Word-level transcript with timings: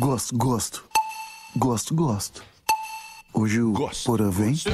Gosto, 0.00 0.34
gosto. 0.34 0.82
Gosto, 1.54 1.94
gosto. 1.94 2.42
Hoje 3.34 3.60
o 3.60 3.70
Gosto, 3.70 4.06
Porã 4.06 4.30
vem? 4.30 4.54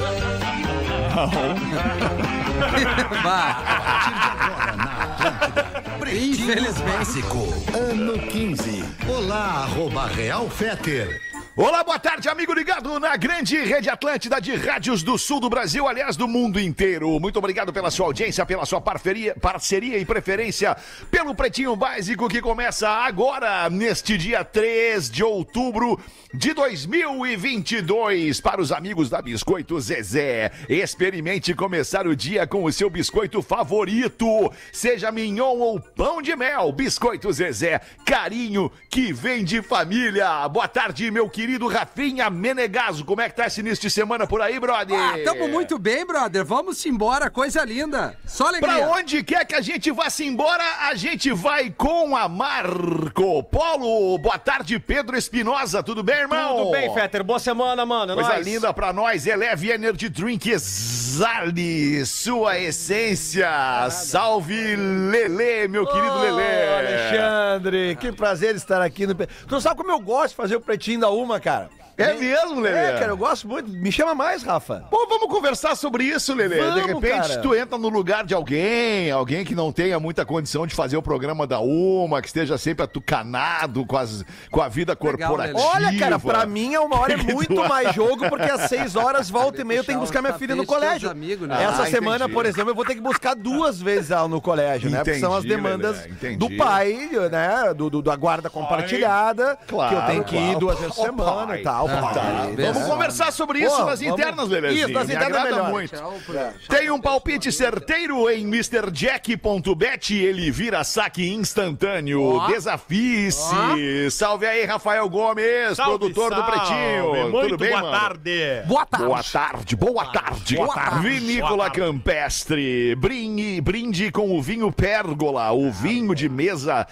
Infelizmente. 6.07 6.81
Clássico, 6.81 7.39
ano 7.77 8.17
15. 8.17 8.85
Olá, 9.09 9.63
arroba 9.65 10.07
Real 10.07 10.49
Feter. 10.49 11.26
Olá, 11.59 11.83
boa 11.83 11.97
tarde, 11.97 12.29
amigo 12.29 12.53
ligado 12.53 12.99
na 12.99 13.17
grande 13.17 13.57
rede 13.57 13.89
Atlântida 13.89 14.39
de 14.39 14.55
rádios 14.55 15.01
do 15.01 15.17
sul 15.17 15.39
do 15.39 15.49
Brasil, 15.49 15.87
aliás, 15.87 16.15
do 16.15 16.27
mundo 16.27 16.59
inteiro. 16.59 17.19
Muito 17.19 17.39
obrigado 17.39 17.73
pela 17.73 17.89
sua 17.89 18.05
audiência, 18.05 18.45
pela 18.45 18.63
sua 18.63 18.79
parceria, 18.79 19.33
parceria 19.41 19.97
e 19.97 20.05
preferência 20.05 20.77
pelo 21.09 21.33
Pretinho 21.33 21.75
Básico 21.75 22.29
que 22.29 22.43
começa 22.43 22.87
agora, 22.87 23.71
neste 23.71 24.19
dia 24.19 24.43
3 24.43 25.09
de 25.09 25.23
outubro 25.23 25.99
de 26.31 26.53
2022. 26.53 28.39
Para 28.39 28.61
os 28.61 28.71
amigos 28.71 29.09
da 29.09 29.19
Biscoito 29.19 29.81
Zezé, 29.81 30.51
experimente 30.69 31.55
começar 31.55 32.05
o 32.05 32.15
dia 32.15 32.45
com 32.45 32.65
o 32.65 32.71
seu 32.71 32.87
biscoito 32.87 33.41
favorito, 33.41 34.53
seja 34.71 35.11
mignon 35.11 35.57
ou 35.57 35.79
pão 35.79 36.21
de 36.21 36.35
mel. 36.35 36.71
Biscoito 36.71 37.33
Zezé, 37.33 37.81
carinho 38.05 38.71
que 38.91 39.11
vem 39.11 39.43
de 39.43 39.63
família. 39.63 40.47
Boa 40.49 40.67
tarde, 40.67 41.09
meu 41.09 41.27
querido 41.27 41.46
Rafinha 41.55 42.29
Menegaso. 42.29 43.05
Como 43.05 43.21
é 43.21 43.29
que 43.29 43.35
tá 43.35 43.47
esse 43.47 43.61
início 43.61 43.83
de 43.83 43.89
semana 43.89 44.27
por 44.27 44.41
aí, 44.41 44.59
brother? 44.59 44.99
Ah, 44.99 45.15
tamo 45.23 45.47
muito 45.47 45.79
bem, 45.79 46.05
brother. 46.05 46.43
Vamos 46.43 46.85
embora, 46.85 47.29
coisa 47.29 47.63
linda. 47.63 48.17
Só 48.25 48.47
alegria. 48.47 48.75
Pra 48.75 48.89
onde 48.89 49.23
quer 49.23 49.45
que 49.45 49.55
a 49.55 49.61
gente 49.61 49.89
vá-se 49.91 50.25
embora, 50.25 50.63
a 50.81 50.95
gente 50.95 51.31
vai 51.31 51.69
com 51.69 52.15
a 52.15 52.27
Marco 52.27 53.43
Polo. 53.43 54.17
Boa 54.17 54.37
tarde, 54.37 54.77
Pedro 54.79 55.15
Espinosa. 55.15 55.81
Tudo 55.81 56.03
bem, 56.03 56.17
irmão? 56.17 56.57
Tudo 56.57 56.71
bem, 56.71 56.93
Fetter? 56.93 57.23
Boa 57.23 57.39
semana, 57.39 57.85
mano. 57.85 58.13
Coisa 58.13 58.33
nóis. 58.33 58.45
linda 58.45 58.73
pra 58.73 58.91
nós. 58.91 59.25
Eleve 59.25 59.71
Energy 59.71 60.09
Drink 60.09 60.49
exale 60.49 62.05
sua 62.05 62.59
essência. 62.59 63.49
Salve, 63.89 64.75
Lele, 64.75 65.67
meu 65.67 65.85
querido 65.85 66.19
Lele. 66.19 66.67
Alexandre, 66.77 67.95
que 67.95 68.11
prazer 68.11 68.55
estar 68.55 68.81
aqui 68.81 69.05
no. 69.05 69.15
Tu 69.15 69.61
sabe 69.61 69.77
como 69.77 69.91
eu 69.91 69.99
gosto 69.99 70.29
de 70.29 70.35
fazer 70.35 70.55
o 70.55 70.61
pretinho 70.61 70.99
da 70.99 71.09
uma, 71.09 71.36
cara? 71.39 71.69
É 71.97 72.13
mesmo, 72.13 72.59
Lele? 72.59 72.77
É, 72.77 72.91
cara, 72.99 73.11
eu 73.11 73.17
gosto 73.17 73.47
muito. 73.47 73.69
Me 73.71 73.91
chama 73.91 74.13
mais, 74.13 74.43
Rafa. 74.43 74.85
Pô, 74.91 75.07
vamos 75.09 75.27
conversar 75.33 75.75
sobre 75.75 76.03
isso, 76.03 76.33
Lele. 76.35 76.53
de 76.55 76.61
Vamos, 76.61 76.85
repente, 76.85 77.27
cara. 77.29 77.41
tu 77.41 77.55
entra 77.55 77.77
no 77.77 77.89
lugar 77.89 78.23
de 78.23 78.35
alguém, 78.35 79.09
alguém 79.09 79.43
que 79.43 79.55
não 79.55 79.71
tenha 79.71 79.99
muita 79.99 80.23
condição 80.25 80.67
de 80.67 80.75
fazer 80.75 80.95
o 80.95 81.01
programa 81.01 81.47
da 81.47 81.59
Uma, 81.59 82.21
que 82.21 82.27
esteja 82.27 82.55
sempre 82.57 82.83
atucanado 82.83 83.83
com, 83.85 83.97
as, 83.97 84.23
com 84.51 84.61
a 84.61 84.67
vida 84.67 84.95
Legal, 84.99 85.17
corporativa. 85.29 85.59
Olha, 85.59 85.97
cara, 85.97 86.19
pra 86.19 86.45
mim 86.45 86.73
é 86.75 86.79
uma 86.79 86.99
hora 86.99 87.13
é 87.17 87.17
muito 87.17 87.67
mais 87.67 87.93
jogo, 87.95 88.29
porque 88.29 88.49
às 88.51 88.61
seis 88.69 88.95
horas, 88.95 89.27
volta 89.29 89.61
e 89.61 89.63
meia, 89.63 89.79
eu 89.79 89.83
tenho 89.83 89.97
que 89.99 90.05
buscar 90.05 90.21
minha 90.21 90.33
filha 90.35 90.55
no 90.55 90.65
colégio. 90.67 91.09
amigos, 91.09 91.47
né? 91.47 91.63
Essa 91.63 91.83
Ah, 91.83 91.85
semana, 91.87 92.17
entendi. 92.25 92.33
por 92.33 92.45
exemplo, 92.45 92.69
eu 92.71 92.75
vou 92.75 92.85
ter 92.85 92.93
que 92.95 93.01
buscar 93.01 93.35
duas 93.35 93.81
vezes 93.81 94.11
ela 94.11 94.27
no 94.27 94.39
colégio, 94.39 94.89
né? 94.91 94.97
Porque 95.03 95.19
são 95.19 95.33
as 95.33 95.43
Entendi, 95.43 95.55
demandas 95.61 96.05
entendi. 96.05 96.35
do 96.37 96.55
pai, 96.57 97.09
né? 97.31 97.73
Do, 97.75 97.89
do- 97.89 98.01
da 98.03 98.15
guarda 98.15 98.49
compartilhada, 98.51 99.57
Claro, 99.67 99.95
que 99.95 100.01
eu 100.01 100.05
tenho 100.05 100.23
que 100.23 100.35
ir 100.37 100.57
duas 100.59 100.77
vezes 100.79 100.93
por 100.95 101.05
semana 101.05 101.47
pai. 101.47 101.59
e 101.59 101.63
tal. 101.63 101.86
Tá, 101.87 102.01
pai. 102.01 102.55
Vamos 102.57 102.83
É. 102.83 102.85
conversar 102.87 103.31
sobre 103.31 103.59
isso 103.59 103.75
Pô, 103.75 103.85
nas 103.85 103.99
vamos- 103.99 104.13
internas, 104.19 104.47
Lelezinho. 104.49 104.83
Isso, 104.85 104.93
nas 104.93 105.07
Me 105.07 105.15
internas 105.15 105.37
é 105.37 105.39
agrada 105.41 105.55
melhor. 105.55 105.71
muito. 105.71 105.95
Tchau, 105.95 106.13
pra- 106.25 106.53
Tem 106.69 106.91
um 106.91 106.99
palpite 106.99 107.51
certeiro 107.51 108.29
em 108.29 108.43
MrJack.bet, 108.45 110.13
ele 110.15 110.51
vira 110.51 110.83
saque 110.83 111.27
instantâneo. 111.29 112.23
Ó. 112.35 112.47
Desafie-se. 112.47 114.11
Salve 114.11 114.45
aí, 114.45 114.65
Rafael 114.65 115.07
Gomes, 115.09 115.75
Salve, 115.75 115.97
produtor 115.99 116.29
do 116.33 116.41
salve. 116.41 116.51
Pretinho. 116.51 117.29
Muito 117.31 117.49
Tudo 117.49 117.57
bem, 117.57 117.69
boa 117.69 117.81
mano? 117.81 117.99
tarde. 117.99 118.63
Boa 118.65 118.85
tarde. 118.85 119.05
Boa 119.07 119.23
tarde, 119.23 119.75
boa 119.75 120.05
tarde. 120.05 120.55
Boa 120.55 120.73
tarde. 120.75 121.07
Vinícola 121.09 121.49
Boa 121.55 121.69
tarde. 121.69 121.79
Campestre. 121.81 122.95
Brinde, 122.95 123.61
brinde 123.61 124.11
com 124.11 124.31
o 124.37 124.41
vinho 124.41 124.71
Pérgola, 124.71 125.51
o 125.51 125.71
vinho 125.71 126.13
de 126.15 126.27
mesa 126.29 126.87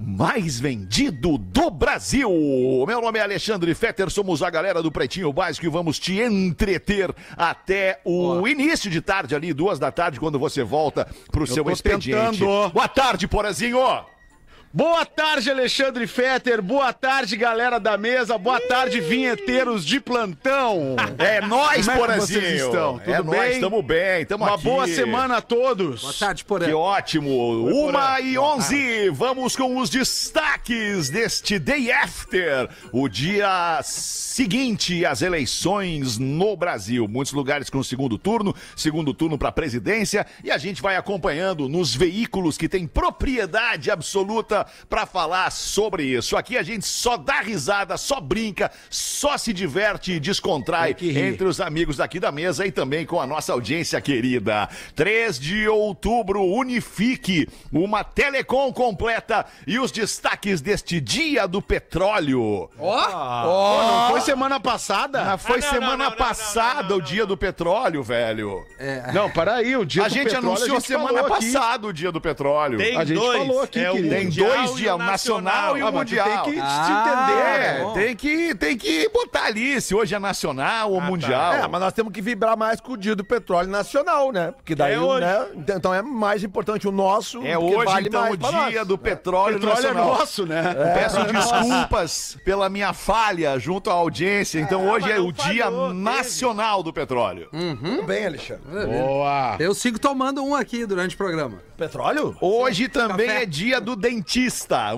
mais 0.00 0.58
vendido 0.58 1.36
do 1.36 1.70
Brasil. 1.70 2.30
Meu 2.86 3.00
nome 3.00 3.18
é 3.18 3.22
Alexandre 3.22 3.74
Fetter, 3.74 4.10
somos 4.10 4.42
a 4.42 4.50
galera 4.50 4.82
do 4.82 4.90
Pretinho 4.90 5.32
Básico 5.32 5.66
e 5.66 5.68
vamos 5.68 5.98
te 5.98 6.20
entreter 6.20 7.14
até 7.36 8.00
o 8.04 8.46
início 8.48 8.90
de 8.90 9.00
tarde 9.00 9.34
ali, 9.34 9.52
duas 9.52 9.78
da 9.78 9.90
tarde, 9.90 10.18
quando 10.18 10.38
você 10.38 10.62
volta 10.62 11.06
pro 11.30 11.46
seu 11.46 11.64
tô 11.64 11.70
expediente. 11.70 12.38
tentando. 12.38 12.70
Boa 12.70 12.88
tarde, 12.88 13.28
Porazinho. 13.28 13.80
Boa 14.72 15.04
tarde, 15.04 15.50
Alexandre 15.50 16.06
Fetter. 16.06 16.62
Boa 16.62 16.92
tarde, 16.92 17.36
galera 17.36 17.80
da 17.80 17.98
mesa. 17.98 18.38
Boa 18.38 18.60
tarde, 18.60 19.00
vinheteiros 19.00 19.84
de 19.84 19.98
plantão. 20.00 20.94
É 21.18 21.40
nós, 21.40 21.86
Como 21.86 21.90
é 21.90 21.92
que 21.94 21.98
Porazinho. 22.00 22.40
vocês 22.40 22.62
estão? 22.62 22.98
Tudo 22.98 23.12
é 23.12 23.22
bem? 23.22 23.24
nós, 23.50 23.58
tamo 23.58 23.82
bem, 23.82 24.24
tamo 24.24 24.44
Uma 24.44 24.54
aqui. 24.54 24.64
boa 24.64 24.86
semana 24.86 25.36
a 25.36 25.40
todos. 25.42 26.00
Boa 26.00 26.14
tarde, 26.14 26.44
Porã. 26.44 26.64
Que 26.66 26.72
ótimo! 26.72 27.28
Uma 27.88 28.20
e 28.20 28.38
onze, 28.38 29.10
vamos 29.10 29.54
com 29.54 29.76
os 29.76 29.90
destaques 29.90 31.10
deste 31.10 31.58
Day 31.58 31.90
After, 31.92 32.70
o 32.92 33.06
dia 33.08 33.80
seguinte 33.82 35.04
às 35.04 35.20
eleições 35.20 36.16
no 36.16 36.56
Brasil. 36.56 37.06
Muitos 37.06 37.34
lugares 37.34 37.68
com 37.68 37.82
segundo 37.82 38.16
turno, 38.16 38.54
segundo 38.74 39.12
turno 39.12 39.36
para 39.36 39.52
presidência, 39.52 40.26
e 40.42 40.50
a 40.50 40.56
gente 40.56 40.80
vai 40.80 40.96
acompanhando 40.96 41.68
nos 41.68 41.94
veículos 41.94 42.56
que 42.56 42.68
têm 42.68 42.86
propriedade 42.86 43.90
absoluta 43.90 44.59
para 44.88 45.06
falar 45.06 45.50
sobre 45.50 46.04
isso. 46.04 46.36
Aqui 46.36 46.56
a 46.56 46.62
gente 46.62 46.86
só 46.86 47.16
dá 47.16 47.40
risada, 47.40 47.96
só 47.96 48.20
brinca, 48.20 48.70
só 48.88 49.36
se 49.36 49.52
diverte 49.52 50.12
e 50.12 50.20
descontrai 50.20 50.96
entre 51.00 51.46
os 51.46 51.60
amigos 51.60 51.96
daqui 51.96 52.18
da 52.20 52.30
mesa 52.32 52.66
e 52.66 52.72
também 52.72 53.04
com 53.06 53.20
a 53.20 53.26
nossa 53.26 53.52
audiência 53.52 54.00
querida. 54.00 54.68
3 54.94 55.38
de 55.38 55.68
outubro, 55.68 56.42
unifique 56.44 57.48
uma 57.72 58.02
telecom 58.04 58.72
completa 58.72 59.44
e 59.66 59.78
os 59.78 59.90
destaques 59.90 60.60
deste 60.60 61.00
dia 61.00 61.46
do 61.46 61.60
petróleo. 61.62 62.68
Ó, 62.78 63.82
não 63.82 64.10
foi 64.10 64.20
semana 64.20 64.58
passada? 64.60 65.32
Ah, 65.32 65.38
foi 65.38 65.58
Ah, 65.58 65.62
não, 65.62 65.70
semana 65.70 65.90
não, 65.90 66.04
não, 66.04 66.10
não, 66.10 66.16
passada 66.16 66.82
não, 66.82 66.88
não, 66.90 66.96
o 66.96 67.02
dia 67.02 67.26
do 67.26 67.36
petróleo, 67.36 68.02
velho. 68.02 68.64
É, 68.78 69.12
Não, 69.12 69.30
para 69.30 69.56
aí, 69.56 69.76
o 69.76 69.84
dia 69.84 70.04
A 70.04 70.08
do 70.08 70.14
gente 70.14 70.24
petróleo, 70.24 70.46
anunciou 70.48 70.76
a 70.76 70.80
gente 70.80 70.86
semana 70.88 71.08
falou 71.22 71.34
aqui. 71.34 71.52
passada 71.52 71.86
o 71.86 71.92
dia 71.92 72.12
do 72.12 72.20
petróleo. 72.20 72.78
Tem 72.78 72.96
A 72.96 73.04
gente 73.04 73.18
dois. 73.18 73.38
falou 73.38 73.60
aqui, 73.62 73.78
é 73.80 73.90
querido. 73.90 74.08
Tem 74.08 74.24
mundial 74.24 74.49
dois 74.54 74.74
dias, 74.76 74.94
o 74.94 74.98
nacional 74.98 75.78
e 75.78 75.82
o 75.82 75.86
Ah, 75.86 75.92
mundial. 75.92 76.26
tem 76.44 76.54
que 76.54 76.60
se 76.60 76.60
Ah, 76.62 77.26
entender. 77.26 77.40
É, 77.40 77.82
bom. 77.82 77.92
tem 77.92 78.16
que, 78.16 78.54
tem 78.54 78.76
que 78.76 79.08
botar 79.10 79.44
ali 79.44 79.80
se 79.80 79.94
hoje 79.94 80.14
é 80.14 80.18
nacional 80.18 80.92
ou 80.92 81.00
mundial. 81.00 81.54
É, 81.54 81.68
mas 81.68 81.80
nós 81.80 81.92
temos 81.92 82.12
que 82.12 82.20
vibrar 82.20 82.56
mais 82.56 82.80
com 82.80 82.92
o 82.92 82.96
dia 82.96 83.14
do 83.16 83.24
petróleo 83.24 83.68
nacional, 83.68 84.32
né? 84.32 84.52
Porque 84.56 84.74
daí, 84.74 84.94
É 84.94 85.00
hoje. 85.00 85.20
né? 85.26 85.46
Então 85.68 85.92
é 85.94 86.02
mais 86.02 86.42
importante 86.44 86.86
o 86.88 86.92
nosso. 86.92 87.44
É 87.46 87.56
hoje, 87.58 87.84
vale 87.86 88.08
então, 88.08 88.20
mais 88.22 88.34
o 88.34 88.36
dia 88.36 88.78
nós. 88.80 88.88
do 88.88 88.98
petróleo, 88.98 89.54
Petróleo 89.54 89.78
é 89.78 89.82
nacional. 89.82 90.06
nosso, 90.18 90.46
né? 90.46 90.62
Peço 90.94 91.24
desculpas 91.32 92.36
pela 92.44 92.68
minha 92.68 92.92
falha 92.92 93.58
junto 93.58 93.90
à 93.90 93.94
audiência. 93.94 94.58
Então 94.60 94.88
hoje 94.88 95.10
é 95.10 95.18
o 95.20 95.30
Dia 95.32 95.64
falhou. 95.64 95.94
Nacional 95.94 96.82
do 96.82 96.92
Petróleo. 96.92 97.48
Tudo 97.50 98.02
bem, 98.04 98.26
Alexandre. 98.26 98.62
Boa. 98.86 99.56
Eu 99.58 99.74
sigo 99.74 99.98
tomando 99.98 100.42
um 100.44 100.54
aqui 100.54 100.84
durante 100.86 101.14
o 101.14 101.18
programa. 101.18 101.58
Petróleo? 101.76 102.36
Hoje 102.40 102.88
também 102.88 103.26
Café. 103.26 103.42
é 103.42 103.46
dia 103.46 103.80
do 103.80 103.96
dentista. 103.96 104.39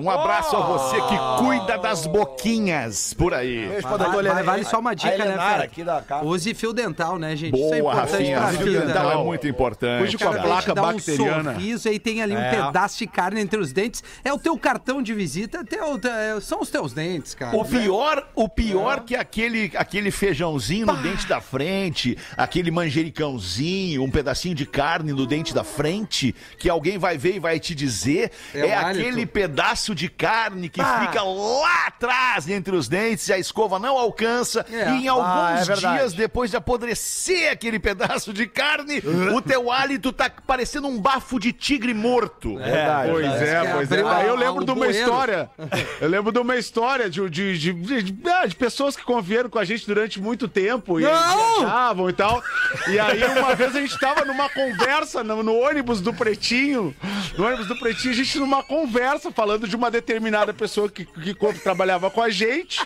Um 0.01 0.09
abraço 0.09 0.55
a 0.55 0.59
você 0.61 0.95
que 1.01 1.17
cuida 1.43 1.77
das 1.77 2.05
boquinhas 2.07 3.13
por 3.13 3.33
aí. 3.33 3.67
Beijo 3.67 3.87
pra 3.87 3.97
Vale, 3.97 4.29
Helena. 4.29 4.63
só 4.63 4.79
uma 4.79 4.91
A 4.91 4.93
dica, 4.93 5.17
né, 5.17 5.33
Fera? 5.37 5.63
aqui 5.63 5.83
da 5.83 6.01
casa. 6.01 6.25
Use 6.25 6.53
fio 6.53 6.71
dental, 6.73 7.17
né, 7.17 7.35
gente? 7.35 7.55
Isso 7.55 7.73
é 7.73 7.81
Boa, 7.81 7.93
Rafinha. 7.93 8.37
pra 8.39 8.47
Fio 8.49 8.81
dental 8.85 9.11
é 9.11 9.15
né? 9.17 9.23
muito 9.23 9.47
importante. 9.47 10.03
Hoje 10.03 10.17
com 10.17 10.27
a 10.29 10.31
Cara, 10.31 10.43
placa 10.43 10.75
bacteriana. 10.75 11.51
Um 11.51 11.53
sorriso, 11.55 11.89
aí 11.89 11.99
tem 11.99 12.21
ali 12.21 12.35
um 12.35 12.49
pedaço 12.49 12.97
de 12.99 13.07
carne 13.07 13.41
entre 13.41 13.59
os 13.59 13.71
dentes. 13.73 14.03
É 14.23 14.31
o 14.31 14.37
teu 14.39 14.57
cartão 14.57 15.01
de 15.01 15.13
visita, 15.13 15.59
é 15.59 15.63
teu- 15.63 15.99
é- 16.09 16.39
são 16.41 16.61
os 16.61 16.69
teus 16.69 16.93
dentes, 16.93 17.33
cara. 17.33 17.55
O 17.57 17.65
pior, 17.65 18.27
o 18.35 18.47
pior 18.47 19.01
que 19.01 19.15
aquele, 19.15 19.71
aquele 19.75 20.11
feijãozinho 20.11 20.85
no 20.85 20.95
dente 20.97 21.27
da 21.27 21.41
frente, 21.41 22.17
aquele 22.37 22.71
manjericãozinho, 22.71 24.03
um 24.03 24.09
pedacinho 24.11 24.55
de 24.55 24.65
carne 24.65 25.11
no 25.13 25.25
dente 25.25 25.53
da 25.53 25.63
frente, 25.63 26.35
que 26.57 26.69
alguém 26.69 26.97
vai 26.97 27.17
ver 27.17 27.35
e 27.35 27.39
vai 27.39 27.59
te 27.59 27.73
dizer, 27.75 28.31
É 28.53 28.67
é, 28.67 28.75
aquele 28.75 29.25
pedaço 29.33 29.95
de 29.95 30.07
carne 30.07 30.69
que 30.69 30.81
fica 30.83 31.23
lá 31.23 31.87
atrás 31.87 32.47
entre 32.47 32.75
os 32.75 32.87
dentes 32.87 33.27
e 33.27 33.33
a 33.33 33.37
escova 33.39 33.79
não 33.79 33.97
alcança. 33.97 34.65
É. 34.71 34.91
E 34.91 35.03
em 35.05 35.07
Ah, 35.07 35.11
alguns 35.13 35.61
é 35.61 35.65
verdade. 35.73 35.97
dias 35.99 36.13
depois 36.13 36.51
de 36.51 36.57
apodrecer 36.57 37.51
aquele 37.51 37.79
pedaço 37.79 38.31
de 38.31 38.45
carne, 38.47 39.01
o 39.35 39.41
teu 39.41 39.71
hálito 39.71 40.11
tá 40.13 40.29
parecendo 40.29 40.87
um 40.87 40.99
bafo 40.99 41.39
de 41.39 41.51
tigre 41.51 41.93
morto. 41.93 42.57
Verdade. 42.57 43.11
Pois 43.11 43.25
é, 43.25 43.73
pois 43.73 43.91
é. 43.91 44.03
Aí 44.03 44.27
eu 44.27 44.35
lembro 44.35 44.63
de 44.63 44.71
uma 44.71 44.87
história. 44.87 45.49
Eu 45.99 46.09
lembro 46.09 46.31
de 46.31 46.39
uma 46.39 46.55
história 46.57 47.09
de, 47.09 47.27
de, 47.29 47.57
de, 47.57 47.73
de- 47.73 48.03
de- 48.03 48.29
ah, 48.29 48.45
de 48.45 48.55
pessoas 48.55 48.95
que 48.95 49.03
conviveram 49.03 49.49
com 49.49 49.57
a 49.57 49.63
gente 49.63 49.85
durante 49.87 50.21
muito 50.21 50.47
tempo 50.47 50.99
e 50.99 51.03
viajavam 51.03 52.09
e 52.09 52.13
tal. 52.13 52.41
E 52.89 52.99
aí 52.99 53.23
uma 53.37 53.55
vez 53.55 53.75
a 53.75 53.79
gente 53.79 53.97
tava 53.99 54.25
numa 54.25 54.49
conversa 54.49 55.23
no, 55.23 55.41
no 55.41 55.55
ônibus 55.55 56.01
do 56.01 56.13
Pretinho. 56.13 56.93
No 57.37 57.45
ônibus 57.45 57.67
do 57.67 57.77
Pretinho, 57.79 58.13
a 58.13 58.15
gente 58.17 58.37
numa 58.39 58.63
conversa 58.63 59.22
falando 59.31 59.67
de 59.67 59.75
uma 59.75 59.89
determinada 59.91 60.53
pessoa 60.53 60.89
que, 60.89 61.05
que 61.05 61.33
trabalhava 61.61 62.09
com 62.09 62.21
a 62.21 62.29
gente, 62.29 62.85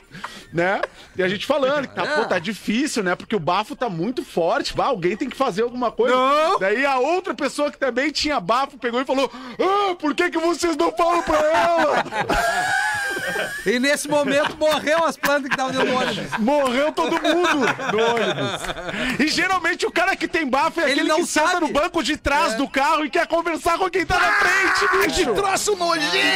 né? 0.53 0.81
E 1.15 1.23
a 1.23 1.27
gente 1.27 1.45
falando 1.45 1.87
que 1.87 1.95
tá, 1.95 2.05
pô, 2.05 2.25
tá 2.25 2.39
difícil, 2.39 3.03
né? 3.03 3.15
Porque 3.15 3.35
o 3.35 3.39
bafo 3.39 3.75
tá 3.75 3.89
muito 3.89 4.23
forte. 4.23 4.75
Bah, 4.75 4.85
alguém 4.85 5.15
tem 5.17 5.29
que 5.29 5.35
fazer 5.37 5.63
alguma 5.63 5.91
coisa. 5.91 6.15
Não. 6.15 6.59
Daí 6.59 6.85
a 6.85 6.97
outra 6.99 7.33
pessoa 7.33 7.71
que 7.71 7.77
também 7.77 8.11
tinha 8.11 8.39
bafo 8.39 8.77
pegou 8.77 9.01
e 9.01 9.05
falou: 9.05 9.31
Ah, 9.59 9.95
por 9.95 10.13
que, 10.13 10.29
que 10.29 10.37
vocês 10.37 10.75
não 10.77 10.91
falam 10.95 11.21
pra 11.23 11.37
ela? 11.37 12.03
E 13.65 13.79
nesse 13.79 14.07
momento 14.07 14.55
morreu 14.57 15.03
as 15.03 15.17
plantas 15.17 15.49
que 15.49 15.53
estavam 15.53 15.73
dentro 15.73 15.87
do 15.87 15.95
ônibus. 15.95 16.37
Morreu 16.39 16.91
todo 16.93 17.11
mundo 17.21 17.65
no 17.91 18.15
ônibus. 18.15 19.19
E 19.19 19.27
geralmente 19.27 19.85
o 19.85 19.91
cara 19.91 20.15
que 20.15 20.27
tem 20.27 20.47
bafo 20.47 20.79
é 20.79 20.83
Ele 20.83 20.91
aquele 21.01 21.07
não 21.09 21.17
que 21.17 21.25
senta 21.25 21.47
sabe. 21.47 21.67
no 21.67 21.73
banco 21.73 22.01
de 22.01 22.15
trás 22.15 22.55
do 22.55 22.67
carro 22.69 23.05
e 23.05 23.09
quer 23.09 23.27
conversar 23.27 23.77
com 23.77 23.89
quem 23.89 24.05
tá 24.05 24.17
na 24.17 24.31
frente, 24.33 25.07
bicho. 25.07 25.33
Troço 25.33 25.75
nojento! 25.75 26.26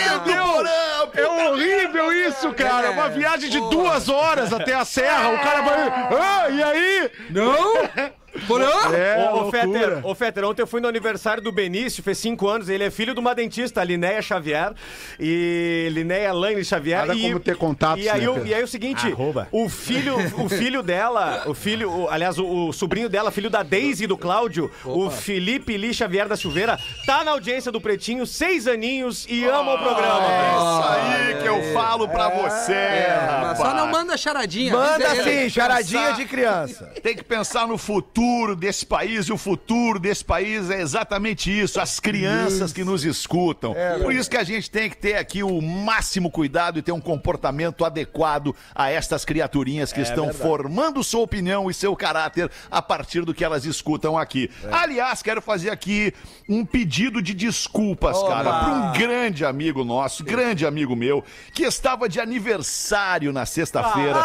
É 1.13 1.27
horrível 1.27 2.13
isso, 2.13 2.53
cara. 2.53 2.88
É, 2.88 2.89
Uma 2.91 3.09
viagem 3.09 3.49
de 3.49 3.59
duas 3.69 4.09
horas 4.09 4.53
até 4.53 4.73
a 4.73 4.85
serra. 4.85 5.29
O 5.29 5.39
cara 5.39 5.61
vai. 5.61 5.88
Ah, 6.19 6.49
e 6.49 6.63
aí? 6.63 7.11
Não? 7.29 7.73
Porã? 8.48 8.69
É, 8.95 9.30
Ô, 9.33 9.48
ô. 9.48 9.51
Fetter, 9.51 10.06
ô, 10.07 10.16
Fetter, 10.16 10.45
ontem 10.45 10.62
eu 10.62 10.68
fui 10.68 10.80
no 10.81 10.88
aniversário 10.88 11.44
do 11.44 11.51
Benício, 11.51 12.01
fez 12.01 12.18
cinco 12.18 12.48
anos. 12.48 12.69
Ele 12.69 12.83
é 12.86 12.89
filho 12.89 13.13
de 13.13 13.19
uma 13.19 13.36
dentista, 13.36 13.81
a 13.81 13.83
Linéia 13.83 14.22
Xavier. 14.22 14.74
E 15.19 15.89
Linéia 15.92 16.31
Laine 16.33 16.63
Xavier. 16.63 17.01
Olha 17.01 17.13
e, 17.13 17.22
como 17.24 17.39
ter 17.39 17.57
contatos, 17.57 18.04
e 18.04 18.10
aí, 18.10 18.22
né, 18.22 18.30
o, 18.30 18.45
e 18.45 18.54
aí 18.54 18.63
o 18.63 18.68
seguinte: 18.68 19.07
Arroba. 19.07 19.48
o 19.51 19.68
filho, 19.69 20.16
o 20.38 20.48
filho 20.50 20.81
dela, 20.81 21.44
o 21.45 21.54
filho, 21.54 21.92
o- 21.92 22.10
aliás, 22.10 22.38
o, 22.39 22.68
o 22.69 22.74
sobrinho 22.74 23.10
dela, 23.10 23.31
filho 23.31 23.50
da 23.50 23.63
Daisy 23.63 24.06
e 24.06 24.07
do 24.07 24.18
Cláudio, 24.18 24.72
o 24.86 25.10
Felipe 25.10 25.75
Li 25.78 25.94
Xavier 25.94 26.28
da 26.28 26.36
Silveira, 26.38 26.78
tá 27.06 27.24
na 27.24 27.31
audiência 27.31 27.72
do 27.72 27.81
Pretinho, 27.81 28.25
seis 28.25 28.68
aninhos 28.68 29.25
e 29.30 29.44
ama 29.45 29.75
o 29.75 29.78
programa. 29.78 30.28
Isso 30.28 30.88
aí 30.89 31.42
que 31.42 31.48
eu 31.48 31.74
falo 31.74 32.07
pra 32.07 32.30
você, 32.30 33.07
Mas 33.42 33.57
só 33.57 33.74
não 33.74 33.88
manda 33.88 34.16
charadinha. 34.18 34.72
Manda 34.74 35.16
sim, 35.24 35.50
charadinha 35.50 36.01
pensar. 36.07 36.16
de 36.18 36.25
criança. 36.25 36.94
Tem 37.04 37.16
que 37.16 37.24
pensar 37.24 37.68
no 37.68 37.78
futuro 37.78 38.22
desse 38.56 38.86
país 38.86 39.25
e 39.25 39.33
o 39.33 39.38
futuro 39.38 40.00
desse 40.00 40.24
país 40.24 40.69
é 40.69 40.81
exatamente 40.81 41.51
isso, 41.51 41.80
as 41.80 42.00
crianças 42.00 42.74
que 42.74 42.83
nos 42.83 43.04
escutam. 43.04 43.75
Por 44.01 44.13
isso 44.13 44.30
que 44.30 44.38
a 44.38 44.44
gente 44.44 44.69
tem 44.69 44.89
que 44.89 44.98
ter 44.98 45.16
aqui 45.16 45.44
o 45.44 45.62
máximo 45.62 46.30
cuidado 46.30 46.80
e 46.80 46.81
ter 46.81 46.92
um 46.92 47.01
comportamento 47.01 47.86
adequado 47.86 48.56
a 48.74 48.89
estas 48.89 49.25
criaturinhas 49.25 49.92
que 49.92 50.01
estão 50.01 50.33
formando 50.33 51.04
sua 51.04 51.22
opinião 51.22 51.69
e 51.69 51.74
seu 51.74 51.95
caráter 51.95 52.50
a 52.69 52.81
partir 52.81 53.24
do 53.25 53.33
que 53.33 53.44
elas 53.44 53.66
escutam 53.66 54.18
aqui. 54.18 54.50
Aliás, 54.72 55.22
quero 55.22 55.42
fazer 55.42 55.69
aqui 55.69 56.13
um 56.48 56.66
pedido 56.66 57.22
de 57.22 57.33
desculpas, 57.33 58.22
cara, 58.24 58.51
para 58.51 58.74
um 58.74 58.94
grande 58.94 59.45
amigo 59.45 59.83
nosso, 59.83 60.24
grande 60.24 60.66
amigo 60.66 60.95
meu, 60.95 61.24
que 61.54 61.63
estava 61.63 62.07
de 62.07 62.19
aniversário 62.19 63.31
na 63.31 63.45
sexta-feira 63.45 64.22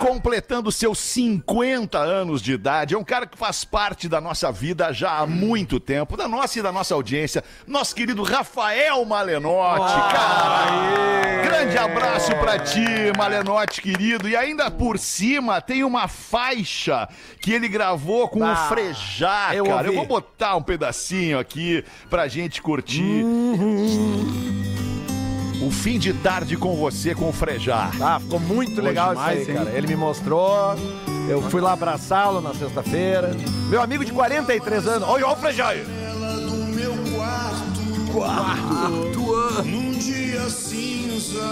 completando 0.00 0.70
seus 0.72 0.98
50 0.98 1.98
anos 1.98 2.42
de 2.42 2.52
idade. 2.52 2.95
É 2.96 2.98
um 2.98 3.04
cara 3.04 3.26
que 3.26 3.36
faz 3.36 3.62
parte 3.62 4.08
da 4.08 4.22
nossa 4.22 4.50
vida 4.50 4.90
já 4.90 5.18
há 5.18 5.26
muito 5.26 5.78
tempo, 5.78 6.16
da 6.16 6.26
nossa 6.26 6.58
e 6.58 6.62
da 6.62 6.72
nossa 6.72 6.94
audiência. 6.94 7.44
Nosso 7.66 7.94
querido 7.94 8.22
Rafael 8.22 9.04
Malenotti, 9.04 10.00
cara. 10.10 11.42
Grande 11.44 11.76
abraço 11.76 12.34
pra 12.36 12.58
ti, 12.58 12.86
Malenotti, 13.14 13.82
querido. 13.82 14.26
E 14.26 14.34
ainda 14.34 14.70
por 14.70 14.98
cima 14.98 15.60
tem 15.60 15.84
uma 15.84 16.08
faixa 16.08 17.06
que 17.38 17.52
ele 17.52 17.68
gravou 17.68 18.30
com 18.30 18.42
o 18.42 18.56
Frejá, 18.66 19.54
eu 19.54 19.66
cara. 19.66 19.88
Eu 19.88 19.94
vou 19.94 20.06
botar 20.06 20.56
um 20.56 20.62
pedacinho 20.62 21.38
aqui 21.38 21.84
pra 22.08 22.28
gente 22.28 22.62
curtir. 22.62 23.22
O 25.66 25.70
fim 25.70 25.98
de 25.98 26.12
tarde 26.12 26.56
com 26.56 26.76
você, 26.76 27.12
com 27.12 27.28
o 27.28 27.32
Frejá. 27.32 27.90
Ah, 28.00 28.20
ficou 28.20 28.38
muito 28.38 28.80
legal 28.80 29.08
demais, 29.14 29.40
isso 29.42 29.50
aí, 29.50 29.56
hein? 29.56 29.64
cara. 29.64 29.76
Ele 29.76 29.88
me 29.88 29.96
mostrou, 29.96 30.76
eu 31.28 31.42
fui 31.50 31.60
lá 31.60 31.72
abraçá-lo 31.72 32.40
na 32.40 32.54
sexta-feira. 32.54 33.32
Meu 33.68 33.82
amigo 33.82 34.04
de 34.04 34.12
43 34.12 34.86
anos. 34.86 35.08
Olha, 35.08 35.26
olha 35.26 35.34
o 35.34 35.40
Frejá 35.40 35.68
aí. 35.70 35.84
Num 39.64 39.90
dia 39.92 40.48
cinza, 40.48 41.42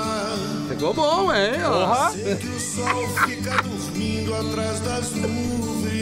Pegou 0.69 0.95
bom, 0.95 1.33
hein? 1.35 1.55
ó. 1.67 2.11
que 2.37 2.47
o 2.47 2.61
sol 2.61 3.09
fica 3.27 3.51
dormindo 3.63 4.33
atrás 4.35 4.81
das 4.81 5.11
nuvens, 5.11 5.94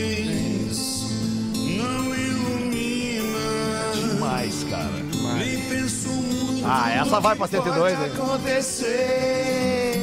essa 7.02 7.20
vai 7.20 7.36
pra 7.36 7.46
no 7.46 7.50
que 7.50 7.56
102, 7.56 7.94
pode 7.98 8.04
hein? 8.04 8.12
acontecer. 8.16 9.98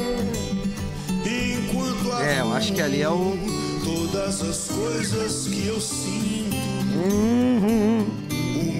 Enquanto 1.26 2.12
a 2.14 2.24
É, 2.26 2.40
eu 2.42 2.54
acho 2.54 2.74
que 2.74 2.82
ali 2.82 3.02
é 3.02 3.10
o. 3.10 3.38
todas 3.84 4.42
as 4.42 4.68
coisas 4.68 5.48
que 5.48 5.68
eu 5.68 5.80
sinto, 5.80 6.58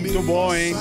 Muito 0.02 0.22
bom, 0.24 0.54
hein? 0.54 0.76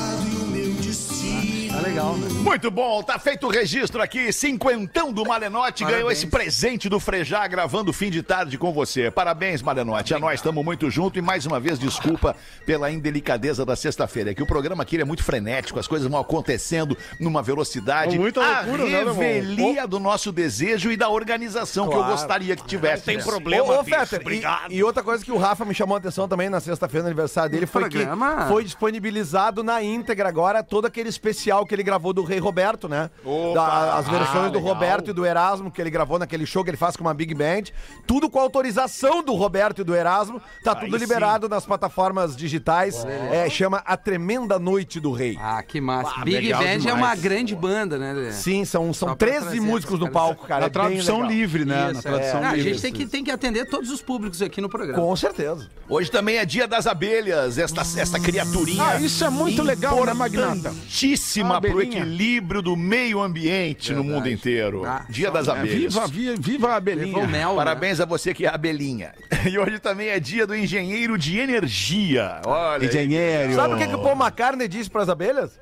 Legal, 1.89 2.17
né? 2.17 2.29
Muito 2.41 2.71
bom, 2.71 3.03
tá 3.03 3.19
feito 3.19 3.47
o 3.47 3.51
registro 3.51 4.03
aqui. 4.03 4.33
Cinquentão 4.33 5.13
do 5.13 5.25
Malenote 5.25 5.85
ganhou 5.85 6.11
esse 6.11 6.27
presente 6.27 6.89
do 6.89 7.01
Frejá 7.01 7.47
gravando 7.47 7.93
fim 7.93 8.11
de 8.11 8.23
tarde 8.23 8.59
com 8.59 8.73
você. 8.73 9.11
Parabéns, 9.11 9.63
Malenote. 9.63 10.15
A 10.15 10.19
nós 10.19 10.35
estamos 10.35 10.65
muito 10.65 10.91
junto 10.91 11.19
e 11.19 11.23
mais 11.23 11.47
uma 11.47 11.59
vez 11.59 11.79
desculpa 11.79 12.37
pela 12.67 12.91
indelicadeza 12.91 13.65
da 13.65 13.75
sexta-feira. 13.75 14.31
É 14.31 14.35
que 14.35 14.43
o 14.43 14.47
programa 14.47 14.83
aqui 14.83 15.01
é 15.01 15.05
muito 15.05 15.23
frenético, 15.23 15.79
as 15.79 15.87
coisas 15.87 16.09
vão 16.09 16.21
acontecendo 16.21 16.97
numa 17.19 17.43
velocidade. 17.43 18.17
Com 18.17 18.23
muita 18.23 18.41
loucura, 18.41 18.83
a 18.85 18.87
né, 18.87 19.05
revelia 19.05 19.87
do 19.87 19.99
nosso 19.99 20.31
desejo 20.33 20.91
e 20.91 20.97
da 20.97 21.09
organização 21.09 21.89
que 21.89 21.95
eu 21.95 21.99
Claro. 21.99 22.13
gostaria 22.13 22.55
que 22.57 22.65
tivesse. 22.65 23.05
Tem 23.05 23.17
né? 23.17 23.23
problema, 23.23 23.65
Ô, 23.65 23.81
ô 23.81 23.83
bicho, 23.83 23.99
Fetter, 23.99 24.21
obrigado. 24.21 24.71
e, 24.73 24.77
e 24.77 24.85
outra 24.85 25.03
coisa 25.03 25.25
que 25.25 25.33
o 25.33 25.37
Rafa 25.39 25.65
me 25.65 25.75
chamou 25.75 25.97
a 25.97 25.99
atenção 25.99 26.29
também 26.29 26.49
na 26.49 26.61
sexta-feira 26.61 27.03
no 27.03 27.09
aniversário 27.09 27.51
dele 27.51 27.67
foi 27.67 27.83
programa. 27.83 28.43
que 28.43 28.49
foi 28.49 28.65
disponibilizado 28.65 29.63
na 29.65 29.83
íntegra 29.83 30.29
agora 30.29 30.63
todo 30.63 30.87
aquele 30.87 31.09
especial 31.09 31.65
que 31.67 31.75
ele 31.75 31.78
gravou 31.83 32.13
do 32.13 32.23
Rei 32.23 32.39
Roberto, 32.39 32.89
né? 32.89 33.11
Da- 33.55 33.97
as 33.99 34.09
versões 34.09 34.53
do 34.53 34.59
Roberto 34.59 35.11
e 35.11 35.13
do 35.13 35.25
Erasmo 35.27 35.71
que 35.71 35.81
ele 35.81 35.91
gravou 35.91 36.19
naquele 36.19 36.47
show 36.47 36.63
que 36.65 36.71
ele 36.71 36.77
faz 36.77 36.97
com 36.97 37.05
uma 37.05 37.15
Big 37.15 37.35
Band. 37.35 37.65
Tudo 38.07 38.29
com 38.31 38.39
autorização 38.41 39.23
do 39.23 39.35
Roberto 39.35 39.81
e 39.81 39.85
do 39.85 39.95
Erasmo. 39.95 40.41
Tá 40.65 40.75
tudo 40.75 40.97
liberado 40.97 41.49
nas 41.49 41.65
plataformas 41.67 42.37
digitais. 42.37 43.05
É, 43.33 43.49
chama 43.51 43.83
A 43.85 43.97
Tremenda 43.97 44.59
Noite 44.59 45.01
do 45.01 45.13
Rei. 45.13 45.37
Ah, 45.41 45.63
que 45.63 45.81
massa. 45.81 46.25
Big 46.25 46.37
legal 46.47 46.61
Band 46.63 46.69
é 46.69 46.77
demais. 46.79 46.97
uma 46.97 47.15
grande 47.15 47.55
banda, 47.55 47.99
né? 47.99 48.13
Lelê? 48.13 48.33
Sim, 48.33 48.65
são, 48.65 48.93
são 48.93 49.09
Só 49.09 49.15
pra 49.15 49.27
13 49.27 49.41
trazer 49.43 49.61
músicos 49.61 49.99
no 50.01 50.11
palco, 50.11 50.47
cara. 50.47 50.61
Na 50.63 50.67
é 50.67 50.71
tradução 50.71 51.25
livre, 51.27 51.65
né? 51.65 51.77
Na 51.87 51.93
Isso, 51.93 52.03
tradução 52.03 52.41
é. 52.41 52.45
Ah, 52.45 52.51
a 52.51 52.55
livre. 52.55 52.71
gente 52.73 52.83
tem 52.83 52.93
que, 52.93 53.07
tem 53.07 53.25
que 53.25 53.31
atender 53.31 53.69
todos 53.69 53.91
os 53.91 54.03
públicos 54.03 54.41
aqui 54.43 54.61
no 54.61 54.69
programa. 54.69 55.03
Com 55.03 55.15
certeza. 55.17 55.69
Hoje 55.89 56.11
também 56.11 56.37
é 56.39 56.45
dia 56.45 56.67
das 56.69 56.87
abelhas, 56.87 57.59
esta, 57.59 57.81
esta 57.81 58.19
criaturinha. 58.21 58.83
Ah, 58.85 59.01
isso 59.01 59.25
é 59.25 59.31
muito 59.31 59.63
legal, 59.63 60.05
né, 60.05 60.13
Magnata? 60.13 60.69
Importantíssima 60.69 61.61
para 61.69 61.77
o 61.77 61.83
equilíbrio 61.83 62.63
do 62.63 62.77
meio 62.77 63.21
ambiente 63.21 63.93
no 63.93 64.05
mundo 64.05 64.29
inteiro. 64.29 64.85
Ah, 64.85 65.05
dia 65.09 65.31
das 65.31 65.49
abelhas. 65.49 65.95
viva, 65.95 66.07
viva, 66.07 66.37
viva 66.39 66.69
a 66.71 66.77
abelhinha. 66.77 67.27
Mel, 67.27 67.51
né? 67.51 67.57
Parabéns 67.57 68.01
a 68.01 68.05
você 68.05 68.33
que 68.35 68.45
é 68.47 68.49
a 68.49 68.55
abelhinha. 68.55 69.13
E 69.49 69.57
hoje 69.59 69.79
também 69.79 70.09
é 70.09 70.21
dia 70.21 70.47
do 70.47 70.55
engenheiro 70.55 71.17
de 71.17 71.39
energia. 71.39 72.43
Olha. 72.45 72.83
aí. 72.83 72.89
Engenheiro. 72.89 73.55
Sabe 73.55 73.75
o 73.75 73.79
que, 73.79 73.87
que 73.87 73.95
o 73.95 74.03
Paul 74.03 74.17
McCartney 74.17 74.69
disse 74.69 74.91
pras 74.91 75.09
abelhas? 75.09 75.59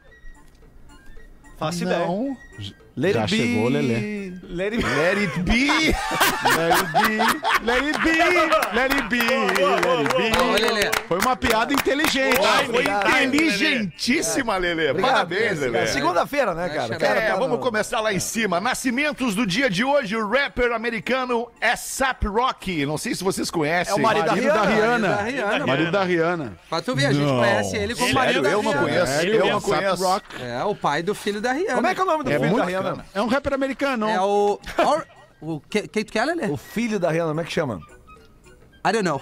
Faço 1.56 1.84
ideia. 1.84 2.06
Let 2.96 3.12
Já 3.14 3.22
it 3.22 3.30
be. 3.36 3.42
chegou 3.42 3.68
Lelê. 3.68 4.26
Let 4.48 4.72
it- 4.72 4.84
Let 4.86 5.18
it 5.18 5.40
be. 5.40 5.66
Let 6.56 6.72
it 6.72 6.92
be, 6.92 7.18
let 7.66 7.84
it 7.84 7.98
be, 7.98 8.12
let 8.72 8.94
it 8.94 9.08
be, 9.08 9.20
let 9.20 9.52
it 9.52 10.38
Ô, 10.38 10.52
be. 10.54 10.60
Lelê. 10.62 10.90
Foi 11.06 11.18
uma 11.18 11.36
piada 11.36 11.74
inteligente. 11.74 12.36
Foi 12.64 12.74
Obrigado. 12.76 13.06
inteligentíssima, 13.22 14.56
Lelê. 14.56 14.94
Parabéns, 14.94 15.60
É, 15.62 15.66
Lelê. 15.68 15.86
Segunda-feira, 15.88 16.54
né, 16.54 16.68
cara? 16.70 16.96
O 16.96 16.98
cara 16.98 17.20
É, 17.20 17.28
tá 17.32 17.34
vamos 17.34 17.50
no- 17.50 17.58
começar 17.58 18.00
lá 18.00 18.12
em 18.14 18.20
cima. 18.20 18.60
Nascimentos 18.60 19.34
do 19.34 19.46
dia 19.46 19.68
de 19.68 19.84
hoje, 19.84 20.16
o 20.16 20.26
rapper 20.26 20.72
americano 20.72 21.48
A$AP 21.60 22.26
Rocky. 22.26 22.86
Não 22.86 22.96
sei 22.96 23.14
se 23.14 23.22
vocês 23.22 23.50
conhecem. 23.50 23.92
É 23.92 23.96
o 23.96 24.00
marido 24.00 24.24
da 24.26 24.32
Marido 24.32 24.48
da 24.54 24.62
Rihanna. 24.62 24.76
Rihanna. 24.76 25.08
Da 25.16 25.22
Rihanna. 25.22 25.66
Marido 25.66 25.90
da 25.90 26.04
Rihanna. 26.04 26.52
Pra 26.70 26.80
tu 26.80 26.94
ver, 26.94 27.06
a 27.06 27.12
gente 27.12 27.26
Não. 27.26 27.38
conhece 27.40 27.76
ele 27.76 27.94
como 27.94 28.12
marido 28.14 28.32
Sério, 28.34 28.42
da 28.42 28.50
eu 28.50 28.62
não 28.62 28.70
Rihanna. 28.72 28.86
conheço. 28.88 29.12
É, 29.12 29.26
eu 29.26 29.46
é 29.46 29.50
não 29.50 29.60
conheço. 29.60 30.22
É, 30.40 30.64
o 30.64 30.74
pai 30.74 31.02
do 31.02 31.14
filho 31.14 31.40
da 31.40 31.52
Rihanna. 31.52 31.74
Como 31.74 31.86
é 31.86 31.94
que 31.94 32.00
é 32.00 32.04
o 32.04 32.06
nome 32.06 32.24
do 32.24 32.30
É 32.32 32.38
filho 32.38 32.56
da 32.56 32.64
Rihanna? 32.64 32.85
É 33.14 33.22
um 33.22 33.26
rapper 33.26 33.54
americano. 33.54 34.08
É 34.08 34.20
o... 34.20 34.60
Or... 34.78 35.06
O 35.40 35.60
tu 35.60 36.12
quer, 36.12 36.24
Lelê? 36.24 36.46
O 36.46 36.56
filho 36.56 36.98
da 36.98 37.10
Rihanna, 37.10 37.28
como 37.28 37.40
é 37.40 37.44
que 37.44 37.52
chama? 37.52 37.78
I 38.84 38.92
don't 38.92 39.02
know. 39.02 39.20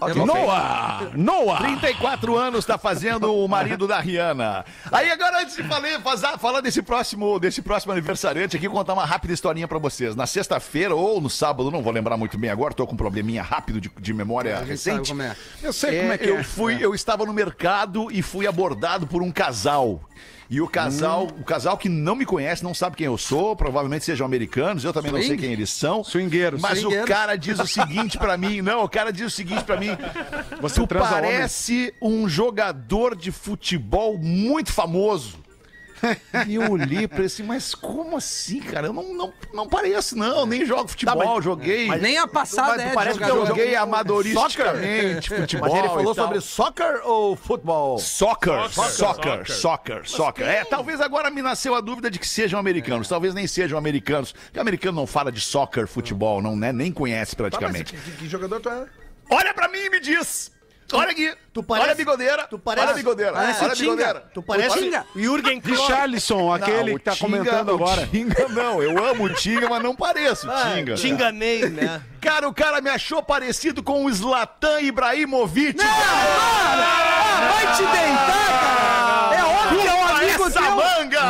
Ok. 0.00 0.24
Noah! 0.24 1.10
Noah! 1.16 1.58
34 1.58 2.36
anos 2.36 2.64
tá 2.64 2.78
fazendo 2.78 3.34
o 3.34 3.48
marido 3.48 3.86
da 3.88 3.98
Rihanna. 3.98 4.64
Aí 4.92 5.10
agora, 5.10 5.42
antes 5.42 5.56
de 5.56 5.64
falar, 5.64 6.38
falar 6.38 6.60
desse 6.60 6.80
próximo, 6.82 7.38
desse 7.40 7.60
próximo 7.60 7.92
aniversariante 7.92 8.56
aqui, 8.56 8.68
contar 8.68 8.92
uma 8.92 9.04
rápida 9.04 9.34
historinha 9.34 9.66
pra 9.66 9.78
vocês. 9.78 10.14
Na 10.14 10.24
sexta-feira 10.24 10.94
ou 10.94 11.20
no 11.20 11.28
sábado, 11.28 11.68
não 11.70 11.82
vou 11.82 11.92
lembrar 11.92 12.16
muito 12.16 12.38
bem 12.38 12.48
agora, 12.48 12.72
tô 12.72 12.86
com 12.86 12.94
um 12.94 12.96
probleminha 12.96 13.42
rápido 13.42 13.80
de, 13.80 13.90
de 13.98 14.14
memória 14.14 14.58
sabe 14.58 14.70
recente. 14.70 15.10
como 15.10 15.22
é. 15.22 15.36
Eu 15.60 15.72
sei 15.72 16.00
como 16.00 16.12
é 16.12 16.18
que 16.18 16.28
eu 16.28 16.38
é. 16.38 16.44
fui, 16.44 16.78
eu 16.80 16.94
estava 16.94 17.26
no 17.26 17.32
mercado 17.32 18.08
e 18.12 18.22
fui 18.22 18.46
abordado 18.46 19.04
por 19.04 19.20
um 19.20 19.32
casal. 19.32 20.00
E 20.50 20.62
o 20.62 20.66
casal, 20.68 21.24
o 21.38 21.44
casal 21.44 21.76
que 21.76 21.90
não 21.90 22.14
me 22.16 22.24
conhece, 22.24 22.64
não 22.64 22.72
sabe 22.72 22.96
quem 22.96 23.06
eu 23.06 23.18
sou, 23.18 23.54
provavelmente 23.54 24.04
sejam 24.04 24.24
americanos, 24.24 24.82
eu 24.82 24.94
também 24.94 25.12
não 25.12 25.18
sei 25.18 25.28
Swing? 25.28 25.42
quem 25.42 25.52
eles 25.52 25.68
são. 25.68 26.02
Swingueiros. 26.02 26.60
Mas 26.60 26.78
Swingueiros. 26.78 27.04
o 27.04 27.12
cara 27.12 27.36
diz 27.36 27.58
o 27.58 27.66
seguinte 27.66 28.16
pra 28.16 28.38
mim, 28.38 28.60
não, 28.62 28.82
o 28.82 28.88
cara 28.88 29.12
diz 29.12 29.26
o 29.26 29.30
seguinte 29.30 29.62
pra 29.64 29.76
mim, 29.76 29.90
Você 30.60 30.80
tu 30.80 30.86
parece 30.86 31.92
um 32.00 32.26
jogador 32.28 33.14
de 33.14 33.30
futebol 33.30 34.16
muito 34.16 34.72
famoso. 34.72 35.36
E 36.46 36.54
eu 36.54 36.70
olhei 36.70 37.06
pra 37.08 37.18
ele 37.18 37.26
assim, 37.26 37.42
mas 37.42 37.74
como 37.74 38.16
assim, 38.16 38.60
cara? 38.60 38.86
Eu 38.86 38.92
não, 38.92 39.14
não, 39.14 39.32
não 39.52 39.68
pareço, 39.68 40.16
não, 40.16 40.46
nem 40.46 40.64
jogo 40.64 40.88
futebol, 40.88 41.40
joguei. 41.42 41.88
Nem 41.98 42.18
a 42.18 42.26
passada 42.26 42.76
Mas 42.76 42.86
é 42.86 42.92
parece 42.94 43.18
que 43.18 43.24
eu 43.24 43.28
jogador. 43.28 43.46
joguei 43.46 43.74
amadoristicamente 43.74 45.28
futebol. 45.28 45.68
Mas 45.68 45.78
ele 45.78 45.88
falou 45.88 46.12
e 46.12 46.16
tal. 46.16 46.26
sobre 46.26 46.40
soccer 46.40 47.00
ou 47.04 47.36
futebol? 47.36 47.98
Soccer, 47.98 48.70
soccer, 48.70 49.50
soccer, 49.50 50.08
soccer. 50.08 50.46
É, 50.46 50.64
talvez 50.64 51.00
agora 51.00 51.30
me 51.30 51.42
nasceu 51.42 51.74
a 51.74 51.80
dúvida 51.80 52.10
de 52.10 52.18
que 52.18 52.26
sejam 52.26 52.58
americanos. 52.58 53.08
Talvez 53.08 53.34
nem 53.34 53.46
sejam 53.46 53.78
americanos. 53.78 54.32
Porque 54.32 54.58
americano 54.60 55.00
não 55.00 55.06
fala 55.06 55.30
de 55.32 55.40
soccer, 55.40 55.86
futebol, 55.86 56.40
não, 56.42 56.56
né? 56.56 56.72
Nem 56.72 56.92
conhece 56.92 57.34
praticamente. 57.36 57.94
que, 57.94 58.10
que 58.12 58.28
jogador 58.28 58.60
tu 58.60 58.68
é? 58.68 58.86
Olha 59.30 59.52
pra 59.52 59.68
mim 59.68 59.78
e 59.78 59.90
me 59.90 60.00
diz. 60.00 60.50
Olha 60.92 61.10
aqui. 61.10 61.34
tu 61.52 61.62
parece- 61.62 61.84
olha 61.84 61.92
a 61.92 61.96
bigodeira. 61.96 62.46
tu 62.48 62.58
parece- 62.58 62.84
olha 62.86 62.92
a 62.92 62.96
bigodeira. 62.96 63.32
parece 63.32 63.62
olha 63.64 63.72
a 63.72 63.76
Tinga. 63.76 63.90
bigodeira. 63.90 64.24
Tu 64.32 64.42
parece 64.42 64.78
Tinga. 64.78 65.06
Jürgen 65.14 65.60
Klopp. 65.60 65.80
Richarlison, 65.80 66.52
aquele 66.52 66.92
Não, 66.92 66.98
que 66.98 67.04
tá 67.04 67.12
Tinga- 67.12 67.20
comentando 67.24 67.68
o 67.68 67.74
agora. 67.74 68.06
Tinga 68.06 68.48
não, 68.48 68.82
eu 68.82 69.04
amo 69.04 69.24
o 69.24 69.34
Tinga, 69.34 69.68
mas 69.68 69.82
não 69.82 69.94
pareço 69.94 70.48
o 70.48 70.74
Tinga. 70.74 70.94
Te 70.94 71.08
enganei, 71.08 71.68
né? 71.68 72.00
Cara, 72.20 72.48
o 72.48 72.54
cara 72.54 72.80
me 72.80 72.88
achou 72.90 73.22
parecido 73.22 73.82
com 73.82 74.04
o 74.04 74.12
Zlatan 74.12 74.80
Ibrahimovic. 74.80 75.78
Ah, 75.82 77.50
vai 77.52 77.74
te 77.76 77.82
deitar, 77.82 78.48
cara! 78.60 79.36
É 79.36 79.44
óbvio 79.44 79.80
que 79.82 79.88
é 79.88 79.94
um 79.94 80.06
amigo 80.16 80.46
essa 80.46 80.60
teu! 80.60 80.70
manga! 80.76 81.20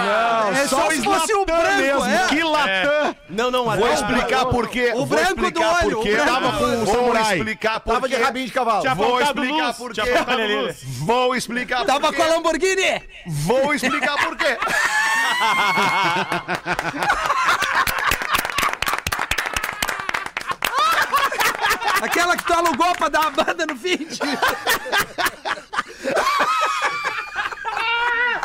É 0.62 0.66
só 0.66 0.90
se 0.90 1.02
fosse 1.02 1.34
o 1.34 1.44
branco, 1.44 1.76
mesmo. 1.78 2.04
é. 2.04 2.26
Que 2.28 2.42
latã! 2.42 3.07
Não, 3.28 3.50
não, 3.50 3.64
Vou 3.64 3.92
explicar 3.92 4.46
por 4.46 4.68
quê. 4.68 4.92
O 4.94 5.04
branco 5.04 5.50
do 5.50 5.60
olho, 5.60 6.02
Tava 6.24 6.58
com 6.58 6.82
o 6.82 6.86
samurai. 6.86 7.38
explicar 7.38 7.80
por 7.80 7.94
Tava 7.94 8.08
de 8.08 8.16
rabinho 8.16 8.46
de 8.46 8.52
cavalo. 8.52 8.94
Vou 8.94 9.20
explicar 9.20 9.74
por 9.74 9.92
quê. 9.92 10.02
Vou 11.04 11.36
explicar 11.36 11.78
por 11.80 11.86
Tava 11.86 12.10
quê. 12.10 12.16
com 12.16 12.22
a 12.22 12.26
Lamborghini! 12.26 13.02
Vou 13.26 13.74
explicar 13.74 14.16
por 14.24 14.36
quê. 14.36 14.56
Aquela 22.02 22.36
que 22.36 22.44
tu 22.44 22.52
alugou 22.52 22.94
pra 22.94 23.08
dar 23.08 23.26
a 23.26 23.30
banda 23.30 23.66
no 23.66 23.76
feed. 23.76 24.18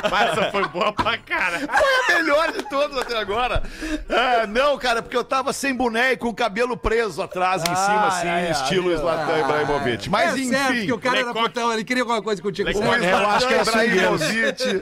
Essa 0.03 0.51
foi 0.51 0.67
boa 0.67 0.91
pra 0.93 1.17
cara. 1.17 1.59
Foi 1.59 2.15
a 2.15 2.17
melhor 2.19 2.51
de 2.51 2.63
todos 2.63 2.97
até 2.97 3.17
agora. 3.17 3.63
Ah, 4.09 4.45
não, 4.47 4.77
cara, 4.77 5.01
porque 5.01 5.15
eu 5.17 5.23
tava 5.23 5.53
sem 5.53 5.73
boné 5.75 6.13
e 6.13 6.17
com 6.17 6.27
o 6.29 6.33
cabelo 6.33 6.75
preso 6.77 7.21
atrás, 7.21 7.61
em 7.61 7.75
cima, 7.75 8.07
assim, 8.07 8.27
ai, 8.27 8.45
ai, 8.47 8.51
estilo 8.51 8.95
Zlatan 8.97 9.39
Ibrahimovic. 9.39 10.09
Mas 10.09 10.33
é 10.33 10.43
certo 10.43 10.73
enfim. 10.73 10.85
que 10.85 10.93
o 10.93 10.99
cara 10.99 11.17
era 11.17 11.27
Lecoque. 11.27 11.45
putão, 11.49 11.73
ele 11.73 11.83
queria 11.83 12.03
alguma 12.03 12.21
coisa 12.21 12.41
contigo. 12.41 12.69
O 12.69 12.73
sério. 12.73 13.05
eu 13.05 13.29
acho 13.29 13.47
que 13.47 13.53
é 13.53 13.63
Zlatan 13.63 13.85
Ibrahimovic 13.85 14.81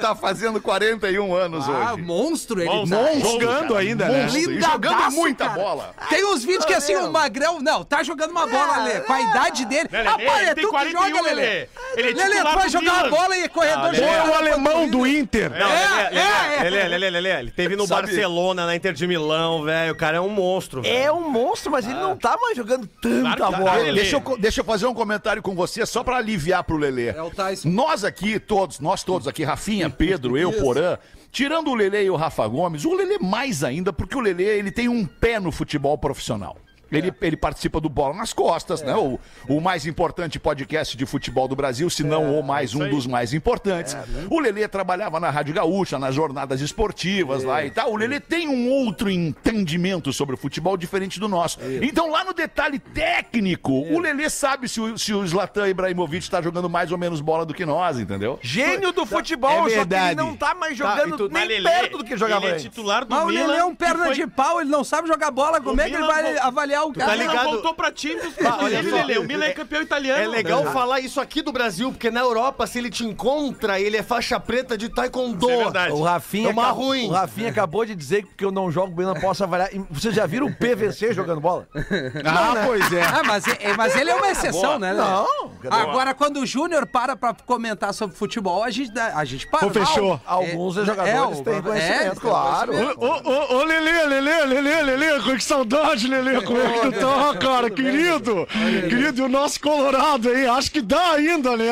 tá 0.00 0.14
fazendo 0.14 0.60
41 0.60 1.34
anos 1.34 1.68
Ah, 1.68 1.92
hoje. 1.94 2.02
monstro 2.02 2.60
ele. 2.60 2.68
Monstro. 2.70 2.98
tá. 2.98 3.14
Jogando 3.34 3.68
cara, 3.68 3.80
ainda, 3.80 4.08
né? 4.08 4.22
monstro. 4.22 4.40
Lindadaço, 4.40 4.72
jogando 4.72 5.10
muita 5.12 5.44
cara. 5.48 5.60
bola. 5.60 5.94
Tem 6.08 6.24
uns 6.24 6.44
vídeos 6.44 6.64
que 6.64 6.74
assim, 6.74 6.96
o 6.96 7.10
Magrão. 7.10 7.60
Não, 7.60 7.84
tá 7.84 8.02
jogando 8.02 8.30
uma 8.30 8.46
bola, 8.46 8.78
Lelê. 8.84 9.00
Com 9.00 9.12
a 9.12 9.20
idade 9.20 9.64
dele. 9.64 9.88
Lelê, 9.90 10.08
ah, 10.08 10.40
ele 10.40 10.50
é 10.50 10.54
tem 10.54 10.64
tu 10.64 10.70
que 10.70 10.74
41, 10.76 11.08
joga, 11.08 11.22
Lelê. 11.22 11.42
Lelê. 11.42 11.68
Ele 11.96 12.20
é 12.22 12.42
vai 12.42 12.68
jogar 12.68 12.92
uma 12.92 13.02
Milan. 13.04 13.10
bola 13.16 13.36
e 13.38 13.48
corredor 13.48 13.84
Foi 13.84 13.94
chega 13.94 14.24
o 14.24 14.30
lá, 14.30 14.40
alemão 14.54 14.88
do 14.88 15.06
ele- 15.06 15.18
Inter. 15.20 15.50
Não, 15.50 15.56
É, 15.70 16.10
Lelê, 16.10 16.18
é, 16.20 16.56
é. 16.56 16.62
Lelê, 16.70 16.88
Lelê, 16.88 17.10
Lelê, 17.10 17.40
Ele 17.40 17.50
teve 17.50 17.76
no 17.76 17.86
Sabe- 17.86 18.02
Barcelona, 18.08 18.66
na 18.66 18.74
Inter 18.76 18.92
de 18.92 19.06
Milão, 19.06 19.62
velho. 19.64 19.92
O 19.92 19.96
cara 19.96 20.16
é 20.16 20.20
um 20.20 20.28
monstro. 20.28 20.82
velho. 20.82 20.94
É 20.96 21.12
um 21.12 21.28
monstro, 21.30 21.70
mas 21.70 21.84
ele 21.84 21.94
não 21.94 22.16
tá 22.16 22.36
mais 22.40 22.56
jogando 22.56 22.86
tanta 22.86 23.36
tá, 23.36 23.50
bola. 23.50 23.92
Deixa 23.92 24.16
eu, 24.16 24.38
deixa 24.38 24.60
eu 24.60 24.64
fazer 24.64 24.86
um 24.86 24.94
comentário 24.94 25.42
com 25.42 25.54
você 25.54 25.84
só 25.86 26.02
pra 26.02 26.16
aliviar 26.16 26.64
pro 26.64 26.76
Lelê. 26.76 27.08
É 27.08 27.22
o 27.22 27.30
Tyson. 27.30 27.68
Nós 27.68 28.04
aqui, 28.04 28.38
todos, 28.38 28.80
nós 28.80 29.02
todos 29.02 29.28
aqui, 29.28 29.44
Rafinha, 29.44 29.90
Pedro, 29.90 30.36
eu, 30.38 30.52
Porã, 30.52 30.96
tirando 31.30 31.68
o 31.70 31.74
Lelê 31.74 32.04
e 32.04 32.10
o 32.10 32.16
Rafa 32.16 32.46
Gomes, 32.46 32.84
o 32.84 32.94
Lelê 32.94 33.18
mais 33.18 33.64
ainda, 33.64 33.92
porque 33.92 34.16
o 34.16 34.20
Lelê 34.20 34.58
ele 34.58 34.70
tem 34.70 34.88
um 34.88 35.04
pé 35.04 35.40
no 35.40 35.50
futebol 35.50 35.98
profissional. 35.98 36.56
Ele, 36.92 37.12
ele 37.22 37.36
participa 37.36 37.80
do 37.80 37.88
Bola 37.88 38.14
nas 38.14 38.32
Costas, 38.32 38.82
né? 38.82 38.94
O, 38.94 39.18
o 39.48 39.60
mais 39.60 39.86
importante 39.86 40.38
podcast 40.38 40.96
de 40.96 41.04
futebol 41.06 41.48
do 41.48 41.56
Brasil, 41.56 41.88
se 41.90 42.02
não 42.04 42.38
o 42.38 42.42
mais 42.42 42.74
um 42.74 42.88
dos 42.88 43.06
mais 43.06 43.32
importantes. 43.34 43.96
O 44.30 44.38
Lelê 44.40 44.66
trabalhava 44.68 45.18
na 45.18 45.30
Rádio 45.30 45.54
Gaúcha, 45.54 45.98
nas 45.98 46.14
jornadas 46.14 46.60
esportivas 46.60 47.42
lá 47.44 47.64
e 47.64 47.70
tal. 47.70 47.92
O 47.92 47.96
Lelê 47.96 48.20
tem 48.20 48.48
um 48.48 48.68
outro 48.70 49.10
entendimento 49.10 50.12
sobre 50.12 50.34
o 50.34 50.38
futebol 50.38 50.76
diferente 50.76 51.18
do 51.18 51.28
nosso. 51.28 51.58
Então, 51.82 52.10
lá 52.10 52.24
no 52.24 52.32
detalhe 52.32 52.78
técnico, 52.78 53.72
o 53.72 53.98
Lelê 54.00 54.28
sabe 54.30 54.68
se 54.68 54.80
o, 54.80 54.96
se 54.98 55.12
o 55.12 55.26
Zlatan 55.26 55.68
Ibrahimovic 55.68 56.28
tá 56.30 56.40
jogando 56.42 56.68
mais 56.68 56.90
ou 56.92 56.98
menos 56.98 57.20
bola 57.20 57.44
do 57.46 57.54
que 57.54 57.64
nós, 57.64 57.98
entendeu? 57.98 58.38
Gênio 58.42 58.92
do 58.92 59.04
futebol, 59.06 59.50
É 59.50 59.54
só 59.56 59.64
que 59.64 59.70
ele 59.72 59.76
verdade. 59.76 60.16
não 60.16 60.36
tá 60.36 60.54
mais 60.54 60.76
Tá, 60.78 60.96
jogando 60.96 61.14
e 61.14 61.18
tu- 61.18 61.28
nem 61.32 61.46
Lelê, 61.46 61.70
perto 61.70 61.98
do 61.98 62.04
que 62.04 62.16
jogava 62.16 62.44
Ele 62.46 62.52
é 62.52 62.54
antes. 62.54 62.64
titular 62.64 63.04
do 63.04 63.14
Mas 63.14 63.24
o 63.24 63.26
Milan. 63.28 63.46
Lelê 63.46 63.58
é 63.58 63.64
um 63.64 63.74
perna 63.74 64.06
foi- 64.06 64.14
de 64.14 64.26
pau, 64.26 64.60
ele 64.60 64.70
não 64.70 64.82
sabe 64.82 65.06
jogar 65.08 65.30
bola. 65.30 65.60
Como 65.60 65.80
é 65.80 65.84
que 65.84 65.90
ele 65.94 66.02
Milan 66.02 66.12
vai 66.12 66.22
vol- 66.34 66.42
avaliar 66.74 66.84
o 66.86 66.92
cara? 66.92 67.06
tá 67.10 67.16
ligado? 67.16 67.44
voltou 67.50 67.74
pra 67.74 67.92
Champions 67.94 68.34
Ah, 68.44 68.58
olha 68.62 68.82
só. 68.82 68.96
Lelê. 68.96 69.18
O 69.18 69.24
Milan 69.24 69.44
é 69.46 69.52
campeão 69.52 69.82
italiano. 69.82 70.22
É 70.22 70.26
legal 70.28 70.64
falar 70.72 71.00
isso 71.00 71.20
aqui 71.20 71.42
do 71.42 71.52
Brasil, 71.52 71.90
porque 71.90 72.10
na 72.10 72.20
Europa, 72.20 72.66
se 72.66 72.78
ele 72.78 72.90
te 72.90 73.04
encontra, 73.04 73.80
ele 73.80 73.96
é 73.96 74.02
faixa 74.02 74.38
preta 74.40 74.76
de 74.76 74.88
taekwondo. 74.88 75.50
É 75.50 75.56
verdade. 75.56 75.92
O 75.92 76.02
Rafinha, 76.02 76.48
É 76.48 76.52
uma 76.52 76.64
acabou- 76.64 76.84
ruim. 76.86 77.08
o 77.08 77.12
Rafinha 77.12 77.50
acabou 77.50 77.84
de 77.84 77.94
dizer 77.94 78.22
que 78.22 78.28
porque 78.28 78.44
eu 78.44 78.50
não 78.52 78.70
jogo 78.70 78.94
bem, 78.94 79.06
não 79.06 79.14
posso 79.14 79.42
avaliar. 79.44 79.72
E 79.74 79.78
Vocês 79.90 80.14
já 80.14 80.26
viram 80.26 80.46
o 80.46 80.54
PVC 80.54 81.12
jogando 81.12 81.40
bola? 81.40 81.66
Ah, 82.24 82.62
pois 82.66 82.92
é. 82.92 83.02
Ah, 83.02 83.22
mas, 83.24 83.46
é- 83.46 83.74
mas 83.76 83.96
ele 83.96 84.10
é 84.10 84.14
uma 84.14 84.30
exceção, 84.30 84.78
né? 84.78 84.92
Lelê? 84.92 85.04
Não. 85.08 85.52
Agora, 85.70 86.14
quando 86.14 86.40
o 86.40 86.46
Júnior 86.46 86.86
para 86.86 87.16
pra 87.16 87.34
comentar 87.46 87.92
sobre 87.94 88.16
futebol, 88.16 88.62
a 88.62 88.70
gente, 88.70 88.92
a 88.98 89.24
gente 89.24 89.46
para. 89.46 89.60
Pô, 89.60 89.70
fechou. 89.70 90.20
Alguns 90.26 90.76
É, 90.78 90.84
jogadores 90.84 91.40
é, 91.40 91.42
têm 91.42 91.54
é, 91.54 91.62
conhecimento, 91.62 92.10
têm 92.20 92.20
claro. 92.20 92.72
Ô, 92.98 93.06
ô, 93.06 93.56
ô, 93.58 93.64
Lelê, 93.64 94.04
Lelê, 94.06 94.44
Lelê, 94.44 94.82
Lelê, 94.82 95.20
que 95.36 95.44
saudade, 95.44 96.06
Lelê, 96.08 96.40
como 96.42 96.58
é 96.64 96.78
que 96.80 96.90
tu 96.92 97.00
tá, 97.00 97.34
cara, 97.38 97.70
querido? 97.70 98.46
Querido, 98.88 99.20
e 99.20 99.24
o 99.24 99.28
nosso 99.28 99.60
Colorado, 99.60 100.30
hein? 100.34 100.46
Acho 100.46 100.70
que 100.70 100.80
dá 100.80 101.12
ainda, 101.12 101.56
né? 101.56 101.70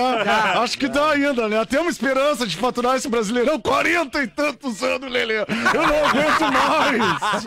Acho 0.62 0.78
que 0.78 0.88
dá 0.88 1.10
ainda, 1.10 1.48
né? 1.48 1.64
Temos 1.64 1.92
esperança 1.92 2.46
de 2.46 2.56
faturar 2.56 2.96
esse 2.96 3.08
Brasileirão 3.08 3.58
40 3.60 4.22
e 4.22 4.26
tantos 4.26 4.82
anos, 4.82 5.10
Lelê. 5.10 5.38
Eu 5.40 5.86
não 5.86 6.06
aguento 6.06 6.52
mais. 6.52 7.44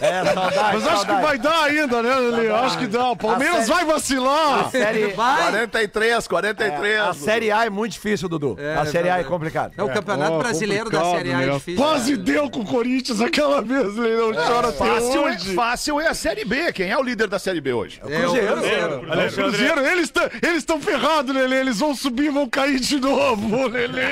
É, 0.00 0.24
saudade, 0.24 0.56
Mas 0.74 0.86
acho 0.86 1.06
que 1.06 1.12
vai 1.12 1.38
dar 1.38 1.64
ainda, 1.64 2.02
né, 2.02 2.14
Lelê? 2.14 2.50
Acho 2.50 2.78
que 2.78 2.86
dá. 2.86 3.10
O 3.10 3.16
Palmeiras 3.16 3.68
vai 3.68 3.84
vacilar. 3.84 4.70
Série, 4.70 5.08
Vai. 5.08 5.42
43, 5.42 6.28
43. 6.28 7.00
a 7.00 7.12
Série 7.12 7.50
A 7.50 7.64
é 7.66 7.70
muito 7.70 7.92
difícil, 7.92 8.28
Dudu. 8.28 8.56
a 8.80 8.86
Série 8.86 9.08
A 9.10 9.18
é 9.18 9.24
complicada. 9.24 9.72
É 9.76 9.82
o 9.82 9.88
Campeonato 9.88 10.32
Ó, 10.32 10.38
Brasileiro 10.38 10.90
da 10.90 11.04
Série 11.04 11.32
A 11.32 11.42
é 11.42 11.50
difícil. 11.50 11.82
Quase 11.82 12.16
deu 12.16 12.50
com 12.50 12.60
o 12.60 12.64
Corinthians 12.64 13.20
aquela 13.20 13.60
vez, 13.62 13.94
Lelê. 13.96 14.12
Não 14.16 14.46
chora 14.46 14.68
até 14.68 14.82
Fácil 14.84 15.28
é, 15.28 15.32
hoje. 15.32 15.54
fácil 15.54 16.00
é 16.00 16.08
a 16.08 16.14
Série 16.14 16.44
B. 16.44 16.72
Quem 16.82 16.90
é 16.90 16.98
o 16.98 17.02
líder 17.02 17.28
da 17.28 17.38
Série 17.38 17.60
B 17.60 17.72
hoje? 17.72 18.00
É, 18.04 18.26
o 18.26 18.30
Cruzeiro. 18.32 18.98
O 19.02 19.32
Cruzeiro, 19.32 19.80
eles 19.86 20.04
estão 20.04 20.24
eles 20.42 20.56
estão 20.58 20.80
ferrados, 20.80 21.32
Lelê. 21.32 21.60
Eles 21.60 21.78
vão 21.78 21.94
subir 21.94 22.24
e 22.26 22.30
vão 22.30 22.48
cair 22.48 22.80
de 22.80 22.98
novo, 22.98 23.68
Lelê. 23.70 24.02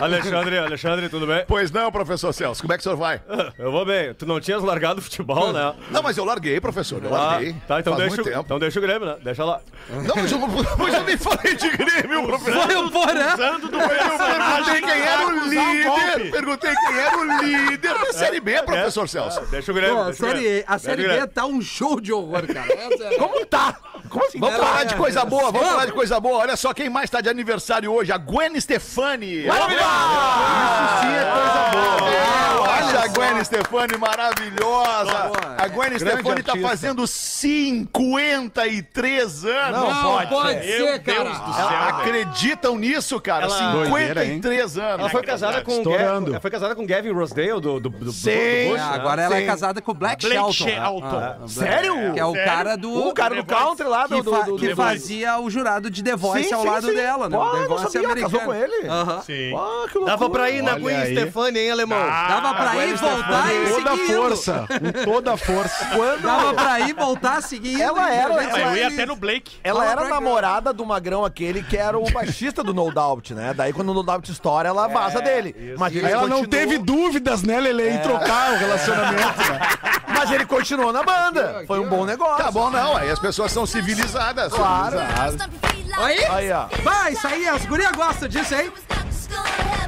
Alexandre, 0.00 0.58
Alexandre, 0.58 1.08
tudo 1.08 1.26
bem? 1.26 1.44
Pois 1.46 1.70
não, 1.70 1.92
professor 1.92 2.32
Celso. 2.32 2.60
Como 2.60 2.72
é 2.72 2.76
que 2.76 2.80
o 2.80 2.82
senhor 2.82 2.96
vai? 2.96 3.20
Eu 3.58 3.70
vou 3.70 3.84
bem. 3.86 4.12
Tu 4.14 4.26
não 4.26 4.40
tinhas 4.40 4.62
largado 4.62 4.98
o 4.98 5.02
futebol, 5.02 5.52
né? 5.52 5.74
Não, 5.90 6.02
mas 6.02 6.16
eu 6.16 6.24
larguei, 6.24 6.60
professor. 6.60 7.02
Eu 7.02 7.14
Ah, 7.14 7.18
larguei. 7.32 7.54
tá, 7.68 7.78
então 7.80 7.92
Faz 7.94 8.02
deixa, 8.08 8.16
muito 8.16 8.26
o- 8.26 8.30
tempo. 8.32 8.42
então 8.44 8.58
deixa 8.58 8.78
o 8.78 8.82
Grêmio, 8.82 9.06
né? 9.06 9.16
Deixa 9.22 9.44
lá. 9.44 9.60
Não, 9.90 10.16
mas 10.16 10.32
eu, 10.32 10.38
mas 10.78 10.94
eu 10.94 11.04
nem 11.04 11.16
falei 11.16 11.54
de 11.54 11.70
Grêmio, 11.70 12.24
professor. 12.26 12.62
Foi 12.66 12.76
o 12.76 12.90
Porã. 12.90 13.36
Eu 13.36 14.18
perguntei 14.18 14.80
quem 14.80 15.00
era 15.02 15.26
o 15.26 15.48
líder. 15.48 16.30
Perguntei 16.32 16.74
quem 16.74 16.98
era 16.98 17.18
o 17.18 17.42
líder 17.44 17.94
da 17.98 18.12
Série 18.12 18.40
B, 18.40 18.62
professor 18.62 19.08
Celso. 19.08 19.40
Deixa 19.50 19.70
o 19.70 19.74
Grêmio. 19.74 19.96
Pô, 19.96 20.10
o 20.10 20.12
Grêmio. 20.32 20.64
a 20.66 20.78
série 20.78 20.95
O 21.04 21.08
B 21.20 21.26
tá 21.28 21.44
um 21.46 21.60
show 21.60 22.00
de 22.00 22.12
horror, 22.12 22.46
cara. 22.46 22.72
Essa 22.72 23.04
é- 23.04 23.18
Como 23.18 23.44
tá? 23.46 23.76
Como 24.08 24.24
assim? 24.24 24.38
Vamos 24.38 24.56
falar 24.56 24.82
é, 24.82 24.84
de 24.86 24.94
coisa 24.94 25.24
boa, 25.24 25.50
vamos 25.50 25.68
falar 25.68 25.86
de 25.86 25.92
coisa 25.92 26.20
boa. 26.20 26.38
Olha 26.38 26.56
só 26.56 26.72
quem 26.72 26.88
mais 26.88 27.10
tá 27.10 27.20
de 27.20 27.28
aniversário 27.28 27.92
hoje, 27.92 28.12
a 28.12 28.16
Gwen 28.18 28.58
Stefani. 28.60 29.46
Isso 29.46 31.00
sim 31.00 31.14
é 31.14 31.24
coisa 31.32 31.70
boa. 31.72 32.10
É, 32.10 32.56
olha 32.60 33.00
a 33.00 33.06
Gwen 33.08 33.44
Stefani 33.44 33.96
maravilhosa. 33.98 35.32
A 35.58 35.68
Gwen 35.68 35.98
Stefani 35.98 36.42
tá 36.42 36.56
fazendo 36.56 37.06
53 37.06 39.44
anos. 39.44 39.80
Não, 39.80 40.18
Não 40.20 40.26
pode 40.26 40.66
Meu 40.66 40.86
ser, 40.86 40.98
Deus 41.00 41.16
cara. 41.18 41.30
do 41.30 41.52
céu. 41.54 41.68
Acreditam 41.68 42.78
nisso, 42.78 43.20
cara? 43.20 43.44
Ela- 43.46 43.72
Doideira, 43.72 44.24
hein? 44.24 44.34
53 44.34 44.78
anos. 44.78 45.00
Ela 45.00 45.08
foi 45.10 45.22
casada 45.22 45.62
com 45.62 45.72
Estourando. 45.72 46.20
Gavin, 46.20 46.30
ela 46.32 46.40
foi 46.40 46.50
casada 46.50 46.74
com 46.74 46.86
Gavin 46.86 47.12
Rosedale 47.12 47.60
do, 47.60 47.60
do, 47.60 47.80
do, 47.80 47.88
do, 47.90 48.12
Sim. 48.12 48.30
do 48.30 48.32
É, 48.36 48.64
Bush, 48.68 48.76
né? 48.80 48.90
agora 48.94 49.22
ela 49.22 49.36
é 49.36 49.44
casada 49.46 49.80
com 49.82 49.90
o 49.90 49.94
Black, 49.94 50.24
Blake 50.26 50.52
Shelton. 50.52 50.64
Shelton. 50.86 51.16
Ah, 51.18 51.36
ah, 51.42 51.48
Sério? 51.48 52.12
Que 52.12 52.20
é 52.20 52.24
o 52.24 52.32
Sério? 52.32 52.50
cara 52.50 52.76
do. 52.76 53.08
O 53.08 53.12
cara 53.14 53.34
do 53.34 53.44
country 53.44 53.86
lá 53.86 54.06
do... 54.06 54.16
que, 54.16 54.22
do, 54.22 54.30
fa- 54.30 54.42
do, 54.42 54.56
que 54.56 54.68
do- 54.70 54.76
fazia 54.76 55.38
o 55.38 55.50
jurado 55.50 55.90
de 55.90 56.02
The 56.02 56.16
Voice 56.16 56.48
Sim, 56.48 56.54
ao 56.54 56.62
sim, 56.62 56.68
lado 56.68 56.86
sim. 56.88 56.94
dela, 56.94 57.28
né? 57.28 57.36
Pô, 57.36 57.44
o 57.44 57.50
The 57.60 57.66
Voice 57.66 57.92
sabia, 57.92 58.16
casou 58.16 58.40
com 58.40 58.54
ele? 58.54 58.88
Aham. 58.88 59.22
Sim. 59.22 59.50
Pô, 59.92 60.04
Dava 60.04 60.30
pra 60.30 60.50
ir 60.50 60.62
na 60.62 60.78
Gwen. 60.78 61.06
Stefani, 61.06 61.58
hein, 61.58 61.70
alemão? 61.70 61.98
Dava 61.98 62.54
pra 62.54 62.86
ir, 62.86 62.96
voltar 62.96 63.52
e 63.54 63.68
Toda 63.70 63.90
a 63.90 63.96
seguir 63.96 64.10
indo. 64.12 64.22
força. 64.22 64.66
Com 64.68 65.04
toda 65.12 65.32
a 65.32 65.36
força. 65.36 65.84
Dava 66.22 66.54
pra 66.54 66.80
ir, 66.80 66.94
voltar, 66.94 67.42
seguir. 67.42 67.80
Ela 67.80 68.12
era- 68.12 68.34
eu 68.34 68.76
ia 68.76 68.88
até 68.88 69.06
no 69.06 69.16
Blake. 69.16 69.56
Ela 69.62 69.80
Fala 69.80 69.92
era 69.92 70.08
namorada 70.08 70.72
do 70.72 70.84
magrão 70.84 71.24
aquele 71.24 71.62
que 71.62 71.76
era 71.76 71.98
o 71.98 72.10
baixista 72.10 72.62
do 72.62 72.72
No 72.74 72.90
Doubt, 72.92 73.34
né? 73.34 73.52
Daí 73.54 73.72
quando 73.72 73.90
o 73.90 73.94
No 73.94 74.02
Doubt 74.02 74.30
estoura, 74.30 74.68
ela 74.68 74.86
vaza 74.88 75.20
dele. 75.20 75.74
Mas 75.78 75.94
ela 75.96 76.26
não 76.26 76.44
teve 76.44 76.78
dúvidas, 76.78 77.42
né, 77.42 77.58
Lele, 77.60 77.88
em 77.90 77.98
trocar 77.98 78.52
o 78.52 78.56
relacionamento. 78.56 79.38
né? 79.50 79.60
Mas 80.08 80.30
ele 80.30 80.46
continuou 80.76 80.92
na 80.92 81.02
banda. 81.02 81.64
Foi 81.66 81.80
um 81.80 81.88
bom 81.88 82.04
negócio. 82.04 82.44
Tá 82.44 82.50
bom, 82.50 82.70
não. 82.70 82.96
Aí 82.96 83.10
as 83.10 83.18
pessoas 83.18 83.50
são 83.50 83.64
civilizadas. 83.66 84.52
Claro. 84.52 84.98
civilizadas. 84.98 85.48
Aí, 85.96 86.24
Aí, 86.26 86.52
ó. 86.52 86.66
vai, 86.82 87.12
isso 87.12 87.26
aí, 87.26 87.48
as 87.48 87.64
gurias 87.64 87.92
gostam 87.92 88.28
disso 88.28 88.54
aí. 88.54 88.70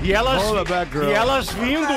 E 0.02 0.12
elas, 0.12 0.42
Roll 0.42 0.64
the 0.64 0.72
back 0.72 0.92
girl. 0.92 1.10
e 1.10 1.12
elas 1.12 1.50
vindo, 1.50 1.92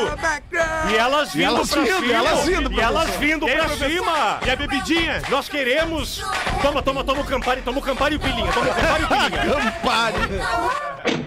e 0.90 0.96
elas 0.96 1.34
vindo 1.34 1.46
elas 1.46 1.70
pra 1.70 1.82
vindo, 1.82 2.00
cima, 2.00 2.14
elas 2.14 2.40
vindo, 2.46 2.72
e 2.74 2.80
elas 2.80 3.10
vindo 3.18 3.46
pra 3.48 3.70
cima. 3.88 4.40
E 4.46 4.50
a 4.50 4.56
bebidinha? 4.56 5.22
Nós 5.30 5.48
queremos. 5.48 6.24
Toma, 6.62 6.82
toma, 6.82 7.04
toma 7.04 7.22
o 7.22 7.26
Campari, 7.26 7.62
toma 7.62 7.78
o 7.80 7.82
Campari 7.82 8.16
e 8.16 8.18
o 8.18 8.20
Pilinha, 8.20 8.52
toma 8.52 8.70
o 8.72 8.74
Campari 8.76 9.02
e 9.02 9.06
o 9.06 9.08
Pilinha. 9.08 9.72
Campari. 9.72 11.21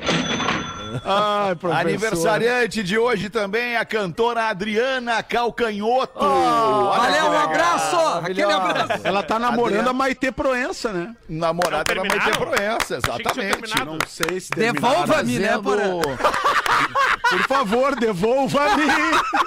Ai, 1.05 1.55
professor. 1.61 1.81
Aniversariante 1.87 2.83
de 2.83 2.99
hoje 2.99 3.29
também 3.29 3.77
a 3.77 3.85
cantora 3.85 4.49
Adriana 4.49 5.23
Calcanhoto. 5.23 6.19
Olha 6.19 6.99
Valeu, 6.99 7.27
um 7.27 7.39
abraço. 7.39 7.97
Aquele 8.19 8.43
abraço. 8.43 9.01
Ela 9.05 9.23
tá 9.23 9.39
namorando 9.39 9.67
Adriana. 9.75 9.91
a 9.91 9.95
Maitê 9.95 10.33
Proença, 10.33 10.93
né? 10.93 11.15
Namorada 11.29 11.95
da 11.95 12.03
terminaram? 12.03 12.33
Proença, 12.33 12.97
exatamente. 12.97 13.85
Não 13.85 13.99
sei 14.09 14.41
se. 14.41 14.51
Devolva-me, 14.51 15.39
né, 15.39 15.59
Porã? 15.59 16.01
Por 17.31 17.43
favor, 17.49 17.95
devolva-me. 17.97 18.85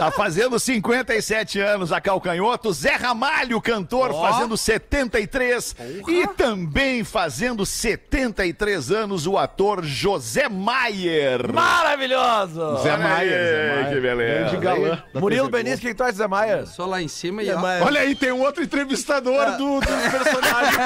Tá 0.00 0.10
fazendo 0.10 0.58
57 0.58 1.60
anos 1.60 1.92
a 1.92 2.00
Calcanhoto. 2.00 2.72
Zé 2.72 2.94
Ramalho, 2.96 3.60
cantor, 3.60 4.10
fazendo 4.14 4.56
73. 4.56 5.76
E 6.08 6.26
também 6.28 7.04
fazendo 7.04 7.66
73 7.66 8.90
anos 8.90 9.26
o 9.26 9.36
ator 9.36 9.84
José 9.84 10.39
Maier. 10.48 11.52
Maravilhoso! 11.52 12.76
Zé 12.82 12.96
Maier, 12.96 13.30
Zé 13.30 13.68
Maier. 13.74 13.88
que 13.94 14.00
beleza. 14.00 14.40
Grande 14.40 14.56
galã. 14.56 15.02
da 15.12 15.20
Murilo 15.20 15.48
TV 15.50 15.62
Benício, 15.62 15.78
o 15.84 15.88
que 15.88 15.94
tu 15.94 16.02
acha, 16.02 16.12
Zé 16.12 16.26
Maia? 16.26 16.66
Só 16.66 16.86
lá 16.86 17.02
em 17.02 17.08
cima 17.08 17.42
e 17.42 17.50
ó. 17.52 17.58
Olha 17.84 18.00
aí, 18.00 18.14
tem 18.14 18.32
um 18.32 18.40
outro 18.42 18.62
entrevistador 18.62 19.56
do, 19.56 19.80
dos 19.80 19.86
personagens. 20.10 20.76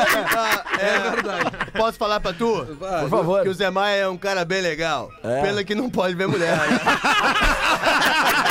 É 0.78 1.10
verdade. 1.10 1.50
Posso 1.72 1.96
falar 1.98 2.20
pra 2.20 2.32
tu? 2.32 2.66
Por 2.78 3.08
favor. 3.08 3.42
Que 3.42 3.48
o 3.48 3.54
Zé 3.54 3.70
Maia 3.70 4.02
é 4.02 4.08
um 4.08 4.16
cara 4.16 4.44
bem 4.44 4.60
legal. 4.60 5.10
Pena 5.22 5.62
que 5.62 5.74
não 5.74 5.88
pode 5.88 6.14
ver 6.14 6.26
mulher. 6.26 6.56
Né? 6.56 6.80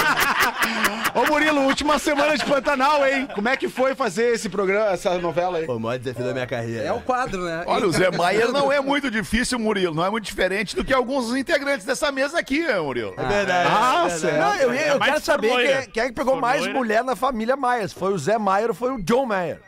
Ô 1.16 1.26
Murilo, 1.32 1.62
última 1.62 2.00
semana 2.00 2.36
de 2.36 2.44
Pantanal, 2.44 3.06
hein? 3.08 3.28
Como 3.36 3.48
é 3.48 3.56
que 3.56 3.70
foi 3.70 3.94
fazer 3.94 4.34
esse 4.34 4.50
programa, 4.50 4.92
essa 4.92 5.18
novela 5.20 5.60
aí? 5.60 5.66
Pô, 5.66 5.76
o 5.76 5.80
maior 5.80 6.00
desafio 6.00 6.26
da 6.26 6.34
minha 6.34 6.48
carreira. 6.48 6.84
É 6.84 6.92
o 6.92 7.00
quadro, 7.02 7.44
né? 7.44 7.64
Olha, 7.68 7.88
o 7.88 7.92
Zé 7.92 8.10
Maier 8.18 8.52
não 8.52 8.72
é 8.72 8.80
muito 8.82 9.12
difícil, 9.12 9.60
Murilo. 9.60 9.94
Não 9.94 10.04
é 10.04 10.10
muito 10.10 10.26
diferente 10.26 10.76
do 10.76 10.84
que 10.84 10.92
alguns 10.94 11.36
integrantes 11.36 11.86
dessa 11.86 12.12
mesa 12.12 12.40
aqui, 12.40 12.62
né, 12.66 12.80
Murilo. 12.80 13.14
É 13.18 13.24
verdade. 13.28 13.70
Ah, 13.72 14.06
é 14.08 14.18
verdade. 14.18 14.40
Não, 14.40 14.56
eu, 14.56 14.74
eu 14.74 15.00
mais 15.00 15.12
quero 15.12 15.24
saber 15.24 15.50
quem 15.56 15.68
é, 15.68 15.82
quem 15.86 16.04
é 16.04 16.06
que 16.08 16.14
pegou 16.14 16.36
mais 16.36 16.66
mulher 16.68 17.04
na 17.04 17.16
família 17.16 17.56
Maia. 17.56 17.88
Se 17.88 17.94
foi 17.94 18.12
o 18.12 18.18
Zé 18.18 18.38
Maier 18.40 18.70
ou 18.70 18.76
foi 18.76 18.92
o 18.92 19.02
John 19.02 19.26
Maier? 19.28 19.60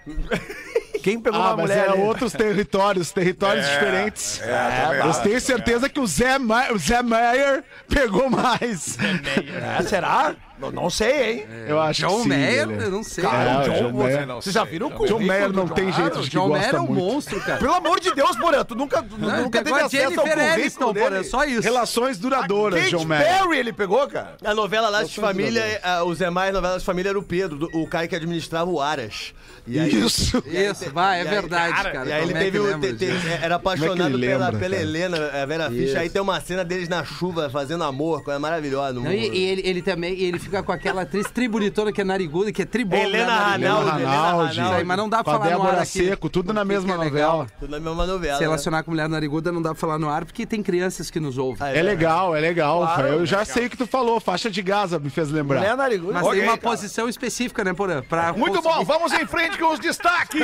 Quem 1.04 1.20
pegou 1.20 1.40
Ah, 1.40 1.50
uma 1.50 1.58
mas 1.58 1.70
mulher? 1.70 1.86
é 1.86 1.90
ali? 1.92 2.02
outros 2.02 2.34
territórios, 2.34 3.12
territórios 3.12 3.64
diferentes. 3.68 4.42
É, 4.42 5.02
Eu 5.08 5.14
tenho 5.22 5.40
certeza 5.40 5.88
que 5.88 6.00
o 6.00 6.08
Zé, 6.08 6.40
Ma 6.40 6.72
o 6.72 6.80
Zé 6.80 7.04
Maier 7.04 7.64
pegou 7.88 8.28
mais. 8.28 8.98
É, 9.00 9.84
será? 9.84 10.34
Não, 10.58 10.72
não 10.72 10.90
sei, 10.90 11.32
hein? 11.32 11.46
Eu 11.68 11.80
acho 11.82 12.02
John 12.02 12.16
que 12.18 12.24
sim. 12.24 12.30
Mayer, 12.30 12.68
Lelê. 12.68 12.86
eu 12.86 12.92
não 12.92 13.04
sei. 13.04 13.24
Cara, 13.24 13.50
É, 13.66 13.70
John, 13.70 13.74
John 13.92 13.98
Mayer. 14.04 14.28
você 14.28 14.52
já 14.52 14.64
viram 14.64 14.88
o 14.88 14.90
John 14.92 14.96
currículo 14.98 15.28
Mayer 15.28 15.48
do 15.48 15.54
não 15.54 15.66
John 15.66 15.74
tem 15.74 15.84
Mayer? 15.86 16.02
jeito 16.02 16.22
de 16.22 16.30
que 16.30 16.36
John 16.38 16.48
Mayer 16.50 16.76
é 16.76 16.80
um 16.80 16.86
muito. 16.88 16.94
monstro, 17.04 17.42
cara. 17.42 17.58
Pelo 17.60 17.74
amor 17.74 18.00
de 18.00 18.14
Deus, 18.16 18.38
Porã, 18.38 18.64
tu 18.64 18.74
nunca, 18.76 19.04
tu 19.04 19.18
Não, 19.18 19.34
ele 19.34 19.44
nunca 19.44 19.64
teve 19.64 19.76
acesso 19.80 19.86
ao 19.86 19.90
Jennifer 19.90 20.24
currículo 20.24 20.54
Aniston, 20.54 20.94
dele. 20.94 21.06
Porã, 21.10 21.24
só 21.24 21.44
isso. 21.44 21.62
Relações 21.62 22.18
duradouras, 22.18 22.80
Kate 22.80 22.92
John 22.96 23.06
Mayer. 23.06 23.28
Perry 23.40 23.58
ele 23.60 23.74
pegou, 23.74 24.08
cara. 24.08 24.38
A 24.46 24.54
novela 24.56 24.88
Laços 24.90 25.12
de 25.12 25.20
Família, 25.20 25.80
a- 25.84 26.04
o 26.06 26.16
Zé 26.16 26.30
Maia, 26.30 26.52
a 26.52 26.54
novela 26.54 26.80
de 26.80 26.86
Família 26.86 27.10
era 27.10 27.20
o 27.20 27.24
Pedro, 27.24 27.58
do- 27.58 27.70
o 27.74 27.86
cara 27.88 28.08
que 28.08 28.16
administrava 28.16 28.70
o 28.72 28.80
Aras. 28.82 29.34
E 29.68 29.80
aí- 29.80 29.94
Isso. 30.06 30.42
Isso, 30.46 30.92
vai, 30.94 31.20
é 31.20 31.22
aí- 31.24 31.28
verdade, 31.28 31.74
cara. 31.92 32.06
E 32.08 32.12
aí 32.14 32.22
ele 32.24 32.34
é 32.34 32.38
teve, 32.40 32.60
o- 32.60 32.64
lembra 32.66 32.94
te- 32.94 32.98
te- 32.98 33.06
disso? 33.12 33.28
era 33.42 33.56
apaixonado 33.56 34.02
é 34.04 34.14
ele 34.14 34.28
pela, 34.28 34.54
pela? 34.54 34.76
Helena, 34.76 35.18
a 35.42 35.46
Vera 35.46 35.70
Fischer. 35.72 36.00
Aí 36.00 36.10
tem 36.10 36.22
uma 36.22 36.40
cena 36.40 36.64
deles 36.64 36.88
na 36.88 37.04
chuva 37.04 37.50
fazendo 37.50 37.84
amor, 37.84 38.24
coisa 38.24 38.40
maravilhosa. 38.40 38.94
no 38.94 39.02
Não, 39.02 39.12
e, 39.12 39.22
mundo. 39.22 39.34
e 39.36 39.44
ele, 39.44 39.62
ele 39.66 39.82
também, 39.82 40.20
ele 40.22 40.38
fica 40.46 40.62
com 40.64 40.72
aquela 40.72 41.02
atriz 41.02 41.30
tribunitona 41.30 41.92
que 41.92 42.00
é 42.00 42.04
nariguda, 42.04 42.52
que 42.52 42.62
é. 42.62 42.68
Helena 42.76 43.58
né. 43.58 43.68
Ranaldi, 43.68 43.96
Helena 44.00 44.16
Ranaldi. 44.16 44.84
Mas 44.86 44.98
não 44.98 45.10
dá 45.10 45.24
pra 45.24 45.34
falar 45.34 45.52
no 45.52 45.64
ar 45.64 45.80
aqui. 45.80 46.06
Seco, 46.06 46.30
tudo 46.30 46.54
na 46.54 46.64
mesma 46.64 46.94
é 46.94 46.98
novela. 46.98 47.48
Tudo 47.60 47.72
na 47.72 47.80
mesma 47.80 48.06
novela. 48.06 48.38
Se 48.38 48.44
relacionar 48.44 48.84
com 48.84 48.92
mulher 48.92 49.10
nariguda 49.10 49.52
não 49.52 49.62
dá 49.62 49.70
pra 49.72 49.80
falar 49.80 49.98
no 50.00 50.10
ar, 50.10 50.24
porque 50.26 50.46
tem 50.46 50.62
crianças 50.62 51.10
que 51.10 51.20
nos 51.20 51.38
ouvem. 51.38 51.66
Ah, 51.66 51.76
É 51.76 51.82
legal, 51.82 52.36
é 52.36 52.40
legal. 52.40 52.84
eu 53.08 53.26
já 53.26 53.44
sei 53.44 53.66
o 53.66 53.70
que 53.70 53.78
tu 53.78 53.88
falou. 53.88 54.20
Faixa 54.20 54.50
de 54.50 54.62
Gaza 54.62 55.00
me 55.00 55.10
fez 55.10 55.30
lembrar. 55.32 55.60
Mulher 55.60 55.76
nariguda. 55.76 56.14
Mas 56.14 56.28
tem 56.30 56.44
uma 56.44 56.58
posição 56.58 57.10
específica, 57.10 57.64
né, 57.64 57.74
Porã? 57.74 58.04
Muito 58.38 58.62
bom, 58.62 58.84
vamos 58.84 59.12
em 59.14 59.26
frente 59.26 59.58
com 59.58 59.74
os 59.74 59.80
destaques 59.80 60.40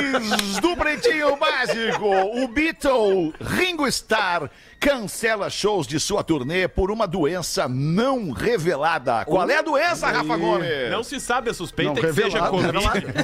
do 0.60 0.76
Pretinho 0.76 1.36
Básico. 1.36 2.06
O 2.42 2.48
Beatle 2.48 3.32
Ringo 3.40 3.86
Starr 3.86 4.50
cancela 4.82 5.48
shows 5.48 5.86
de 5.86 6.00
sua 6.00 6.24
turnê 6.24 6.66
por 6.66 6.90
uma 6.90 7.06
doença 7.06 7.68
não 7.68 8.32
revelada. 8.32 9.24
Qual 9.24 9.48
é 9.48 9.58
a 9.58 9.62
doença, 9.62 10.10
Rafa 10.10 10.36
Gomes? 10.36 10.90
Não 10.90 11.04
se 11.04 11.20
sabe, 11.20 11.50
a 11.50 11.54
suspeita 11.54 11.92
Não, 11.92 11.98
é 11.98 12.02
que 12.02 12.12
seja 12.12 12.44
revelado, 12.44 12.50
Covid. 12.50 13.06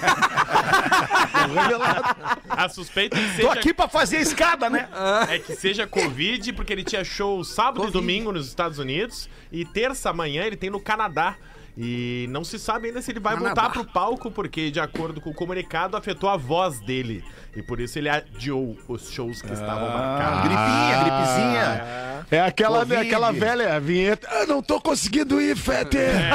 A 2.49 2.69
suspeita 2.69 3.17
é 3.17 3.21
que 3.21 3.31
Tô 3.31 3.37
seja, 3.37 3.53
aqui 3.53 3.75
pra 3.75 3.89
fazer 3.89 4.19
escada, 4.19 4.71
né? 4.71 4.89
é 5.29 5.39
que 5.39 5.57
seja 5.57 5.87
Covid, 5.87 6.53
porque 6.53 6.73
ele 6.73 6.85
tinha 6.85 7.03
show 7.03 7.43
sábado 7.43 7.89
e 7.89 7.91
domingo 7.91 8.31
nos 8.31 8.47
Estados 8.47 8.79
Unidos 8.79 9.29
e 9.51 9.65
terça 9.65 10.13
manhã 10.13 10.45
ele 10.45 10.57
tem 10.57 10.71
no 10.71 10.81
Canadá. 10.81 11.37
E 11.81 12.27
não 12.31 12.43
se 12.43 12.59
sabe 12.59 12.89
ainda 12.89 13.01
se 13.01 13.13
ele 13.13 13.21
vai 13.21 13.37
voltar 13.37 13.71
pro 13.71 13.85
palco, 13.85 14.33
porque, 14.33 14.69
de 14.69 14.81
acordo 14.81 15.21
com 15.21 15.31
o 15.31 15.35
comunicado, 15.35 15.97
afetou 15.97 16.29
a 16.29 16.37
voz 16.37 16.81
dele. 16.81 17.23
E 17.55 17.63
por 17.63 17.79
isso 17.79 17.97
ele 17.99 18.09
adiou 18.09 18.77
os 18.89 19.13
shows 19.13 19.41
que 19.41 19.53
estavam 19.53 19.89
marcados. 19.89 20.41
Gripinha, 20.41 20.99
gripezinha. 21.05 22.09
É 22.31 22.41
aquela, 22.41 22.81
Covid. 22.81 23.07
aquela 23.07 23.33
velha 23.33 23.81
vinheta. 23.81 24.29
Ah, 24.31 24.45
não 24.45 24.61
tô 24.61 24.79
conseguindo 24.81 25.41
ir, 25.41 25.57
Fete. 25.57 25.97
É, 25.99 26.31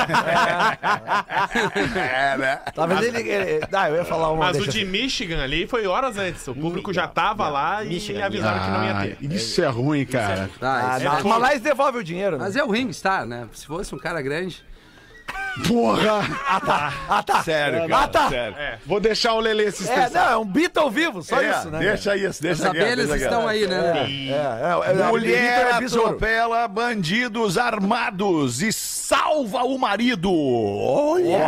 né? 2.38 2.62
Talvez 2.73 3.01
ele, 3.03 3.29
ele- 3.29 3.67
Ah, 3.71 3.89
eu 3.89 3.95
ia 3.97 4.06
falar 4.06 4.32
uma. 4.32 4.45
Mas 4.45 4.58
o 4.58 4.62
de 4.63 4.69
assim. 4.82 4.86
Michigan 4.86 5.43
ali 5.43 5.67
foi 5.67 5.86
horas 5.86 6.17
antes. 6.17 6.47
O 6.47 6.56
público 6.56 6.91
já 6.93 7.08
tava 7.08 7.47
lá 7.49 7.84
e 7.84 7.97
avisaram 8.21 8.63
que 8.63 8.69
não 8.71 8.86
ia 8.86 8.97
Ah, 8.97 9.01
ter. 9.03 9.17
isso 9.34 9.62
é 9.62 9.67
ruim, 9.67 10.06
cara. 10.06 10.49
Ah, 10.62 10.93
Ah, 10.93 10.97
isso 10.97 11.06
não, 11.06 11.17
é- 11.19 11.23
mas 11.23 11.41
lá 11.41 11.51
eles 11.51 11.63
devolvem 11.63 12.01
o 12.01 12.03
dinheiro, 12.03 12.38
né? 12.38 12.45
Mas 12.45 12.56
é 12.56 12.63
o 12.63 12.71
Ringo 12.71 12.91
Starr, 12.91 13.25
né? 13.25 13.47
Se 13.53 13.67
fosse 13.67 13.93
um 13.93 13.99
cara 13.99 14.21
grande. 14.21 14.63
Porra! 15.68 16.22
Ah, 17.08 17.22
tá. 17.24 17.44
Sério, 17.44 17.84
Ah, 17.86 17.88
cara. 17.88 18.08
tá. 18.08 18.30
Sério. 18.30 18.56
Vou 18.86 19.00
deixar 19.00 19.34
o 19.34 19.39
Lelê 19.39 19.72
se 19.72 19.84
É, 19.84 19.86
estressar. 19.88 20.26
não, 20.26 20.32
é 20.34 20.38
um 20.38 20.46
Beatle 20.46 20.89
vivo, 20.89 21.22
só 21.22 21.39
É, 21.42 21.52
isso, 21.52 21.70
né? 21.70 21.80
Deixa 21.80 22.16
isso, 22.18 22.28
As 22.28 22.39
deixa 22.39 22.70
aqui, 22.70 22.80
aqui. 22.80 23.24
estão 23.24 23.48
aí, 23.48 23.68
né? 23.68 24.08
É, 24.30 24.89
é, 24.89 25.02
é, 25.02 25.08
Mulher 25.08 25.68
é 25.68 25.72
atropela 25.74 26.68
bandidos 26.68 27.58
armados 27.58 28.62
e 28.62 28.72
salva 28.74 29.63
o 29.63 29.78
marido. 29.78 30.32
Olha! 30.34 31.48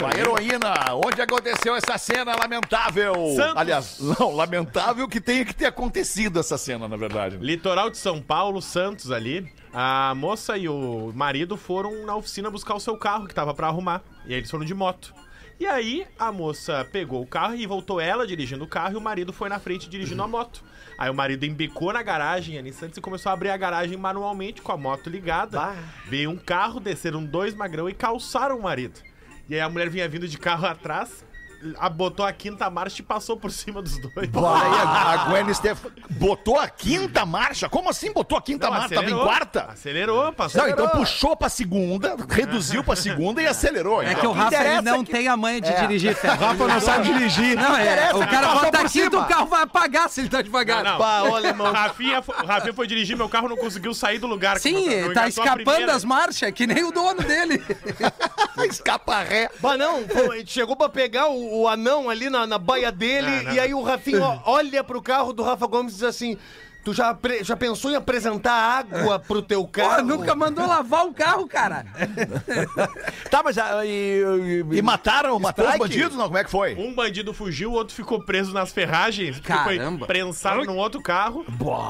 Uma 0.00 0.10
heroína. 0.18 0.74
Onde 1.04 1.20
aconteceu 1.20 1.74
essa 1.74 1.98
cena 1.98 2.36
lamentável? 2.36 3.14
Santos. 3.34 3.56
Aliás, 3.56 3.96
não, 4.18 4.30
lamentável 4.34 5.08
que 5.08 5.20
tenha 5.20 5.44
que 5.44 5.54
ter 5.54 5.66
acontecido 5.66 6.38
essa 6.38 6.56
cena, 6.56 6.86
na 6.86 6.96
verdade. 6.96 7.36
Litoral 7.38 7.90
de 7.90 7.98
São 7.98 8.20
Paulo, 8.20 8.62
Santos 8.62 9.10
ali. 9.10 9.50
A 9.76 10.14
moça 10.14 10.56
e 10.56 10.68
o 10.68 11.12
marido 11.16 11.56
foram 11.56 12.06
na 12.06 12.14
oficina 12.14 12.48
buscar 12.48 12.76
o 12.76 12.80
seu 12.80 12.96
carro 12.96 13.26
que 13.26 13.34
tava 13.34 13.52
pra 13.52 13.66
arrumar. 13.66 14.02
E 14.24 14.32
aí 14.32 14.38
eles 14.38 14.48
foram 14.48 14.64
de 14.64 14.72
moto. 14.72 15.12
E 15.58 15.66
aí 15.66 16.06
a 16.16 16.30
moça 16.30 16.88
pegou 16.92 17.20
o 17.20 17.26
carro 17.26 17.56
e 17.56 17.66
voltou 17.66 18.00
ela 18.00 18.24
dirigindo 18.24 18.62
o 18.62 18.68
carro 18.68 18.94
e 18.94 18.96
o 18.96 19.00
marido 19.00 19.32
foi 19.32 19.48
na 19.48 19.58
frente 19.58 19.88
dirigindo 19.88 20.22
a 20.22 20.28
moto. 20.28 20.62
Aí 20.96 21.10
o 21.10 21.14
marido 21.14 21.44
embicou 21.44 21.92
na 21.92 22.04
garagem 22.04 22.56
ali 22.56 22.72
Santos 22.72 22.98
e 22.98 23.00
começou 23.00 23.30
a 23.30 23.32
abrir 23.32 23.50
a 23.50 23.56
garagem 23.56 23.98
manualmente 23.98 24.62
com 24.62 24.70
a 24.70 24.76
moto 24.76 25.10
ligada. 25.10 25.74
Veio 26.06 26.30
um 26.30 26.36
carro, 26.36 26.78
desceram 26.78 27.24
dois 27.24 27.52
magrão 27.52 27.88
e 27.88 27.94
calçaram 27.94 28.58
o 28.58 28.62
marido. 28.62 29.00
E 29.48 29.54
aí 29.54 29.60
a 29.60 29.68
mulher 29.68 29.90
vinha 29.90 30.08
vindo 30.08 30.28
de 30.28 30.38
carro 30.38 30.66
atrás, 30.66 31.24
a- 31.78 31.88
botou 31.88 32.24
a 32.26 32.32
quinta 32.32 32.68
marcha 32.70 33.00
e 33.00 33.04
passou 33.04 33.36
por 33.36 33.50
cima 33.50 33.80
dos 33.82 33.98
dois. 33.98 34.28
Olha 34.34 34.64
aí, 34.64 34.72
a, 34.80 35.12
a 35.12 35.16
Gwen 35.28 35.52
Stefani 35.54 35.94
botou 36.10 36.58
a 36.58 36.68
quinta 36.68 37.24
marcha? 37.26 37.68
Como 37.68 37.88
assim 37.90 38.12
botou 38.12 38.38
a 38.38 38.42
quinta 38.42 38.66
Não, 38.66 38.74
marcha? 38.74 38.94
Tava 38.94 39.10
em 39.10 39.16
quarta? 39.18 39.62
Acelerou, 39.70 40.32
passou. 40.32 40.60
Não, 40.62 40.68
então 40.68 40.88
puxou 40.88 41.36
pra 41.36 41.48
segunda, 41.48 42.16
reduziu 42.28 42.82
pra 42.84 42.96
segunda 42.96 43.42
e 43.42 43.46
acelerou. 43.46 44.02
É 44.02 44.06
então. 44.12 44.20
que 44.20 44.26
o 44.26 44.32
Rafa 44.32 44.82
não 44.82 45.00
é 45.00 45.04
que- 45.04 45.12
tem 45.12 45.28
a 45.28 45.36
manha 45.36 45.60
de 45.60 45.74
dirigir, 45.80 46.14
Ferro. 46.14 46.44
Rafa 46.46 46.66
não 46.66 46.80
sabe 46.80 47.12
dirigir. 47.12 47.56
Não, 47.56 47.76
é. 47.76 48.14
O 48.14 48.18
cara 48.26 48.48
bota 48.54 48.82
e 48.84 48.88
cima. 48.88 49.20
o 49.20 49.26
carro 49.26 49.46
vai 49.46 49.62
apagar 49.62 50.08
se 50.08 50.20
ele 50.20 50.28
tá 50.28 50.42
devagar. 50.42 50.82
Não, 50.84 50.92
não. 50.92 50.98
Pá, 50.98 51.22
olha, 51.22 51.48
irmão. 51.48 51.64
O 51.74 51.76
Rafinha, 51.76 52.22
foi- 52.22 52.36
o 52.36 52.46
Rafinha 52.46 52.72
foi 52.74 52.86
dirigir, 52.86 53.16
meu 53.16 53.28
carro 53.28 53.48
não 53.48 53.56
conseguiu 53.56 53.92
sair 53.94 54.18
do 54.18 54.26
lugar. 54.26 54.58
Sim, 54.58 55.02
Não 55.02 55.12
tá 55.12 55.22
a 55.24 55.28
escapando 55.28 55.86
das 55.86 56.04
marchas, 56.04 56.50
que 56.52 56.66
nem 56.66 56.84
o 56.84 56.92
dono 56.92 57.22
dele. 57.22 57.62
Escapa 58.68 59.20
ré. 59.22 59.48
Bah, 59.60 59.76
não, 59.76 60.04
pô, 60.04 60.32
a 60.32 60.36
gente 60.38 60.52
chegou 60.52 60.76
pra 60.76 60.88
pegar 60.88 61.28
o, 61.28 61.53
o 61.54 61.68
anão 61.68 62.10
ali 62.10 62.28
na, 62.28 62.46
na 62.46 62.58
baia 62.58 62.90
dele 62.90 63.42
não. 63.42 63.52
e 63.52 63.60
aí 63.60 63.74
o 63.74 63.82
Rafinha 63.82 64.22
ó, 64.22 64.40
olha 64.44 64.82
pro 64.82 65.00
carro 65.00 65.32
do 65.32 65.42
Rafa 65.42 65.66
Gomes 65.66 65.92
e 65.92 65.96
diz 65.96 66.04
assim: 66.04 66.38
Tu 66.84 66.92
já, 66.92 67.16
já 67.40 67.56
pensou 67.56 67.90
em 67.90 67.94
apresentar 67.94 68.52
água 68.52 69.18
pro 69.18 69.40
teu 69.40 69.66
carro? 69.66 70.04
nunca 70.04 70.34
mandou 70.34 70.66
lavar 70.66 71.06
o 71.06 71.14
carro, 71.14 71.46
cara. 71.46 71.86
Tá, 73.30 73.42
mas 73.42 73.56
ah, 73.58 73.84
e, 73.84 74.64
E 74.72 74.82
mataram, 74.82 75.38
matou 75.38 75.66
os 75.68 75.76
bandidos? 75.76 76.16
Não, 76.16 76.26
como 76.26 76.38
é 76.38 76.44
que 76.44 76.50
foi? 76.50 76.74
Um 76.74 76.94
bandido 76.94 77.32
fugiu, 77.32 77.70
o 77.72 77.74
outro 77.74 77.94
ficou 77.94 78.24
preso 78.24 78.52
nas 78.52 78.72
ferragens. 78.72 79.36
porque 79.40 79.52
Caramba. 79.52 79.98
Foi 79.98 80.06
prensado 80.06 80.64
num 80.64 80.76
outro 80.76 81.02
carro. 81.02 81.44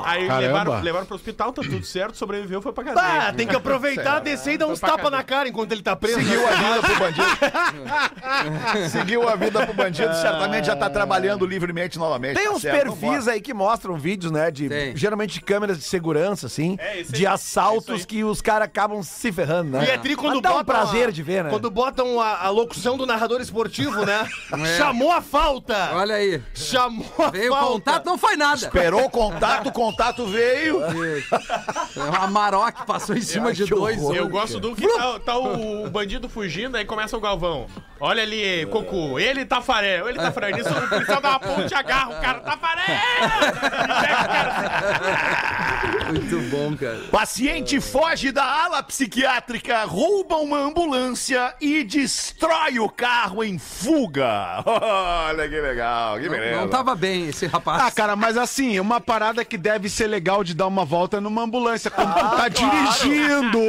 Aí 0.04 0.26
Caramba. 0.26 0.40
levaram, 0.40 0.80
levaram 0.80 1.06
pro 1.06 1.16
hospital, 1.16 1.52
tá 1.52 1.62
tudo 1.62 1.84
certo, 1.84 2.16
sobreviveu, 2.16 2.62
foi 2.62 2.72
pra 2.72 2.84
cadeia. 2.84 3.32
tem 3.32 3.46
que 3.46 3.56
aproveitar, 3.56 4.20
descer 4.24 4.54
e 4.54 4.58
dar 4.58 4.68
uns 4.68 4.80
tapas 4.80 5.10
na 5.10 5.22
cara 5.22 5.48
enquanto 5.48 5.72
ele 5.72 5.82
tá 5.82 5.96
preso. 5.96 6.20
Seguiu 6.20 6.46
a 6.46 6.52
vida 6.52 6.82
pro 6.82 6.98
bandido. 6.98 8.88
Seguiu 8.90 9.28
a 9.28 9.36
vida 9.36 9.66
pro 9.66 9.74
bandido, 9.74 10.14
certamente 10.14 10.66
já 10.66 10.76
tá 10.76 10.88
trabalhando 10.88 11.46
livremente 11.46 11.98
novamente. 11.98 12.36
Tem 12.36 12.44
tá 12.46 12.52
uns 12.52 12.62
certo, 12.62 12.96
perfis 12.96 13.28
aí 13.28 13.40
que 13.40 13.52
mostram 13.52 13.96
vídeos, 13.96 14.32
né? 14.32 14.50
De, 14.50 14.68
Tem. 14.68 14.83
Geralmente 14.94 15.34
de 15.34 15.40
câmeras 15.40 15.78
de 15.78 15.84
segurança, 15.84 16.46
assim. 16.46 16.76
É, 16.78 16.88
aí, 16.90 17.04
de 17.04 17.26
assaltos 17.26 17.88
é 17.90 17.94
isso 17.94 18.02
aí. 18.02 18.06
que 18.06 18.24
os 18.24 18.40
caras 18.40 18.66
acabam 18.66 19.02
se 19.02 19.30
ferrando, 19.32 19.70
né? 19.78 19.84
E 19.86 19.90
é 19.90 19.98
tri 19.98 20.16
quando 20.16 20.34
Mas 20.34 20.42
dá 20.42 20.50
um 20.50 20.52
botam 20.58 20.64
prazer 20.64 21.08
a- 21.08 21.10
de 21.10 21.22
ver, 21.22 21.44
né? 21.44 21.50
Quando 21.50 21.70
botam 21.70 22.20
a, 22.20 22.44
a 22.46 22.48
locução 22.50 22.96
do 22.96 23.06
narrador 23.06 23.40
esportivo, 23.40 24.04
né? 24.04 24.28
Chamou 24.78 25.10
a 25.12 25.20
falta! 25.22 25.90
Olha 25.94 26.16
aí. 26.16 26.42
Chamou 26.54 27.06
a 27.18 27.30
Veio 27.30 27.52
o 27.52 27.54
falta! 27.56 27.72
contato, 27.72 28.06
não 28.06 28.18
foi 28.18 28.36
nada. 28.36 28.56
Esperou 28.56 29.04
o 29.04 29.10
contato, 29.10 29.68
o 29.68 29.72
contato 29.72 30.26
veio. 30.26 30.80
A 32.20 32.26
Maroc 32.26 32.84
passou 32.86 33.16
em 33.16 33.20
cima 33.22 33.52
de 33.52 33.64
dois. 33.66 34.00
Eu 34.10 34.28
gosto 34.28 34.58
do 34.60 34.74
que 34.74 34.86
tá, 34.86 35.18
tá 35.20 35.38
o, 35.38 35.86
o 35.86 35.90
bandido 35.90 36.28
fugindo, 36.28 36.76
aí 36.76 36.84
começa 36.84 37.16
o 37.16 37.20
Galvão. 37.20 37.66
Olha 38.06 38.22
ali, 38.22 38.66
Cocu, 38.66 39.18
ele 39.18 39.46
Tafaré, 39.46 40.02
ele 40.06 40.18
Tafaré. 40.18 40.52
Nisso 40.52 40.68
o 40.68 40.88
policial 40.88 41.22
dá 41.22 41.30
uma 41.30 41.40
ponte, 41.40 41.74
agarra 41.74 42.10
o 42.10 42.20
cara, 42.20 42.40
Tafaré! 42.40 43.00
E 43.24 44.00
pega 44.02 44.20
o 44.20 44.26
cara. 44.26 45.64
Muito 46.12 46.38
bom, 46.50 46.76
cara. 46.76 46.98
Paciente 47.10 47.80
foge 47.80 48.30
da 48.30 48.44
ala 48.44 48.82
psiquiátrica, 48.82 49.84
rouba 49.84 50.36
uma 50.36 50.58
ambulância 50.58 51.54
e 51.58 51.82
destrói 51.82 52.78
o 52.78 52.90
carro 52.90 53.42
em 53.42 53.58
fuga. 53.58 54.62
Olha 54.68 55.48
que 55.48 55.58
legal, 55.58 56.18
que 56.20 56.28
beleza. 56.28 56.60
Não 56.60 56.68
tava 56.68 56.94
bem 56.94 57.28
esse 57.28 57.46
rapaz. 57.46 57.84
Ah, 57.84 57.90
cara, 57.90 58.14
mas 58.14 58.36
assim, 58.36 58.78
uma 58.78 59.00
parada 59.00 59.46
que 59.46 59.56
deve 59.56 59.88
ser 59.88 60.08
legal 60.08 60.44
de 60.44 60.52
dar 60.52 60.66
uma 60.66 60.84
volta 60.84 61.22
numa 61.22 61.42
ambulância 61.42 61.90
quando 61.90 62.12
tu 62.12 62.36
tá 62.36 62.48
dirigindo. 62.48 63.60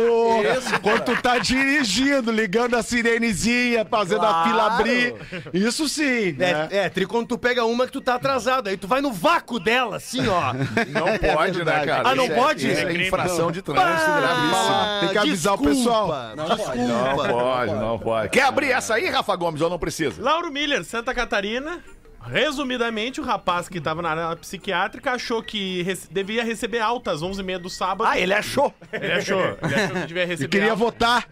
Quando 0.82 1.06
tu 1.06 1.22
tá 1.22 1.38
dirigindo, 1.38 2.34
ligando 2.34 2.76
a 2.76 2.84
sirenezinha, 2.84 3.86
fazendo 3.86 4.25
a 4.26 4.44
fila 4.44 4.66
abrir. 4.68 5.16
Isso 5.54 5.88
sim. 5.88 6.34
né? 6.34 6.68
É, 6.72 6.78
é, 6.86 6.90
tri 6.90 7.06
quando 7.06 7.28
tu 7.28 7.38
pega 7.38 7.66
uma 7.66 7.86
que 7.86 7.92
tu 7.92 8.02
tá 8.02 8.16
atrasado, 8.16 8.68
aí 8.68 8.78
tu 8.78 8.88
vai 8.88 9.02
no 9.02 9.12
vácuo 9.12 9.60
dela, 9.60 9.98
assim, 9.98 10.28
ó. 10.28 10.54
Não 10.54 11.18
pode, 11.36 11.64
né, 11.64 11.86
cara? 11.86 12.10
Ah, 12.10 12.16
não 12.16 12.26
Isso 12.26 12.34
é- 12.34 12.36
pode? 12.36 12.72
Isso 12.72 12.82
é 12.88 12.94
infração 12.94 13.52
de 13.52 13.62
trânsito 13.62 14.12
gravíssima. 14.12 14.98
Tem 15.02 15.10
que 15.10 15.18
avisar 15.18 15.54
o 15.54 15.58
pessoal. 15.58 16.08
Não 16.36 16.48
Não 16.48 17.28
pode, 17.28 17.74
não 17.74 18.00
pode. 18.00 18.30
Quer 18.30 18.44
abrir 18.44 18.72
essa 18.72 18.96
aí, 18.96 19.10
Rafa 19.10 19.36
Gomes, 19.36 19.62
ou 19.62 19.70
não 19.70 19.80
precisa? 19.80 20.22
Lauro 20.22 20.52
Miller, 20.52 20.84
Santa 20.84 21.14
Catarina. 21.14 21.80
Resumidamente, 22.28 23.22
o 23.22 23.24
rapaz 23.24 23.70
que 23.70 23.80
tava 23.80 24.02
na 24.02 24.10
área 24.10 24.36
psiquiátrica 24.36 25.12
achou 25.12 25.44
que 25.44 25.84
rece- 25.84 26.08
devia 26.12 26.44
receber 26.44 26.80
alta 26.80 27.12
às 27.12 27.22
11h30 27.22 27.58
do 27.60 27.70
sábado. 27.70 28.08
Ah, 28.10 28.18
ele 28.20 28.34
achou. 28.34 28.74
Ele 28.92 29.12
achou, 29.12 29.40
ele 29.42 29.76
achou 29.76 30.02
que 30.02 30.08
devia 30.08 30.26
receber 30.36 30.46
Eu 30.46 30.50
queria 30.50 30.72
alta. 30.72 30.84
votar. 30.84 31.28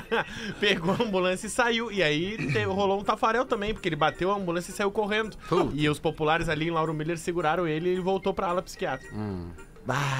Pegou 0.60 0.94
a 0.98 1.02
ambulância 1.02 1.46
e 1.46 1.50
saiu. 1.50 1.90
E 1.90 2.02
aí 2.02 2.36
rolou 2.64 3.00
um 3.00 3.04
tafarel 3.04 3.44
também, 3.44 3.72
porque 3.74 3.88
ele 3.88 3.96
bateu 3.96 4.30
a 4.30 4.36
ambulância 4.36 4.70
e 4.70 4.74
saiu 4.74 4.90
correndo. 4.90 5.36
E 5.74 5.88
os 5.88 5.98
populares 5.98 6.48
ali 6.48 6.68
em 6.68 6.70
Lauro 6.70 6.94
Miller 6.94 7.18
seguraram 7.18 7.66
ele 7.66 7.88
e 7.88 7.92
ele 7.92 8.00
voltou 8.00 8.32
pra 8.32 8.48
ala 8.48 8.62
psiquiátrica. 8.62 9.12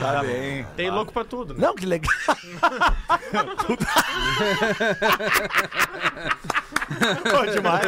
Tá 0.01 0.23
bem. 0.23 0.65
Tem 0.77 0.91
louco 0.91 1.13
pra 1.13 1.25
tudo, 1.25 1.53
né? 1.53 1.61
Não, 1.61 1.75
que 1.75 1.85
legal. 1.85 2.11
Pô, 7.31 7.47
demais. 7.47 7.85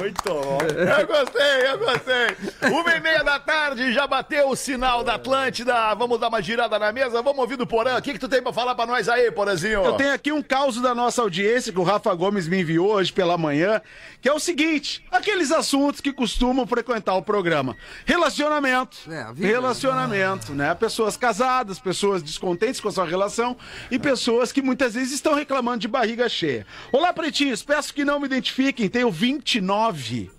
Muito 0.00 0.22
bom. 0.24 0.58
Eu 0.60 1.06
gostei, 1.06 1.66
eu 1.66 1.78
gostei. 1.78 2.70
Uma 2.70 2.96
e 2.96 3.00
meia 3.00 3.22
da 3.22 3.38
tarde, 3.38 3.92
já 3.92 4.06
bateu 4.06 4.48
o 4.48 4.56
sinal 4.56 5.04
da 5.04 5.14
Atlântida. 5.14 5.94
Vamos 5.94 6.18
dar 6.18 6.28
uma 6.28 6.42
girada 6.42 6.78
na 6.78 6.92
mesa, 6.92 7.22
vamos 7.22 7.38
ouvir 7.38 7.56
do 7.56 7.66
Porã. 7.66 7.96
O 7.96 8.02
que, 8.02 8.12
que 8.12 8.18
tu 8.18 8.28
tem 8.28 8.42
pra 8.42 8.52
falar 8.52 8.74
pra 8.74 8.86
nós 8.86 9.08
aí, 9.08 9.30
Porãzinho? 9.30 9.84
Eu 9.84 9.92
tenho 9.94 10.12
aqui 10.12 10.32
um 10.32 10.42
caos 10.42 10.80
da 10.80 10.94
nossa 10.94 11.22
audiência 11.22 11.72
que 11.72 11.78
o 11.78 11.84
Rafa 11.84 12.12
Gomes 12.14 12.48
me 12.48 12.60
enviou 12.60 12.90
hoje 12.90 13.12
pela 13.12 13.38
manhã, 13.38 13.80
que 14.20 14.28
é 14.28 14.32
o 14.32 14.40
seguinte: 14.40 15.04
aqueles 15.10 15.52
assuntos 15.52 16.00
que 16.00 16.12
costumam 16.12 16.66
frequentar 16.66 17.14
o 17.14 17.22
programa. 17.22 17.76
Relacionamento. 18.04 18.98
É, 19.10 19.32
vida, 19.32 19.48
relacionamento, 19.48 20.52
né? 20.52 20.74
Pessoas 20.74 21.16
casadas, 21.16 21.78
pessoas 21.78 22.22
descontentes 22.22 22.80
com 22.80 22.88
a 22.88 22.92
sua 22.92 23.06
relação 23.06 23.56
e 23.90 23.98
pessoas 23.98 24.50
que 24.50 24.60
muitas 24.60 24.94
vezes 24.94 25.12
estão 25.12 25.34
reclamando 25.34 25.78
de 25.78 25.88
barriga 25.88 26.28
cheia. 26.28 26.66
Olá, 26.92 27.12
pretinhos, 27.12 27.62
peço 27.62 27.94
que 27.94 28.07
não 28.08 28.18
me 28.18 28.26
identifiquem, 28.26 28.88
tenho 28.88 29.10
29. 29.10 30.30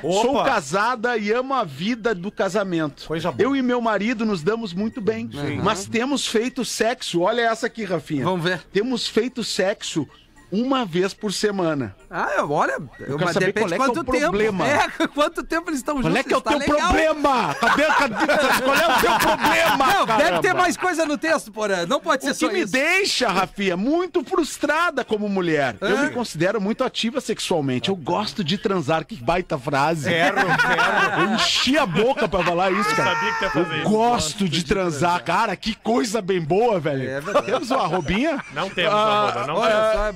Sou 0.00 0.36
Opa. 0.36 0.44
casada 0.44 1.16
e 1.16 1.32
amo 1.32 1.52
a 1.52 1.64
vida 1.64 2.14
do 2.14 2.30
casamento. 2.30 3.06
Coisa 3.08 3.32
boa. 3.32 3.42
Eu 3.42 3.56
e 3.56 3.60
meu 3.60 3.80
marido 3.80 4.24
nos 4.24 4.40
damos 4.40 4.72
muito 4.72 5.00
bem, 5.00 5.28
mas 5.62 5.84
temos 5.84 6.28
feito 6.28 6.64
sexo. 6.64 7.22
Olha 7.22 7.42
essa 7.42 7.66
aqui, 7.66 7.82
Rafinha. 7.82 8.24
Vamos 8.24 8.44
ver. 8.44 8.62
Temos 8.72 9.08
feito 9.08 9.42
sexo 9.42 10.06
uma 10.50 10.84
vez 10.84 11.12
por 11.14 11.32
semana. 11.32 11.94
Ah, 12.10 12.28
eu- 12.38 12.50
olha, 12.50 12.72
eu, 12.72 12.88
quero 12.98 13.20
mas 13.20 13.32
saber 13.34 13.46
depende 13.46 13.66
qual 13.76 13.88
é 13.88 13.92
que 13.92 13.98
é 13.98 14.00
o 14.00 14.04
tempo. 14.04 14.20
problema. 14.20 14.66
É, 14.68 14.88
quanto 15.14 15.42
tempo 15.44 15.70
eles 15.70 15.80
estão 15.80 15.96
juntos. 15.96 16.10
Qual 16.10 16.16
é 16.16 16.22
que 16.22 16.32
é 16.32 16.36
o 16.36 16.40
tá 16.40 16.50
teu 16.50 16.58
legal. 16.60 16.78
problema? 16.78 17.54
Cadê, 17.54 17.84
cadê, 17.84 18.14
qual 18.64 18.74
é 18.76 18.86
o 18.96 19.00
teu 19.00 19.18
problema? 19.18 19.76
Não, 19.86 20.06
deve 20.06 20.22
caramba? 20.22 20.42
ter 20.42 20.54
mais 20.54 20.76
coisa 20.76 21.04
no 21.06 21.18
texto, 21.18 21.52
porra. 21.52 21.84
Não 21.86 22.00
pode 22.00 22.24
ser 22.24 22.30
O 22.30 22.34
que 22.34 22.40
só 22.46 22.52
me 22.52 22.60
isso. 22.62 22.72
deixa, 22.72 23.28
Rafinha, 23.28 23.76
muito 23.76 24.24
frustrada 24.24 25.04
como 25.04 25.28
mulher. 25.28 25.76
Eu 25.80 25.98
me 25.98 26.10
considero 26.10 26.60
muito 26.60 26.82
ativa 26.84 27.20
sexualmente. 27.20 27.88
Eu 27.90 27.96
gosto 27.96 28.42
de 28.42 28.56
transar. 28.58 29.04
Que 29.04 29.16
baita 29.16 29.58
frase. 29.58 30.08
Quero, 30.08 30.36
quero. 30.36 30.48
Eu 31.20 31.34
enchi 31.34 31.76
a 31.78 31.86
boca 31.86 32.28
pra 32.28 32.42
falar 32.44 32.70
isso, 32.70 32.94
cara. 32.96 33.14
sabia 33.14 33.32
que 33.34 33.44
ia 33.44 33.50
fazer 33.50 33.70
Eu 33.74 33.78
isso. 33.82 33.90
gosto 33.90 34.48
de 34.48 34.64
transar. 34.64 35.22
Cara, 35.24 35.56
que 35.56 35.74
coisa 35.74 36.20
bem 36.22 36.40
boa, 36.40 36.78
velho. 36.80 37.08
É 37.08 37.20
verdade. 37.20 37.46
Temos 37.46 37.70
uma 37.70 37.82
arrobinha? 37.82 38.42
Não 38.52 38.68
temos, 38.70 38.92
Ah, 38.94 38.98
arroba, 39.28 39.46
não 39.46 39.54
Olha 39.56 39.70
temos. 39.74 39.92
só, 39.92 40.12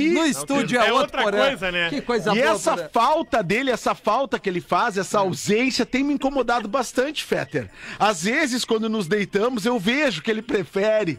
E- 0.00 0.10
no 0.10 0.26
estúdio 0.26 0.78
É 0.80 0.88
é, 0.88 0.92
outro 0.92 1.04
outra 1.04 1.22
Porã. 1.22 1.46
coisa, 1.48 1.70
né? 1.72 1.88
Que 1.90 2.00
coisa 2.00 2.30
E 2.34 2.40
boa, 2.40 2.54
essa 2.54 2.70
Porã. 2.76 2.88
falta 2.92 3.42
dele, 3.42 3.70
essa 3.70 3.94
falta 3.94 4.38
que 4.38 4.48
ele 4.48 4.60
faz, 4.60 4.96
essa 4.98 5.18
ausência, 5.20 5.84
tem 5.86 6.02
me 6.02 6.14
incomodado 6.14 6.66
bastante, 6.68 7.22
Fetter. 7.24 7.70
Às 7.98 8.24
vezes, 8.24 8.64
quando 8.64 8.88
nos 8.88 9.06
deitamos, 9.06 9.64
eu 9.66 9.78
vejo 9.78 10.22
que 10.22 10.30
ele 10.30 10.42
prefere. 10.42 11.18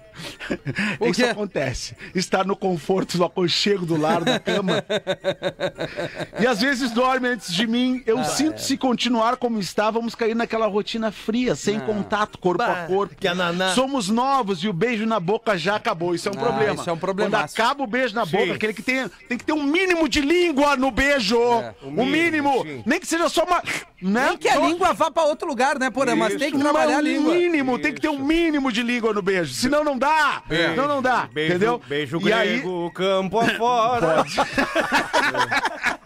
O 1.00 1.08
Isso 1.08 1.22
quê? 1.22 1.28
acontece. 1.28 1.96
Estar 2.14 2.46
no 2.46 2.56
conforto, 2.56 3.18
no 3.18 3.26
aconchego 3.26 3.86
do 3.86 3.96
lar 3.98 4.24
da 4.24 4.40
cama. 4.40 4.84
e 6.40 6.48
às 6.48 6.62
vezes 6.62 6.92
dorme 6.92 7.28
antes 7.28 7.54
de 7.54 7.68
mim. 7.68 8.02
Eu 8.06 8.24
sinto 8.24 8.60
se 8.62 8.78
continuar 8.78 9.38
como 9.38 9.60
está, 9.60 9.90
vamos 9.92 10.16
cair 10.16 10.36
naquela 10.36 10.68
rotina 10.68 11.12
fria, 11.12 11.56
sem 11.56 11.80
contato, 11.80 12.38
corpo 12.38 12.64
a 12.64 12.68
Bah, 12.68 12.86
corpo. 12.88 13.16
que 13.16 13.28
ananá. 13.28 13.74
Somos 13.74 14.10
novos 14.10 14.64
e 14.64 14.68
o 14.68 14.74
beijo 14.74 15.06
na 15.06 15.20
boca 15.20 15.58
já 15.58 15.76
acabou. 15.76 16.16
Isso 16.16 16.28
é 16.30 16.32
um 16.32 16.36
Ah, 16.36 16.40
problema. 16.44 16.74
isso 16.76 16.90
é 16.90 16.94
um 16.94 16.96
Quando 16.96 17.00
problemaço. 17.02 17.54
acaba 17.62 17.84
o 17.84 17.88
beijo 17.88 18.16
na 18.16 18.26
boca, 18.38 18.54
aquele 18.54 18.74
que 18.74 18.82
tem, 18.82 19.08
tem 19.28 19.38
que 19.38 19.44
ter 19.46 19.54
um 19.54 19.64
mínimo 19.64 20.08
de 20.10 20.22
língua 20.22 20.76
no 20.76 20.92
beijo. 20.92 21.40
o 21.82 22.06
mínimo. 22.06 22.64
sim. 22.64 22.84
Nem 22.86 23.00
que 23.00 23.08
seja 23.08 23.30
só 23.30 23.44
uma. 23.44 23.62
Né? 24.02 24.28
Nem 24.30 24.38
que 24.38 24.48
a 24.50 24.54
Só- 24.56 24.68
língua 24.68 24.94
vá 24.94 25.10
pra 25.10 25.24
outro 25.24 25.48
lugar, 25.48 25.80
né, 25.80 25.90
Porã? 25.90 26.16
Mas 26.16 26.36
tem 26.36 26.52
que 26.52 26.60
trabalhar 26.60 26.98
a 26.98 27.02
língua. 27.02 27.34
mínimo, 27.34 27.80
tem 27.80 27.94
que 27.94 28.02
ter 28.02 28.10
um 28.10 28.20
mínimo 28.20 28.72
de 28.72 28.84
língua 28.84 29.14
no 29.14 29.22
beijo. 29.22 29.54
Senão 29.54 29.84
não 29.84 29.98
dá. 29.98 30.44
Não, 30.76 30.88
não 30.88 31.02
dá. 31.02 31.28
Beijo, 31.34 31.52
entendeu? 31.54 31.82
beijo 31.88 32.20
e 32.22 32.32
aí, 32.34 32.50
grego, 32.60 32.92
campo 32.92 33.40
afora. 33.40 34.24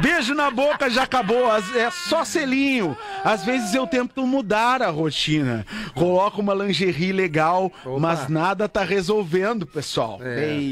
Beijo 0.00 0.34
na 0.34 0.50
boca 0.50 0.90
já 0.90 1.02
acabou. 1.04 1.48
É 1.74 1.90
só 1.90 2.24
selinho. 2.24 2.96
Às 3.24 3.44
vezes 3.44 3.74
eu 3.74 3.86
tento 3.86 4.26
mudar 4.26 4.82
a 4.82 4.90
rotina. 4.90 5.64
Coloco 5.94 6.40
uma 6.40 6.54
lingerie 6.54 7.12
legal, 7.12 7.70
mas 8.00 8.28
nada 8.28 8.68
tá 8.68 8.82
resolvendo, 8.82 9.66
pessoal. 9.66 10.18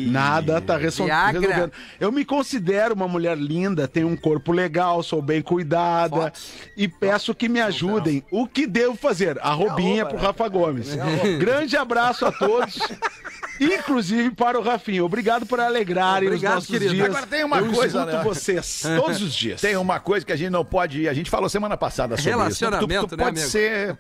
Nada 0.09 0.61
tá 0.61 0.77
resol- 0.77 1.07
resolvendo. 1.07 1.73
Eu 2.01 2.11
me 2.13 2.25
considero 2.25 2.95
uma 2.95 3.09
mulher 3.09 3.37
linda, 3.37 3.87
tenho 3.89 4.09
um 4.09 4.17
corpo 4.17 4.53
legal, 4.53 5.03
sou 5.03 5.23
bem 5.23 5.41
cuidada 5.43 6.33
e 6.77 6.89
peço 6.89 7.35
que 7.35 7.49
me 7.49 7.61
ajudem. 7.61 8.25
O 8.31 8.47
que 8.47 8.67
devo 8.67 8.97
fazer? 8.97 9.39
Arrobinha 9.41 10.05
pro 10.07 10.19
Rafa 10.19 10.49
Gomes. 10.49 10.89
Grande 11.39 11.77
abraço 11.77 12.27
a 12.27 12.33
todos. 12.33 12.79
Inclusive 13.61 14.31
para 14.31 14.59
o 14.59 14.63
Rafinha. 14.63 15.05
Obrigado 15.05 15.47
por 15.47 15.61
alegrarem 15.61 16.29
Obrigado, 16.29 16.53
os 16.59 16.69
nossos 16.69 16.71
querido. 16.71 16.95
dias. 16.95 17.07
Agora 17.07 17.27
tem 17.27 17.45
uma 17.45 17.59
Eu 17.59 17.67
coisa, 17.75 17.99
escuto 17.99 18.17
né? 18.17 18.25
vocês 18.25 18.83
todos 18.97 19.23
os 19.23 19.35
dias. 19.35 19.61
Tem 19.61 19.77
uma 19.77 20.01
coisa 20.01 20.25
que 20.25 20.33
a 20.33 20.37
gente 20.37 20.51
não 20.51 20.65
pode. 20.65 21.09
A 21.09 21.15
gente 21.15 21.31
falou 21.31 21.49
semana 21.49 21.77
passada 21.77 22.17
sobre 22.17 22.31
Relacionamento, 22.31 22.93
isso. 22.93 23.07
Tu, 23.07 23.09
tu 23.09 23.17
né, 23.17 23.25
pode 23.25 23.39
amigo? 23.39 23.51
ser. 23.51 23.99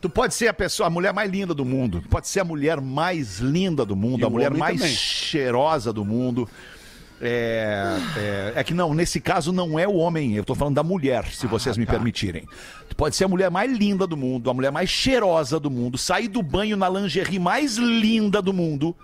Tu 0.00 0.10
pode 0.10 0.34
ser 0.34 0.48
a 0.48 0.52
pessoa, 0.54 0.86
a 0.86 0.90
mulher 0.90 1.14
mais 1.14 1.30
linda 1.30 1.54
do 1.54 1.64
mundo. 1.64 2.02
Pode 2.10 2.28
ser 2.28 2.40
a 2.40 2.44
mulher 2.44 2.78
mais 2.80 3.38
linda 3.38 3.86
do 3.86 3.96
mundo, 3.96 4.20
E 4.20 4.24
a 4.24 4.28
mulher 4.28 4.50
mais 4.50 4.78
também. 4.78 4.94
cheirosa 4.94 5.92
do 5.92 6.04
mundo. 6.04 6.46
É, 7.22 7.96
é, 8.16 8.52
é 8.56 8.64
que 8.64 8.74
não, 8.74 8.92
nesse 8.92 9.18
caso 9.18 9.50
não 9.50 9.78
é 9.78 9.88
o 9.88 9.94
homem, 9.94 10.34
eu 10.34 10.44
tô 10.44 10.54
falando 10.54 10.74
da 10.74 10.82
mulher, 10.82 11.24
se 11.28 11.46
vocês 11.46 11.78
me 11.78 11.86
permitirem. 11.86 12.46
Tu 12.88 12.94
pode 12.94 13.16
ser 13.16 13.24
a 13.24 13.28
mulher 13.28 13.50
mais 13.50 13.70
linda 13.72 14.06
do 14.06 14.14
mundo, 14.16 14.50
a 14.50 14.54
mulher 14.54 14.70
mais 14.70 14.90
cheirosa 14.90 15.58
do 15.58 15.70
mundo, 15.70 15.96
sair 15.96 16.28
do 16.28 16.42
banho 16.42 16.76
na 16.76 16.86
lingerie 16.88 17.38
mais 17.38 17.76
linda 17.76 18.42
do 18.42 18.52
mundo, 18.52 18.94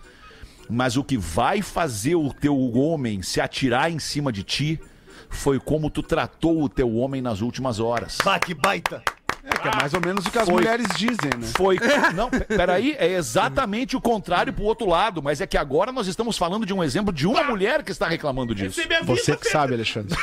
mas 0.70 0.96
o 0.96 1.04
que 1.04 1.16
vai 1.16 1.60
fazer 1.62 2.14
o 2.14 2.32
teu 2.32 2.56
homem 2.76 3.22
se 3.22 3.40
atirar 3.40 3.90
em 3.90 3.98
cima 3.98 4.32
de 4.32 4.42
ti 4.42 4.80
foi 5.28 5.58
como 5.60 5.90
tu 5.90 6.02
tratou 6.02 6.62
o 6.62 6.68
teu 6.68 6.94
homem 6.96 7.20
nas 7.22 7.40
últimas 7.40 7.78
horas. 7.80 8.18
Bah, 8.24 8.38
que 8.38 8.54
baita. 8.54 9.02
É, 9.42 9.56
que 9.56 9.68
é 9.68 9.70
mais 9.76 9.94
ou 9.94 10.00
menos 10.04 10.26
o 10.26 10.30
que 10.30 10.38
as 10.38 10.44
Foi. 10.44 10.54
mulheres 10.54 10.86
dizem, 10.96 11.30
né? 11.38 11.46
Foi. 11.56 11.78
Não, 12.14 12.28
pe- 12.28 12.40
peraí, 12.40 12.94
é 12.98 13.12
exatamente 13.14 13.96
o 13.96 14.00
contrário 14.00 14.52
pro 14.52 14.64
outro 14.64 14.86
lado, 14.86 15.22
mas 15.22 15.40
é 15.40 15.46
que 15.46 15.56
agora 15.56 15.90
nós 15.90 16.06
estamos 16.06 16.36
falando 16.36 16.66
de 16.66 16.74
um 16.74 16.84
exemplo 16.84 17.10
de 17.12 17.26
uma 17.26 17.42
mulher 17.44 17.82
que 17.82 17.90
está 17.90 18.06
reclamando 18.06 18.54
disso. 18.54 18.78
Você 19.06 19.34
que 19.36 19.48
sabe, 19.48 19.72
Alexandre. 19.74 20.14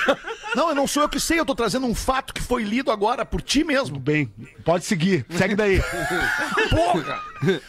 Não, 0.55 0.69
eu 0.69 0.75
não 0.75 0.85
sou 0.85 1.01
eu 1.03 1.09
que 1.09 1.19
sei, 1.19 1.39
eu 1.39 1.45
tô 1.45 1.55
trazendo 1.55 1.87
um 1.87 1.95
fato 1.95 2.31
que 2.33 2.41
foi 2.41 2.63
lido 2.63 2.91
agora 2.91 3.25
por 3.25 3.41
ti 3.41 3.63
mesmo. 3.63 3.97
Bem, 3.99 4.31
pode 4.67 4.83
seguir. 4.85 5.25
Segue 5.29 5.55
daí. 5.55 5.81
Porra! 6.69 7.21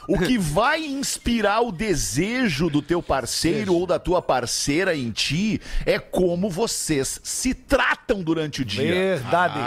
O 0.08 0.18
que 0.18 0.36
vai 0.38 0.84
inspirar 0.84 1.60
o 1.60 1.70
desejo 1.70 2.68
do 2.68 2.82
teu 2.82 3.00
parceiro 3.02 3.74
ou 3.74 3.86
da 3.86 3.98
tua 3.98 4.20
parceira 4.20 4.96
em 4.96 5.10
ti 5.10 5.60
é 5.86 5.98
como 5.98 6.50
vocês 6.50 7.20
se 7.22 7.54
tratam 7.54 8.20
durante 8.22 8.62
o 8.62 8.64
dia. 8.64 8.92
Verdade. 9.20 9.58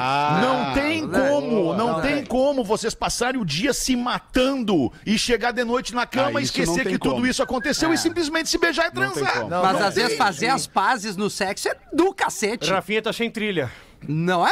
Não 0.41 0.74
tem 0.74 1.08
como, 1.08 1.74
não, 1.74 2.02
tem 2.02 2.26
como 2.26 2.63
vocês 2.63 2.94
passarem 2.94 3.39
o 3.39 3.46
dia 3.46 3.72
se 3.74 3.96
matando 3.96 4.91
e 5.06 5.17
chegar 5.17 5.52
de 5.52 5.63
noite 5.63 5.94
na 5.96 6.06
cama 6.06 6.28
Ah, 6.28 6.32
e 6.32 6.34
não 6.34 6.39
esquecer 6.41 6.86
que 6.86 6.98
tudo 6.98 7.13
como. 7.15 7.28
isso 7.28 7.41
aconteceu 7.41 7.94
e 7.94 7.98
simplesmente 7.98 8.50
se 8.50 8.58
beijar 8.58 8.91
e 8.91 8.96
Não 9.00 9.12
transar. 9.12 9.34
como. 9.38 9.50
Não, 9.50 9.62
Mas 9.63 9.80
não 9.80 9.88
às 9.88 9.96
vezes 9.96 10.17
fazer 10.17 10.48
as 10.48 10.67
pazes 10.67 11.15
no 11.15 11.30
sexo 11.30 11.70
é 11.70 11.76
do 11.94 12.13
cacete. 12.13 12.70
Rafinha 12.70 13.02
tá 13.02 13.13
sem 13.13 13.30
trilha. 13.32 13.72
Não 14.07 14.47
é? 14.47 14.51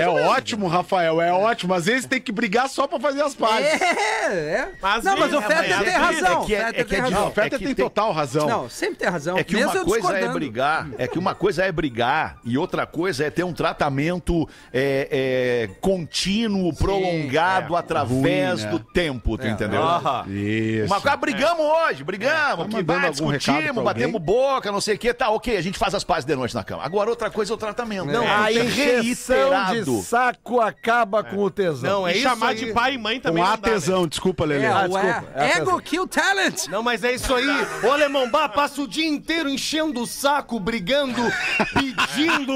É 0.00 0.08
ótimo, 0.08 0.66
Rafael, 0.68 1.20
é 1.20 1.32
ótimo. 1.32 1.72
Às 1.72 1.86
vezes 1.86 2.06
tem 2.06 2.20
que 2.20 2.30
brigar 2.30 2.68
só 2.68 2.86
pra 2.86 3.00
fazer 3.00 3.22
as 3.22 3.34
pazes. 3.34 3.66
É, 3.66 4.26
é. 4.28 4.68
Mas 4.82 5.04
não, 5.04 5.16
mas 5.18 5.32
é, 5.32 5.36
o 5.38 5.40
mas 5.40 5.48
tem 5.48 5.88
é- 5.88 5.96
razão. 5.96 6.42
é 6.42 6.46
que 6.46 6.54
é- 6.54 6.58
Fetter 6.66 6.80
é 6.80 6.84
que 6.84 6.90
tem 6.90 6.98
é 6.98 7.02
razão. 7.02 7.20
Não, 7.20 7.26
o 7.28 7.30
É 7.40 7.50
que 7.50 7.58
tem 7.58 7.74
tem- 7.74 7.74
total 7.74 8.12
razão. 8.12 8.46
Não, 8.46 8.68
sempre 8.68 8.96
tem 8.96 9.08
razão. 9.08 9.38
É 9.38 9.44
que 9.44 9.54
Mesmo 9.54 9.70
uma 9.72 9.84
coisa 9.84 10.18
é 10.18 10.28
brigar, 10.28 10.88
é 10.98 11.08
que 11.08 11.18
uma 11.18 11.34
coisa 11.34 11.64
é 11.64 11.72
brigar 11.72 12.36
e 12.44 12.58
outra 12.58 12.86
coisa 12.86 13.24
é 13.24 13.30
ter 13.30 13.44
um 13.44 13.52
tratamento 13.52 14.46
é, 14.72 15.08
é, 15.10 15.70
contínuo, 15.80 16.74
prolongado 16.74 17.76
através 17.76 18.60
Ruim, 18.60 18.64
né? 18.64 18.70
do 18.70 18.78
tempo, 18.78 19.38
tu 19.38 19.46
entendeu? 19.46 19.82
Isso. 20.28 20.86
Uma 20.86 21.00
coisa, 21.00 21.16
brigamos 21.16 21.64
hoje, 21.64 22.04
brigamos, 22.04 22.66
Tá 22.66 22.76
que 22.76 22.82
bah, 22.82 23.08
discutimos, 23.08 23.82
batemos 23.84 24.20
boca, 24.20 24.70
não 24.70 24.80
sei 24.80 24.96
o 24.96 24.98
que, 24.98 25.14
tá, 25.14 25.30
ok, 25.30 25.56
a 25.56 25.62
gente 25.62 25.78
faz 25.78 25.94
as 25.94 26.04
pazes 26.04 26.24
de 26.24 26.34
noite 26.36 26.54
na 26.54 26.62
cama. 26.62 26.84
Agora 26.84 27.08
outra 27.10 27.30
coisa 27.30 27.52
é 27.52 27.54
o 27.54 27.58
tratamento. 27.58 28.17
Não, 28.22 28.42
A 28.44 28.46
tem 28.46 28.64
injeção 28.66 29.50
de 29.84 30.02
saco 30.02 30.60
acaba 30.60 31.22
com 31.24 31.42
o 31.44 31.50
tesão. 31.50 31.90
Não, 32.00 32.08
é 32.08 32.12
E 32.12 32.14
isso 32.18 32.22
chamar 32.28 32.48
aí. 32.48 32.54
de 32.56 32.72
pai 32.72 32.94
e 32.94 32.98
mãe 32.98 33.16
Com 33.16 33.22
também 33.28 33.42
não 33.42 33.50
dá, 33.50 33.56
né? 33.56 33.68
atesão, 33.74 34.06
desculpa, 34.06 34.44
Lelê. 34.44 34.64
É, 34.64 34.68
Ah, 34.68 34.78
o 34.84 34.88
desculpa, 34.88 35.24
é 35.34 35.42
a 35.42 35.56
Ego 35.58 35.80
Kill 35.82 36.06
Talent. 36.06 36.66
Não, 36.68 36.82
mas 36.82 37.04
é 37.04 37.12
isso 37.14 37.34
aí. 37.34 37.46
Ô, 37.84 37.90
Alemão, 37.90 38.30
bah, 38.30 38.48
passa 38.48 38.80
o 38.82 38.88
dia 38.88 39.08
inteiro 39.08 39.48
enchendo 39.48 40.00
o 40.02 40.06
saco, 40.06 40.58
brigando, 40.60 41.20
pedindo. 41.74 42.54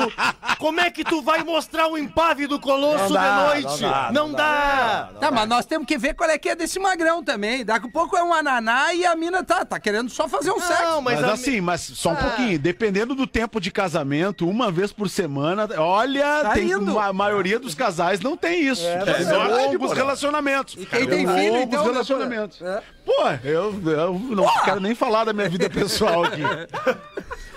Como 0.59 0.81
é 0.81 0.91
que 0.91 1.05
tu 1.05 1.21
vai 1.23 1.43
mostrar 1.43 1.89
o 1.89 1.99
empave 1.99 2.47
do 2.47 2.59
Colosso 2.59 3.05
Não 3.05 3.13
dá, 3.13 3.55
de 3.55 3.63
noite? 3.63 3.83
não 3.83 3.91
dá, 3.91 4.11
Não 4.13 4.29
não 4.29 4.33
dá. 4.35 5.11
Tá, 5.21 5.31
mas 5.31 5.49
nós 5.49 5.67
temos 5.67 5.87
que 5.87 5.99
ver 5.99 6.15
qual 6.15 6.31
é 6.31 6.39
que 6.39 6.49
é 6.49 6.55
desse 6.57 6.79
magrão 6.79 7.23
também. 7.23 7.65
Daqui 7.65 7.87
a 7.87 7.91
pouco 7.91 8.17
é 8.17 8.23
um 8.23 8.33
ananá 8.33 8.95
e 8.95 9.05
a 9.05 9.15
mina 9.17 9.43
tá, 9.43 9.65
tá 9.65 9.79
querendo 9.81 10.09
só 10.11 10.29
fazer 10.29 10.53
um 10.53 10.61
sexo. 10.61 10.83
Não, 10.83 11.03
mas, 11.03 11.21
Mas, 11.21 11.29
a- 11.31 11.33
assim, 11.35 11.61
mas 11.61 11.81
só 11.81 12.11
um 12.13 12.17
pouquinho. 12.17 12.59
Dependendo 12.59 13.15
do 13.15 13.27
tempo 13.27 13.61
de 13.61 13.71
casamento, 13.71 14.49
uma 14.49 14.71
vez 14.71 14.93
por 14.93 15.09
semana, 15.11 15.52
olha, 15.79 16.41
Tá 16.43 16.51
tem, 16.53 16.71
indo. 16.71 16.99
a 16.99 17.13
maioria 17.13 17.59
dos 17.59 17.75
casais 17.75 18.21
não 18.21 18.37
tem 18.37 18.67
isso. 18.69 18.85
É, 18.87 18.99
verdade, 19.05 19.53
longos 19.53 19.79
porra. 19.79 19.95
relacionamentos. 19.95 20.75
E 20.79 20.87
quem 20.87 21.07
tem 21.07 21.27
longos 21.27 21.41
filho, 21.41 21.57
então, 21.59 21.85
né, 21.85 21.91
relacionamentos. 21.93 22.59
pô? 22.59 22.67
É. 22.67 22.83
Pô, 23.05 23.29
eu, 23.49 23.75
eu 23.87 24.15
não 24.31 24.47
quero 24.65 24.81
nem 24.81 24.95
falar 24.95 25.25
da 25.25 25.33
minha 25.33 25.49
vida 25.49 25.69
pessoal 25.69 26.25
aqui. 26.25 26.43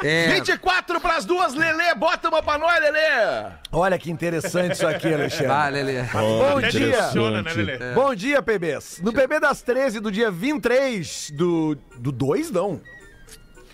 É. 0.04 0.28
24 0.34 1.00
pras 1.00 1.26
duas, 1.26 1.54
Lelê, 1.54 1.96
bota 1.96 2.30
uma 2.30 2.44
pra 2.44 2.58
nós, 2.58 2.80
Lelê. 2.82 3.50
Olha 3.72 3.98
que 3.98 4.12
interessante 4.12 4.74
isso 4.74 4.86
aqui, 4.88 5.14
Alexandre. 5.14 5.48
Vai, 5.48 5.72
Lelê. 5.72 6.04
Bom 6.04 6.58
Até 6.58 6.70
dia. 6.70 7.02
né, 7.42 7.54
Lelê? 7.56 7.94
Bom 7.94 8.14
dia, 8.14 8.42
PBs. 8.42 9.00
No 9.02 9.14
PB 9.14 9.40
das 9.40 9.62
13 9.62 10.00
do 10.00 10.12
dia 10.12 10.30
23 10.30 11.32
do. 11.34 11.76
Do 11.98 12.12
2, 12.12 12.52
não. 12.52 12.82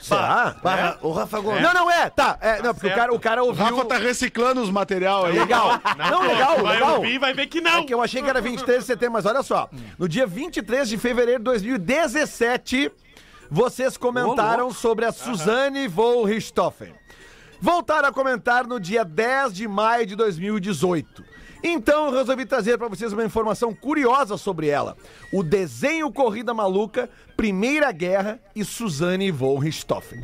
Será? 0.01 0.55
Bah, 0.63 0.97
Ô, 1.01 1.11
Rafa 1.11 1.39
Gomes. 1.39 1.61
Não, 1.61 1.73
não 1.73 1.91
é. 1.91 2.09
Tá. 2.09 2.37
É, 2.41 2.61
não, 2.61 2.73
porque 2.73 2.87
o 2.87 2.95
cara, 2.95 3.13
o 3.13 3.19
cara 3.19 3.43
O 3.43 3.47
ouviu. 3.47 3.63
Rafa 3.63 3.85
tá 3.85 3.97
reciclando 3.97 4.61
os 4.61 4.69
material 4.69 5.25
aí. 5.25 5.37
Legal. 5.37 5.79
Não, 6.09 6.21
legal, 6.27 6.57
vai 6.63 6.73
legal. 6.75 6.95
ouvir 6.95 7.13
e 7.13 7.17
vai 7.19 7.33
ver 7.33 7.47
que 7.47 7.61
não. 7.61 7.79
É 7.79 7.83
que 7.83 7.93
eu 7.93 8.01
achei 8.01 8.21
que 8.21 8.29
era 8.29 8.41
23 8.41 8.79
de 8.79 8.85
setembro, 8.85 9.13
mas 9.13 9.25
olha 9.25 9.43
só. 9.43 9.69
No 9.97 10.09
dia 10.09 10.25
23 10.25 10.89
de 10.89 10.97
fevereiro 10.97 11.39
de 11.39 11.45
2017, 11.45 12.91
vocês 13.49 13.95
comentaram 13.97 14.71
sobre 14.71 15.05
a 15.05 15.11
Suzane 15.11 15.87
von 15.87 16.23
Richthofen. 16.23 16.93
Voltaram 17.59 18.09
a 18.09 18.11
comentar 18.11 18.65
no 18.65 18.79
dia 18.79 19.05
10 19.05 19.53
de 19.53 19.67
maio 19.67 20.07
de 20.07 20.15
2018. 20.15 21.23
Então 21.63 22.07
eu 22.07 22.13
resolvi 22.13 22.45
trazer 22.45 22.77
para 22.77 22.87
vocês 22.87 23.13
uma 23.13 23.23
informação 23.23 23.73
curiosa 23.73 24.35
sobre 24.35 24.67
ela. 24.67 24.97
O 25.31 25.43
desenho 25.43 26.11
Corrida 26.11 26.53
Maluca, 26.53 27.09
Primeira 27.37 27.91
Guerra 27.91 28.39
e 28.55 28.65
Suzane 28.65 29.29
von 29.29 29.59
Richthofen. 29.59 30.23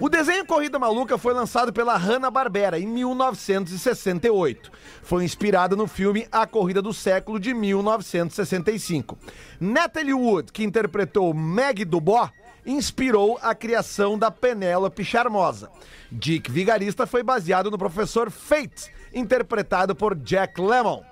O 0.00 0.08
desenho 0.08 0.44
Corrida 0.44 0.78
Maluca 0.78 1.16
foi 1.16 1.32
lançado 1.32 1.72
pela 1.72 1.96
Hanna-Barbera 1.96 2.78
em 2.78 2.86
1968. 2.86 4.70
Foi 5.02 5.24
inspirado 5.24 5.76
no 5.76 5.86
filme 5.86 6.28
A 6.30 6.46
Corrida 6.46 6.82
do 6.82 6.92
Século 6.92 7.40
de 7.40 7.54
1965. 7.54 9.18
Natalie 9.58 10.12
Wood, 10.12 10.52
que 10.52 10.62
interpretou 10.62 11.32
Meg 11.32 11.84
Dubois, 11.86 12.30
inspirou 12.66 13.38
a 13.40 13.54
criação 13.54 14.18
da 14.18 14.30
Penélope 14.30 15.04
Charmosa. 15.04 15.70
Dick 16.10 16.50
Vigarista 16.50 17.06
foi 17.06 17.22
baseado 17.22 17.70
no 17.70 17.78
professor 17.78 18.30
Fate, 18.30 18.90
interpretado 19.16 19.94
por 19.96 20.14
Jack 20.14 20.60
Lemmon. 20.60 21.02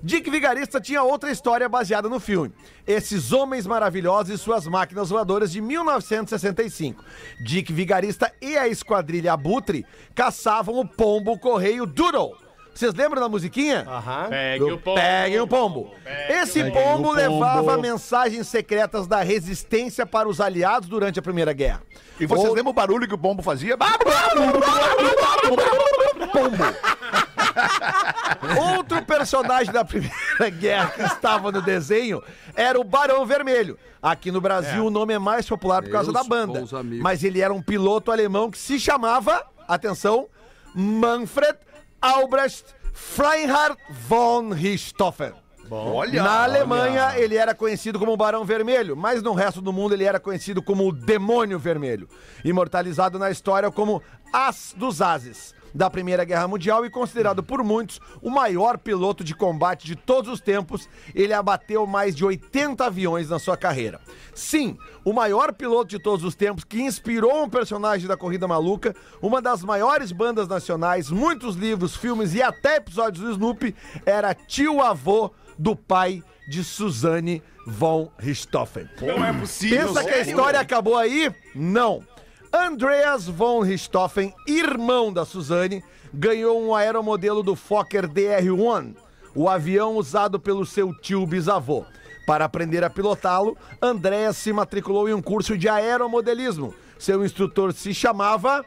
Dick 0.00 0.30
Vigarista 0.30 0.80
tinha 0.80 1.02
outra 1.02 1.30
história 1.30 1.68
baseada 1.68 2.08
no 2.08 2.20
filme. 2.20 2.52
Esses 2.86 3.32
Homens 3.32 3.66
Maravilhosos 3.66 4.32
e 4.32 4.38
Suas 4.38 4.66
Máquinas 4.66 5.10
Voadoras 5.10 5.50
de 5.50 5.60
1965. 5.60 7.04
Dick 7.44 7.72
Vigarista 7.72 8.32
e 8.40 8.56
a 8.56 8.68
Esquadrilha 8.68 9.32
Abutre 9.32 9.84
caçavam 10.14 10.78
o 10.78 10.86
pombo 10.86 11.36
correio 11.38 11.84
Doodle. 11.84 12.47
Vocês 12.78 12.94
lembram 12.94 13.20
da 13.20 13.28
musiquinha? 13.28 13.84
Aham. 13.88 14.28
Pegue 14.28 14.62
o 14.62 14.78
pombo. 14.78 15.00
Peguem 15.00 15.40
o 15.40 15.48
pombo. 15.48 15.90
Esse 16.28 16.70
pombo 16.70 17.10
levava 17.10 17.72
pombo. 17.72 17.82
mensagens 17.82 18.46
secretas 18.46 19.08
da 19.08 19.20
resistência 19.20 20.06
para 20.06 20.28
os 20.28 20.40
aliados 20.40 20.88
durante 20.88 21.18
a 21.18 21.22
Primeira 21.22 21.52
Guerra. 21.52 21.82
E 22.20 22.26
vocês 22.26 22.46
Ou- 22.48 22.54
lembram 22.54 22.70
o 22.70 22.74
barulho 22.74 23.08
que 23.08 23.14
o 23.14 23.18
pombo 23.18 23.42
fazia? 23.42 23.76
Outro 28.76 29.04
personagem 29.04 29.72
da 29.72 29.84
Primeira 29.84 30.48
Guerra 30.48 30.90
que 30.90 31.02
estava 31.02 31.50
no 31.50 31.60
desenho 31.60 32.22
era 32.54 32.78
o 32.78 32.84
Barão 32.84 33.26
Vermelho. 33.26 33.76
Aqui 34.00 34.30
no 34.30 34.40
Brasil 34.40 34.86
o 34.86 34.90
nome 34.90 35.12
é 35.12 35.18
mais 35.18 35.48
popular 35.48 35.82
por 35.82 35.90
causa 35.90 36.12
Meus 36.12 36.22
da 36.22 36.28
banda. 36.28 36.64
Mas 37.02 37.24
ele 37.24 37.40
era 37.40 37.52
um 37.52 37.60
piloto 37.60 38.12
alemão 38.12 38.48
que 38.52 38.58
se 38.58 38.78
chamava, 38.78 39.44
atenção, 39.66 40.28
Manfred 40.72 41.58
Albrecht 42.00 42.74
Freinhard 42.92 43.78
von 44.08 44.52
Richthofen. 44.52 45.32
Olha. 45.70 46.22
Na 46.22 46.44
Alemanha, 46.44 47.18
ele 47.18 47.36
era 47.36 47.54
conhecido 47.54 47.98
como 47.98 48.16
Barão 48.16 48.44
Vermelho, 48.44 48.96
mas 48.96 49.22
no 49.22 49.34
resto 49.34 49.60
do 49.60 49.72
mundo 49.72 49.92
ele 49.92 50.04
era 50.04 50.18
conhecido 50.18 50.62
como 50.62 50.88
o 50.88 50.92
Demônio 50.92 51.58
Vermelho, 51.58 52.08
imortalizado 52.44 53.18
na 53.18 53.30
história 53.30 53.70
como 53.70 54.02
As 54.32 54.74
dos 54.76 55.00
Ases. 55.00 55.56
da 55.74 55.90
Primeira 55.90 56.24
Guerra 56.24 56.48
Mundial 56.48 56.84
e 56.86 56.90
considerado 56.90 57.42
por 57.42 57.62
muitos 57.62 58.00
o 58.22 58.30
maior 58.30 58.78
piloto 58.78 59.22
de 59.22 59.34
combate 59.34 59.86
de 59.86 59.94
todos 59.94 60.32
os 60.32 60.40
tempos. 60.40 60.88
Ele 61.14 61.32
abateu 61.32 61.86
mais 61.86 62.16
de 62.16 62.24
80 62.24 62.86
aviões 62.86 63.28
na 63.28 63.38
sua 63.38 63.56
carreira. 63.56 64.00
Sim, 64.34 64.78
o 65.04 65.12
maior 65.12 65.52
piloto 65.52 65.88
de 65.88 65.98
todos 65.98 66.24
os 66.24 66.34
tempos 66.34 66.64
que 66.64 66.80
inspirou 66.80 67.44
um 67.44 67.50
personagem 67.50 68.08
da 68.08 68.16
Corrida 68.16 68.48
Maluca, 68.48 68.96
uma 69.20 69.42
das 69.42 69.62
maiores 69.62 70.10
bandas 70.10 70.48
nacionais, 70.48 71.10
muitos 71.10 71.54
livros, 71.54 71.94
filmes 71.94 72.34
e 72.34 72.42
até 72.42 72.76
episódios 72.76 73.22
do 73.22 73.32
Snoopy, 73.32 73.74
era 74.06 74.34
tio-avô 74.34 75.30
do 75.58 75.76
pai 75.76 76.22
de 76.48 76.64
Suzanne 76.64 77.42
von 77.66 78.10
Richthofen. 78.18 78.88
Não 79.02 79.24
é 79.24 79.32
possível. 79.32 79.86
Pensa 79.86 80.02
que 80.02 80.14
a 80.14 80.20
história 80.20 80.58
acabou 80.60 80.96
aí? 80.96 81.30
Não. 81.54 82.02
Andreas 82.52 83.26
von 83.28 83.60
Richthofen, 83.60 84.34
irmão 84.46 85.12
da 85.12 85.24
Suzane, 85.24 85.84
ganhou 86.12 86.62
um 86.62 86.74
aeromodelo 86.74 87.42
do 87.42 87.54
Fokker 87.54 88.08
DR-1, 88.08 88.94
o 89.34 89.48
avião 89.48 89.96
usado 89.96 90.40
pelo 90.40 90.64
seu 90.64 90.94
tio 90.94 91.26
bisavô. 91.26 91.84
Para 92.26 92.44
aprender 92.44 92.84
a 92.84 92.90
pilotá-lo, 92.90 93.56
Andreas 93.80 94.36
se 94.36 94.52
matriculou 94.52 95.08
em 95.08 95.14
um 95.14 95.22
curso 95.22 95.56
de 95.56 95.68
aeromodelismo. 95.68 96.74
Seu 96.98 97.24
instrutor 97.24 97.72
se 97.72 97.94
chamava 97.94 98.64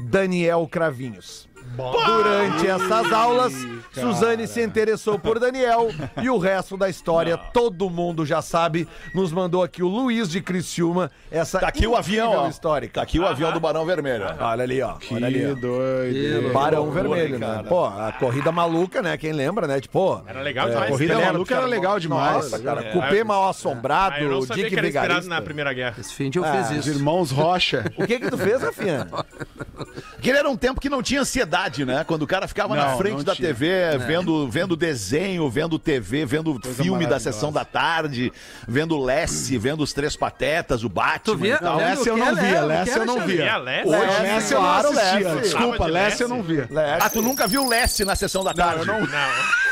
Daniel 0.00 0.66
Cravinhos. 0.70 1.48
Durante 1.74 2.66
essas 2.66 3.12
aulas, 3.12 3.52
Suzane 3.92 4.46
se 4.46 4.62
interessou 4.62 5.18
por 5.18 5.38
Daniel 5.38 5.88
e 6.22 6.30
o 6.30 6.38
resto 6.38 6.76
da 6.76 6.88
história 6.88 7.36
todo 7.36 7.90
mundo 7.90 8.24
já 8.24 8.40
sabe. 8.40 8.88
Nos 9.14 9.32
mandou 9.32 9.62
aqui 9.62 9.82
o 9.82 9.88
Luiz 9.88 10.28
de 10.30 10.40
Criciúma 10.40 11.10
essa 11.30 11.58
Tá 11.58 11.68
aqui 11.68 11.86
o 11.86 11.96
avião, 11.96 12.32
ó. 12.32 12.48
histórica. 12.48 12.94
Tá 12.94 13.02
aqui 13.02 13.18
o 13.18 13.26
avião 13.26 13.52
do 13.52 13.60
Barão 13.60 13.84
Vermelho. 13.84 14.24
Olha 14.38 14.62
ali, 14.62 14.80
ó. 14.82 14.96
Olha 15.10 15.26
ali, 15.26 15.50
ó. 15.50 15.54
doido. 15.54 16.52
Barão 16.52 16.90
Vermelho, 16.90 17.38
né? 17.38 17.64
Pô, 17.68 17.84
a 17.86 18.12
corrida 18.12 18.52
maluca, 18.52 19.02
né? 19.02 19.16
Quem 19.16 19.32
lembra, 19.32 19.66
né? 19.66 19.80
Tipo, 19.80 19.96
pô. 19.96 20.22
Era 20.26 20.40
legal 20.40 20.68
é, 20.68 20.70
demais. 20.70 20.90
Corrida 20.90 21.14
Lembra 21.14 21.32
maluca 21.32 21.54
era 21.54 21.66
legal 21.66 21.98
demais. 21.98 22.34
Nossa, 22.36 22.58
cara. 22.58 22.80
É. 22.80 22.90
Cupê 22.92 23.24
mal 23.24 23.42
Ah, 23.42 23.46
eu 23.46 23.50
assombrado, 23.50 24.24
não 24.28 24.42
sabia 24.42 24.64
Dick 24.64 24.68
que 24.74 24.78
era 24.78 24.86
inspirado 24.86 25.08
Vigarista. 25.08 25.34
na 25.34 25.42
Primeira 25.42 25.72
Guerra. 25.72 25.96
Esse 25.98 26.12
fim 26.14 26.30
de 26.30 26.38
eu 26.38 26.44
fiz 26.44 26.70
Os 26.70 26.76
isso. 26.86 26.90
irmãos 26.90 27.30
Rocha. 27.30 27.84
O 27.96 28.06
que 28.06 28.18
que 28.20 28.30
tu 28.30 28.36
fez, 28.38 28.62
Rafinha? 28.62 29.06
Aquele 30.18 30.38
era 30.38 30.48
um 30.48 30.56
tempo 30.56 30.80
que 30.80 30.88
não 30.88 31.02
tinha 31.02 31.20
ansiedade, 31.20 31.55
né? 31.86 32.04
Quando 32.06 32.22
o 32.22 32.26
cara 32.26 32.46
ficava 32.46 32.76
na 32.76 32.90
Não, 32.90 32.98
frente 32.98 33.16
não 33.16 33.24
da 33.24 33.34
tinha. 33.34 33.48
TV, 33.48 33.96
vendo, 34.06 34.48
vendo 34.48 34.76
desenho, 34.76 35.48
vendo 35.48 35.78
TV, 35.78 36.26
vendo 36.26 36.60
filme 36.74 37.06
da 37.06 37.18
sessão 37.18 37.50
da 37.50 37.64
tarde, 37.64 38.32
vendo 38.68 38.98
Lessie, 39.02 39.56
vendo 39.56 39.82
os 39.82 39.92
Três 39.92 40.14
Patetas, 40.16 40.84
o 40.84 40.88
Batman 40.88 41.36
via? 41.36 41.54
e 41.54 41.58
tal. 41.58 41.80
Eu 41.80 42.16
não 42.16 42.26
é, 42.28 42.34
via, 42.34 42.84
que 42.84 42.98
eu 42.98 43.06
não 43.06 43.20
via. 43.26 43.56
Lessie? 43.56 43.88
Hoje, 43.88 44.22
Lessie, 44.22 44.54
eu 44.54 44.62
não 44.62 44.70
assistia. 44.70 45.18
Lessie. 45.32 45.40
Desculpa, 45.42 45.86
Lessa 45.86 46.22
eu 46.24 46.28
não 46.28 46.40
Lessie? 46.42 46.66
via. 46.68 46.98
Ah, 47.00 47.10
tu 47.10 47.22
nunca 47.22 47.46
viu 47.46 47.66
Lessie 47.68 48.04
na 48.04 48.14
sessão 48.14 48.44
da 48.44 48.52
tarde? 48.52 48.80
eu 48.80 48.86
não- 48.86 49.00
Não. 49.00 49.65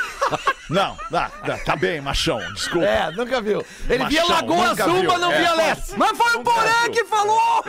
Não, 0.70 0.96
tá, 1.10 1.30
tá, 1.44 1.58
tá 1.58 1.76
bem, 1.76 2.00
machão, 2.00 2.38
desculpa. 2.54 2.86
É, 2.86 3.10
nunca 3.10 3.40
viu. 3.40 3.64
Ele 3.88 4.04
via 4.06 4.22
Machão, 4.22 4.36
Lagoa 4.36 4.68
nunca 4.68 4.84
Azul, 4.84 5.00
viu. 5.00 5.10
mas 5.10 5.20
não 5.20 5.32
É. 5.32 5.38
via 5.38 5.54
Leste. 5.54 5.92
Mas 5.96 6.16
foi 6.18 6.36
o 6.36 6.40
Porã 6.42 6.90
que 6.92 7.04
falou! 7.04 7.64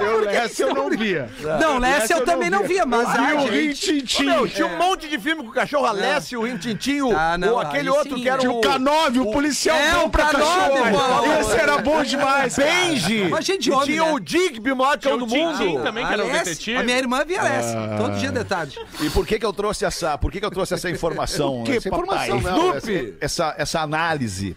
Eu 0.00 0.20
Lessa 0.24 0.62
eu 0.62 0.74
não 0.74 0.90
via. 0.90 1.28
Não, 1.60 1.78
Lessa 1.78 2.12
eu 2.14 2.18
eu 2.20 2.24
também 2.24 2.48
não 2.50 2.60
não 2.60 2.66
via, 2.66 2.86
mas 2.86 3.06
Ah, 3.08 3.12
a 3.26 3.34
e 3.34 3.36
o 3.36 3.40
gente... 3.52 3.90
Rintintim. 3.92 4.24
Meu, 4.24 4.48
tinha 4.48 4.66
um 4.66 4.78
monte 4.78 5.08
de 5.08 5.18
filme 5.18 5.42
com 5.42 5.50
o 5.50 5.52
cachorro 5.52 5.84
Alessio, 5.86 6.40
o 6.40 6.44
Rintintinho, 6.44 7.14
Ah, 7.16 7.36
não, 7.36 7.54
ou 7.54 7.58
aquele 7.58 7.90
outro 7.90 8.16
sim. 8.16 8.22
que 8.22 8.28
era 8.28 8.38
Tinha 8.38 8.50
o... 8.52 8.58
o 8.58 8.62
K9, 8.62 9.20
o 9.20 9.30
policial 9.32 9.76
É, 9.76 9.92
bom 9.94 10.04
o 10.06 10.10
pra 10.10 10.26
K9, 10.26 10.32
cachorro. 10.32 10.92
mano. 10.92 11.40
Esse 11.40 11.56
era 11.56 11.78
bom 11.78 12.02
demais. 12.02 12.56
Benji! 12.56 13.28
Mas 13.28 13.44
gente 13.44 13.70
homem, 13.70 13.84
tinha 13.86 14.04
né? 14.04 14.12
o 14.12 14.18
Digby, 14.20 14.72
o 14.72 14.76
maior 14.76 14.96
do 14.96 15.24
o 15.24 15.26
mundo. 15.26 15.82
Também, 15.82 16.06
que 16.06 16.12
era 16.12 16.24
o 16.24 16.30
detetive. 16.30 16.78
A 16.78 16.82
minha 16.82 16.96
irmã 16.98 17.24
via 17.24 17.42
Lessa, 17.42 17.76
todo 17.98 18.16
dia 18.16 18.30
de 18.30 18.44
tarde. 18.44 18.78
E 19.00 19.10
por 19.10 19.26
que 19.26 19.38
que 19.38 19.44
eu 19.44 19.52
trouxe 19.52 19.84
essa, 19.84 20.16
por 20.16 20.30
que 20.32 20.40
que 20.40 20.46
eu 20.46 20.50
trouxe 20.50 20.74
essa 20.74 20.88
informação? 20.88 21.62
essa 21.68 21.88
informação, 21.88 22.35
não, 22.40 22.76
Snoopy? 22.78 23.14
essa, 23.20 23.54
essa, 23.58 23.80
análise. 23.80 24.56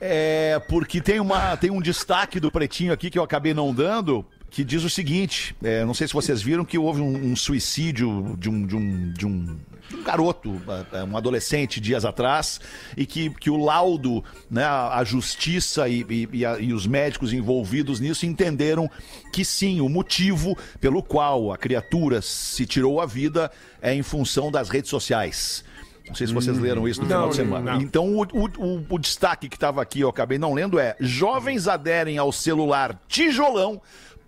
É 0.00 0.60
porque 0.68 1.00
tem, 1.00 1.20
uma, 1.20 1.56
tem 1.56 1.70
um 1.70 1.80
destaque 1.80 2.40
do 2.40 2.50
Pretinho 2.50 2.92
aqui 2.92 3.08
que 3.08 3.18
eu 3.18 3.22
acabei 3.22 3.54
não 3.54 3.72
dando, 3.72 4.24
que 4.50 4.64
diz 4.64 4.82
o 4.82 4.90
seguinte: 4.90 5.54
é, 5.62 5.84
não 5.84 5.94
sei 5.94 6.08
se 6.08 6.12
vocês 6.12 6.42
viram 6.42 6.64
que 6.64 6.76
houve 6.76 7.00
um, 7.00 7.30
um 7.32 7.36
suicídio 7.36 8.36
de 8.38 8.48
um, 8.50 8.66
de 8.66 8.76
um, 8.76 9.12
de 9.12 9.26
um, 9.26 9.56
de 9.90 9.94
um 9.94 10.02
garoto, 10.04 10.60
é, 10.92 11.04
um 11.04 11.16
adolescente, 11.16 11.80
dias 11.80 12.04
atrás, 12.04 12.60
e 12.96 13.06
que, 13.06 13.30
que 13.30 13.48
o 13.50 13.56
laudo, 13.62 14.24
né, 14.50 14.64
a 14.64 15.04
justiça 15.04 15.88
e, 15.88 16.04
e- 16.08 16.28
e 16.32 16.46
a- 16.46 16.58
e 16.58 16.72
os 16.72 16.84
médicos 16.86 17.32
envolvidos 17.32 18.00
nisso 18.00 18.26
entenderam 18.26 18.90
que 19.32 19.44
sim, 19.44 19.80
o 19.80 19.88
motivo 19.88 20.56
pelo 20.80 21.00
qual 21.02 21.52
a 21.52 21.58
criatura 21.58 22.20
se 22.22 22.66
tirou 22.66 23.00
a 23.00 23.06
vida 23.06 23.52
é 23.80 23.94
em 23.94 24.02
função 24.02 24.50
das 24.50 24.68
redes 24.68 24.90
sociais. 24.90 25.62
Não 26.08 26.14
sei 26.14 26.26
se 26.26 26.32
vocês 26.34 26.58
leram 26.58 26.86
isso 26.88 27.00
no 27.00 27.06
final 27.06 27.28
de 27.30 27.36
semana. 27.36 27.76
Então, 27.80 28.06
o, 28.16 28.22
o- 28.22 28.50
o- 28.58 28.86
o 28.90 28.98
destaque 28.98 29.48
que 29.48 29.56
estava 29.56 29.80
aqui, 29.80 30.00
eu 30.00 30.08
acabei 30.08 30.38
não 30.38 30.52
lendo, 30.52 30.78
é: 30.78 30.96
jovens 31.00 31.68
aderem 31.68 32.18
ao 32.18 32.32
celular 32.32 32.98
tijolão 33.08 33.80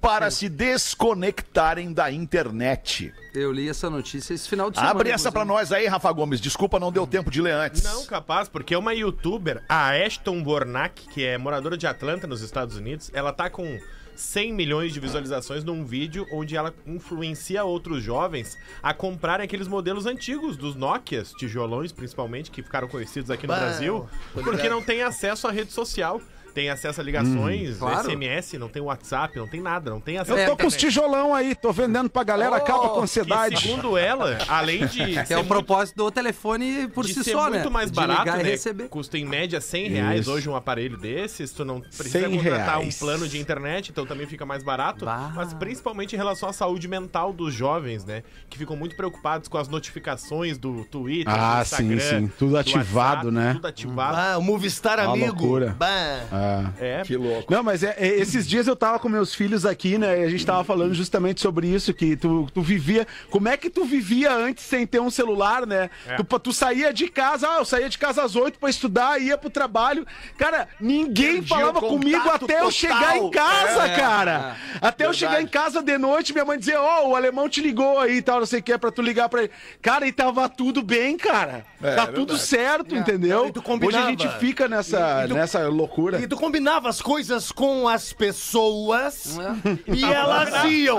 para 0.05 0.31
se 0.31 0.51
desconectarem 0.51 1.93
da 1.93 2.13
internet. 2.13 3.13
Eu 3.35 3.51
li 3.51 3.69
essa 3.69 3.89
notícia 3.89 4.35
esse 4.35 4.47
final 4.47 4.71
de 4.71 4.77
semana. 4.77 4.93
Abre 4.93 5.11
essa 5.11 5.33
pra 5.33 5.43
inclusive. 5.43 5.63
nós 5.63 5.73
aí, 5.73 5.87
Rafa 5.87 6.13
Gomes. 6.13 6.41
Desculpa, 6.41 6.79
não 6.79 6.93
deu 6.93 7.07
tempo 7.07 7.31
de 7.31 7.41
ler 7.41 7.53
antes. 7.53 7.83
Não, 7.83 8.05
capaz, 8.05 8.49
porque 8.49 8.77
uma 8.77 8.93
youtuber, 8.93 9.65
a 9.67 9.91
Ashton 9.91 10.43
Bornak, 10.43 11.09
que 11.09 11.25
é 11.25 11.39
moradora 11.39 11.77
de 11.77 11.87
Atlanta, 11.87 12.27
nos 12.27 12.43
Estados 12.43 12.77
Unidos, 12.77 13.11
ela 13.15 13.33
tá 13.33 13.49
com 13.49 13.81
100 14.15 14.53
milhões 14.53 14.93
de 14.93 15.01
visualizações 15.01 15.65
num 15.65 15.85
vídeo 15.85 16.27
onde 16.33 16.55
ela 16.55 16.73
influencia 16.87 17.65
outros 17.65 18.03
jovens 18.03 18.57
a 18.83 18.93
comprarem 18.93 19.45
aqueles 19.45 19.67
modelos 19.67 20.07
antigos 20.07 20.57
dos 20.57 20.77
Nokias, 20.77 21.33
tijolões 21.33 21.93
principalmente, 21.93 22.51
que 22.51 22.63
ficaram 22.63 22.89
conhecidos 22.89 23.31
aqui 23.31 23.47
no 23.47 23.55
Brasil, 23.55 24.07
porque 24.33 24.69
não 24.69 24.83
tem 24.83 25.03
acesso 25.03 25.49
à 25.49 25.51
rede 25.51 25.73
social. 25.73 26.21
Tem 26.55 26.71
acesso 26.71 27.01
a 27.01 27.05
ligações, 27.05 27.79
claro. 27.79 28.09
SMS, 28.09 28.57
não 28.59 28.69
tem 28.69 28.81
WhatsApp, 28.81 29.37
não 29.39 29.49
tem 29.49 29.61
nada, 29.61 29.91
não 29.91 30.01
tem 30.01 30.19
acesso 30.19 30.39
Eu 30.39 30.47
tô 30.51 30.57
com 30.57 30.67
os 30.69 30.77
tijolão 30.77 31.35
aí, 31.35 31.55
tô 31.55 31.73
vendendo 31.73 32.09
pra 32.09 32.23
galera, 32.23 32.57
acaba 32.57 32.89
com 32.91 32.95
Que, 32.99 33.01
ansiedade. 33.03 33.61
segundo 33.61 33.99
ela, 33.99 34.39
além 34.49 34.87
de 34.87 35.03
é 35.19 35.35
o 35.35 35.39
muito 35.39 35.49
propósito 35.49 35.97
do 35.97 36.11
telefone 36.13 36.87
por 36.89 37.05
de 37.07 37.13
si 37.15 37.25
ser 37.25 37.33
só, 37.33 37.45
né? 37.51 37.59
muito 37.59 37.71
mais 37.73 37.91
De 37.91 37.97
barato, 37.97 38.29
e 38.29 38.43
né? 38.43 38.51
receber. 38.51 38.89
Custa 38.89 39.19
em 39.19 39.25
média 39.25 39.61
100 39.61 39.89
reais 39.89 40.21
Isso. 40.23 40.31
hoje 40.31 40.49
um 40.49 40.55
aparelho 40.55 40.97
desses. 40.97 41.51
Tu 41.51 41.65
não 41.65 41.81
precisa 41.81 42.21
100 42.29 42.37
contratar 42.39 42.79
reais. 42.79 42.95
um 42.95 42.99
plano 42.99 43.27
de 43.29 43.39
internet, 43.39 43.91
então 43.91 44.07
também 44.07 44.27
fica 44.27 44.47
mais 44.47 44.63
barato. 44.63 45.05
Bah. 45.05 45.33
Mas 45.35 45.53
principalmente 45.55 46.13
em 46.15 46.17
relação 46.17 46.49
à 46.49 46.53
saúde 46.53 46.87
mental 46.87 47.33
dos 47.33 47.53
jovens, 47.53 48.05
né? 48.05 48.23
Que 48.49 48.57
ficam 48.59 48.77
muito 48.77 48.95
preocupados 48.97 49.49
com 49.49 49.59
as 49.59 49.67
notificações 49.69 50.57
do 50.57 50.85
Twitter, 50.85 51.33
Ah, 51.35 51.57
do 51.57 51.63
Instagram. 51.63 51.99
sim, 52.01 52.19
sim. 52.21 52.33
Tudo 52.39 52.51
do 52.53 52.59
ativado, 52.59 53.33
né? 53.33 53.55
Tudo 53.55 53.67
ativado. 53.67 54.17
Ah, 54.17 54.39
o 54.39 54.43
Movistar 54.43 55.01
Uma 55.01 55.13
Amigo. 55.15 55.27
loucura. 55.43 55.75
Bah. 55.79 56.44
Ah. 56.45 56.71
É, 56.81 57.03
Que 57.03 57.17
louco. 57.17 57.53
Não, 57.53 57.63
mas 57.63 57.83
é, 57.83 57.95
é, 57.99 58.07
esses 58.09 58.47
dias 58.49 58.67
eu 58.67 58.77
tava 58.77 58.99
com 58.99 59.09
meus 59.09 59.35
filhos 59.35 59.65
aqui, 59.65 59.97
né? 59.99 60.21
E 60.21 60.25
a 60.25 60.29
gente 60.29 60.45
tava 60.45 60.63
falando 60.65 60.95
justamente 60.95 61.41
sobre 61.41 61.67
isso, 61.69 61.93
que 61.95 62.17
tu, 62.17 62.47
tu 62.53 62.61
vivia. 62.61 63.07
Como 63.31 63.49
é 63.49 63.57
que 63.57 63.71
tu 63.71 63.85
vivia 63.85 64.33
antes 64.33 64.65
sem 64.65 64.87
ter 64.87 65.01
um 65.01 65.11
celular, 65.11 65.67
né? 65.67 65.91
É. 66.07 66.17
Tu, 66.17 66.25
tu 66.39 66.53
saía 66.53 66.93
de 66.93 67.09
casa, 67.09 67.49
ah, 67.49 67.59
eu 67.59 67.65
saía 67.65 67.89
de 67.89 67.99
casa 67.99 68.23
às 68.23 68.37
oito 68.37 68.59
pra 68.59 68.69
estudar, 68.71 69.21
ia 69.21 69.37
pro 69.39 69.51
trabalho. 69.51 70.07
Cara, 70.37 70.69
ninguém 70.81 71.35
Perdia 71.37 71.49
falava 71.57 71.81
comigo 71.81 72.29
até 72.29 72.55
eu 72.55 72.59
total. 72.59 72.71
chegar 72.71 73.17
em 73.17 73.31
casa, 73.31 73.85
É. 73.87 73.97
cara. 73.97 74.57
Até 74.81 75.05
eu 75.05 75.11
Verdade. 75.11 75.17
chegar 75.19 75.43
em 75.43 75.47
casa 75.47 75.83
de 75.83 75.97
noite, 75.99 76.33
minha 76.33 76.45
mãe 76.45 76.59
dizia, 76.59 76.81
ó, 76.81 77.09
o 77.09 77.17
alemão 77.17 77.49
te 77.49 77.61
ligou 77.61 77.99
aí 77.99 78.17
e 78.19 78.23
tal, 78.23 78.39
não 78.41 78.47
sei 78.47 78.61
o 78.61 78.63
que, 78.63 78.77
pra 78.79 78.91
tu 78.91 79.03
ligar 79.03 79.29
pra 79.29 79.43
ele. 79.45 79.51
Cara, 79.81 80.07
e 80.07 80.13
tava 80.13 80.49
tudo 80.49 80.83
bem, 80.83 81.17
cara. 81.17 81.65
É, 81.83 81.95
tá 81.95 82.03
é 82.05 82.07
tudo 82.07 82.37
certo, 82.39 82.95
entendeu? 82.97 83.53
Hoje 83.87 83.97
a 83.97 84.07
gente 84.07 84.29
fica 84.39 84.69
nessa, 84.69 85.23
E- 85.23 85.25
e 85.25 85.29
tu- 85.29 85.35
nessa 85.35 85.69
loucura. 85.69 86.19
E 86.21 86.27
tu 86.35 86.41
combinava 86.41 86.89
as 86.89 87.01
coisas 87.01 87.53
com 87.53 87.89
as 87.89 88.13
pessoas 88.13 89.39
e 89.87 90.05
elas 90.05 90.65
iam. 90.71 90.99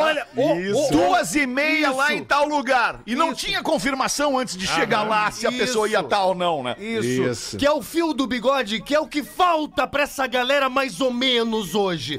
Olha, 0.00 0.26
o- 0.36 0.86
o- 0.86 0.90
Duas 0.90 1.34
e 1.34 1.46
meia 1.46 1.88
Isso. 1.88 1.96
lá 1.96 2.12
em 2.12 2.24
tal 2.24 2.46
lugar. 2.48 3.00
E 3.06 3.14
não 3.14 3.32
Isso. 3.32 3.46
tinha 3.46 3.62
confirmação 3.62 4.38
antes 4.38 4.56
de 4.56 4.66
chegar 4.66 5.02
lá 5.02 5.30
se 5.30 5.46
a 5.46 5.52
pessoa 5.52 5.86
ia 5.88 5.98
Isso. 5.98 6.04
estar 6.04 6.24
ou 6.24 6.34
não, 6.34 6.62
né? 6.62 6.76
Isso, 6.78 7.22
Isso. 7.22 7.56
Que 7.56 7.66
é 7.66 7.70
o 7.70 7.82
fio 7.82 8.12
do 8.12 8.26
bigode, 8.26 8.80
que 8.80 8.94
é 8.94 9.00
o 9.00 9.06
que 9.06 9.22
falta 9.22 9.86
pra 9.86 10.02
essa 10.02 10.26
galera 10.26 10.68
mais 10.68 11.00
ou 11.00 11.12
menos 11.12 11.74
hoje. 11.74 12.16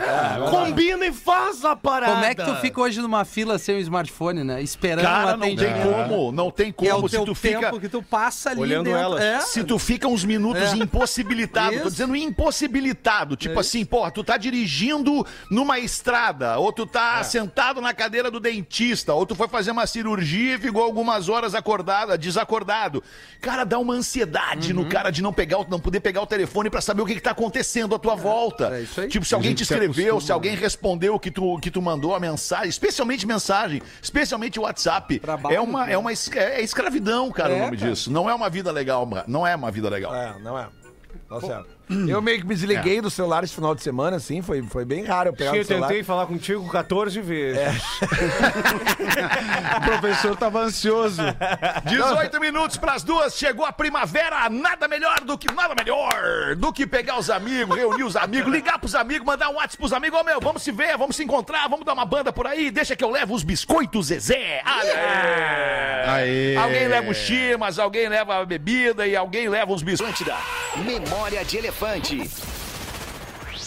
Combina 0.49 1.05
e 1.05 1.13
faz 1.13 1.65
a 1.65 1.75
parada. 1.75 2.13
Como 2.13 2.25
é 2.25 2.35
que 2.35 2.43
tu 2.43 2.55
fica 2.57 2.81
hoje 2.81 3.01
numa 3.01 3.25
fila 3.25 3.57
sem 3.57 3.75
o 3.75 3.79
smartphone, 3.79 4.43
né? 4.43 4.61
Esperando 4.61 5.03
Cara, 5.05 5.31
não 5.31 5.39
tem 5.39 5.55
atendimento. 5.55 6.07
como, 6.07 6.31
não 6.31 6.51
tem 6.51 6.71
Que 6.71 6.87
é 6.87 6.91
como. 6.91 7.05
o 7.05 7.09
se 7.09 7.15
teu 7.15 7.25
tu 7.25 7.33
tempo 7.35 7.59
fica. 7.65 7.79
que 7.79 7.89
tu 7.89 8.03
passa 8.03 8.51
ali 8.51 8.61
Olhando 8.61 8.85
dentro. 8.85 8.99
elas. 8.99 9.21
É. 9.21 9.39
Se 9.41 9.63
tu 9.63 9.79
fica 9.79 10.07
uns 10.07 10.23
minutos 10.23 10.61
É. 10.73 10.75
impossibilitado, 10.75 11.71
tô 11.71 11.75
Isso. 11.81 11.91
dizendo 11.91 12.15
impossibilitado. 12.23 13.36
Tipo 13.36 13.60
assim, 13.60 13.84
porra, 13.86 14.12
tu 14.12 14.23
tá 14.23 14.38
dirigindo 14.38 15.25
numa 15.49 15.79
estrada, 15.79 16.58
ou 16.60 16.71
tu 16.71 16.86
tá 16.86 17.23
sentado 17.23 17.82
na 17.82 17.93
cadeira 17.93 18.29
do 18.29 18.39
dentista, 18.39 19.13
ou 19.13 19.25
tu 19.25 19.36
foi 19.36 19.47
fazer 19.47 19.71
uma 19.71 19.86
cirurgia 19.88 20.55
e 20.55 20.60
ficou 20.60 20.84
algumas 20.84 21.29
horas 21.29 21.56
acordado, 21.56 22.17
desacordado. 22.17 23.04
Cara, 23.41 23.63
dá 23.63 23.79
uma 23.79 23.93
ansiedade 23.93 24.73
no 24.73 24.87
cara 24.87 25.10
de 25.12 25.21
não 25.21 25.31
pegar, 25.33 25.60
o- 25.60 25.67
não 25.69 25.79
poder 25.79 26.00
pegar 26.00 26.21
o 26.21 26.27
telefone 26.27 26.69
pra 26.69 26.81
saber 26.81 27.02
o 27.02 27.06
que, 27.06 27.15
que 27.15 27.21
tá 27.21 27.31
acontecendo 27.31 27.96
à 27.96 28.00
tua 28.00 28.15
volta. 28.15 28.75
é 28.75 28.81
isso 28.81 29.02
aí. 29.02 29.08
Tipo, 29.08 29.25
se 29.25 29.33
alguém 29.33 29.54
te 29.54 29.65
se 29.65 29.73
escreveu, 29.73 30.19
se 30.21 30.31
alguém 30.31 30.56
respondeu 30.56 31.15
o 31.15 31.19
que 31.19 31.31
tu, 31.31 31.58
que 31.60 31.71
tu 31.71 31.81
mandou 31.81 32.15
a 32.15 32.19
mensagem, 32.19 32.69
especialmente 32.69 33.25
mensagem, 33.25 33.81
especialmente 34.02 34.60
o 34.60 34.63
WhatsApp. 34.63 35.19
Trabalho, 35.19 35.56
É 35.56 35.60
uma, 35.62 35.85
né? 35.85 35.93
é 35.93 35.98
uma 35.98 36.12
es- 36.12 36.29
é 36.31 36.62
escravidão, 36.62 37.31
cara, 37.31 37.54
o 37.54 37.56
É, 37.56 37.60
nome 37.65 37.77
cara. 37.77 37.89
disso. 37.91 38.12
Não 38.12 38.29
é 38.29 38.33
uma 38.33 38.50
vida 38.50 38.71
legal, 38.71 39.08
não 39.27 39.46
é 39.48 39.56
uma 39.56 39.71
vida 39.71 39.89
legal. 39.89 40.13
É, 40.13 40.37
não 40.39 40.58
é. 40.58 40.67
Tá 41.27 41.39
certo. 41.41 41.79
Eu 42.08 42.21
meio 42.21 42.40
que 42.40 42.46
me 42.46 42.54
desliguei 42.54 43.02
do 43.02 43.10
celular 43.10 43.44
esse 43.44 43.54
final 43.56 43.73
de 43.73 43.81
semana, 43.81 44.17
assim, 44.17 44.42
foi, 44.44 44.62
foi 44.62 44.85
bem 44.85 45.04
raro 45.06 45.29
eu 45.29 45.33
pegar 45.33 45.52
Sim, 45.52 45.58
o 45.58 45.62
eu 45.62 45.65
celular. 45.65 45.87
tentei 45.87 46.04
falar 46.04 46.27
contigo 46.27 46.69
14 46.69 47.21
vezes. 47.21 47.60
O 49.77 49.81
professor 49.81 50.35
tava 50.35 50.60
ansioso. 50.60 51.21
18 51.85 52.40
minutos 52.40 52.77
pras 52.77 53.04
duas, 53.04 53.35
chegou 53.35 53.65
a 53.65 53.71
primavera, 53.71 54.50
nada 54.50 54.87
melhor 54.87 55.19
do 55.21 55.37
que 55.37 55.52
nada 55.54 55.73
melhor 55.75 56.56
do 56.56 56.71
que 56.71 56.85
pegar 56.85 57.17
os 57.17 57.29
amigos, 57.29 57.75
reunir 57.75 58.04
os 58.04 58.15
amigos, 58.15 58.52
ligar 58.52 58.77
pros 58.79 58.94
amigos, 58.96 59.25
mandar 59.25 59.50
um 59.50 59.56
WhatsApp 59.56 59.77
pros 59.77 59.94
amigos, 59.94 60.19
ô 60.19 60.23
meu, 60.23 60.40
vamos 60.40 60.62
se 60.62 60.71
ver, 60.71 60.98
vamos 60.98 61.15
se 61.15 61.23
encontrar, 61.23 61.67
vamos 61.67 61.85
dar 61.85 61.94
uma 61.94 62.06
banda 62.06 62.31
por 62.31 62.46
aí, 62.46 62.69
deixa 62.71 62.96
que 62.96 63.04
eu 63.04 63.10
levo 63.10 63.33
os 63.33 63.44
biscoitos 63.44 64.08
Zezé. 64.08 64.62
Aê! 64.65 66.10
Aê. 66.10 66.56
Alguém 66.56 66.87
leva 66.87 67.10
os 67.12 67.17
chimas, 67.17 67.79
alguém 67.79 68.08
leva 68.10 68.42
a 68.42 68.46
bebida 68.46 69.08
e 69.08 69.15
alguém 69.15 69.48
leva 69.50 69.71
os 69.71 69.81
biscoitos. 69.81 70.25
Memória 70.77 71.44
de 71.44 71.58
elefante. 71.58 71.79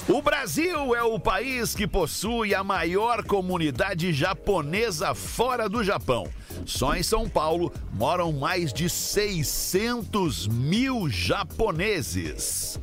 O 0.09 0.21
Brasil 0.21 0.95
é 0.95 1.03
o 1.03 1.19
país 1.19 1.75
que 1.75 1.87
possui 1.87 2.55
a 2.55 2.63
maior 2.63 3.25
comunidade 3.25 4.13
japonesa 4.13 5.15
fora 5.15 5.67
do 5.69 5.83
Japão. 5.83 6.29
Só 6.67 6.95
em 6.95 7.03
São 7.03 7.29
Paulo 7.29 7.73
moram 7.93 8.33
mais 8.33 8.73
de 8.73 8.91
600 8.91 10.49
mil 10.49 11.09
japoneses. 11.09 12.79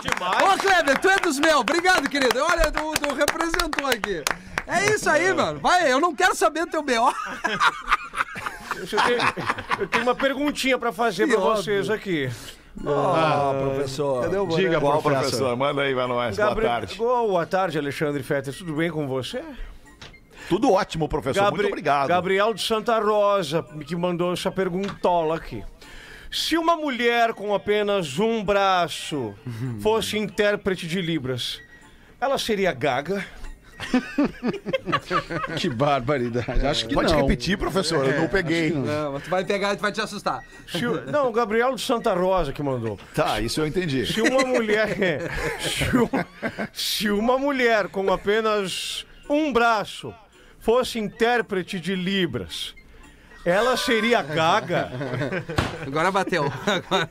demais. 0.02 0.42
Ô, 0.42 0.58
Kleber, 0.58 0.98
tu 1.00 1.08
é 1.08 1.18
dos 1.18 1.38
meus. 1.38 1.60
Obrigado, 1.60 2.08
querido. 2.08 2.38
Olha, 2.42 2.70
tu, 2.70 2.92
tu 3.00 3.14
representou 3.14 3.86
aqui. 3.86 4.22
É 4.66 4.94
isso 4.94 5.08
aí, 5.10 5.32
mano. 5.32 5.58
Vai, 5.60 5.90
eu 5.92 6.00
não 6.00 6.14
quero 6.14 6.34
saber 6.34 6.64
do 6.66 6.70
teu 6.70 6.82
B.O. 6.82 7.12
Eu 8.76 8.86
tenho, 8.86 9.18
eu 9.80 9.86
tenho 9.88 10.02
uma 10.02 10.14
perguntinha 10.14 10.76
pra 10.78 10.92
fazer 10.92 11.26
pra 11.26 11.38
óbvio. 11.38 11.62
vocês 11.62 11.90
aqui. 11.90 12.30
Ah, 12.86 13.54
professor. 13.74 14.28
Diga, 14.56 14.80
Qual, 14.80 15.00
professor. 15.02 15.20
professor? 15.22 15.56
Manda 15.56 15.82
aí 15.82 15.94
nós. 15.94 16.36
Boa 16.36 16.54
tarde. 16.56 16.94
Boa 16.96 17.46
tarde, 17.46 17.78
Alexandre 17.78 18.22
Fetter. 18.22 18.54
Tudo 18.56 18.74
bem 18.74 18.90
com 18.90 19.06
você? 19.06 19.42
Tudo 20.48 20.72
ótimo, 20.72 21.08
professor. 21.08 21.44
Gabri- 21.44 21.62
Muito 21.62 21.68
obrigado. 21.72 22.08
Gabriel 22.08 22.52
de 22.52 22.60
Santa 22.62 22.98
Rosa 23.00 23.62
que 23.86 23.96
mandou 23.96 24.32
essa 24.32 24.50
perguntola 24.50 25.36
aqui. 25.36 25.64
Se 26.30 26.58
uma 26.58 26.76
mulher 26.76 27.32
com 27.32 27.54
apenas 27.54 28.18
um 28.18 28.44
braço 28.44 29.34
fosse 29.80 30.18
intérprete 30.18 30.86
de 30.86 31.00
Libras, 31.00 31.60
ela 32.20 32.36
seria 32.38 32.72
gaga? 32.72 33.24
Que 35.58 35.68
barbaridade. 35.68 36.66
Acho 36.66 36.86
que 36.86 36.94
Pode 36.94 37.12
não. 37.12 37.20
repetir, 37.22 37.58
professor? 37.58 38.06
eu 38.06 38.20
não 38.20 38.28
peguei. 38.28 38.70
Não, 38.70 39.20
tu 39.20 39.28
vai 39.30 39.44
pegar 39.44 39.72
e 39.74 39.76
tu 39.76 39.80
vai 39.80 39.92
te 39.92 40.00
assustar. 40.00 40.42
Se 40.66 40.84
o- 40.86 41.04
não, 41.10 41.28
o 41.28 41.32
Gabriel 41.32 41.74
de 41.74 41.80
Santa 41.80 42.14
Rosa 42.14 42.52
que 42.52 42.62
mandou. 42.62 42.98
Tá, 43.14 43.40
isso 43.40 43.60
eu 43.60 43.66
entendi. 43.66 44.06
Se 44.06 44.20
uma 44.20 44.44
mulher. 44.44 45.30
se, 45.60 45.86
se 46.72 47.10
uma 47.10 47.38
mulher 47.38 47.88
com 47.88 48.12
apenas 48.12 49.06
um 49.28 49.52
braço 49.52 50.12
fosse 50.60 50.98
intérprete 50.98 51.78
de 51.78 51.94
Libras, 51.94 52.74
ela 53.44 53.76
seria 53.76 54.22
gaga? 54.22 54.90
Agora 55.86 56.10
bateu. 56.10 56.44
Agora... 56.90 57.08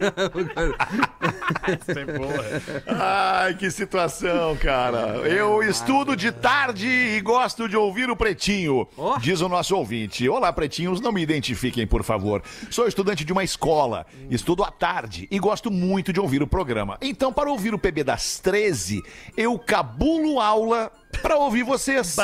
Ai, 2.87 3.53
que 3.55 3.69
situação, 3.69 4.55
cara. 4.57 5.17
Eu 5.27 5.61
estudo 5.61 6.15
de 6.15 6.31
tarde 6.31 6.87
e 6.87 7.21
gosto 7.21 7.69
de 7.69 7.77
ouvir 7.77 8.09
o 8.09 8.15
Pretinho, 8.15 8.87
Ó. 8.97 9.17
diz 9.17 9.41
o 9.41 9.49
nosso 9.49 9.75
ouvinte. 9.75 10.27
Olá, 10.27 10.51
Pretinhos, 10.51 10.99
não 10.99 11.11
me 11.11 11.21
identifiquem, 11.21 11.85
por 11.85 12.03
favor. 12.03 12.41
Sou 12.69 12.87
estudante 12.87 13.23
de 13.23 13.31
uma 13.31 13.43
escola, 13.43 14.05
estudo 14.29 14.63
à 14.63 14.71
tarde 14.71 15.27
e 15.29 15.37
gosto 15.39 15.69
muito 15.69 16.11
de 16.11 16.19
ouvir 16.19 16.41
o 16.41 16.47
programa. 16.47 16.97
Então, 17.01 17.31
para 17.31 17.51
ouvir 17.51 17.73
o 17.73 17.79
PB 17.79 18.03
das 18.03 18.39
13, 18.39 19.01
eu 19.37 19.57
cabulo 19.59 20.39
aula 20.39 20.91
para 21.21 21.37
ouvir 21.37 21.63
vocês. 21.63 22.15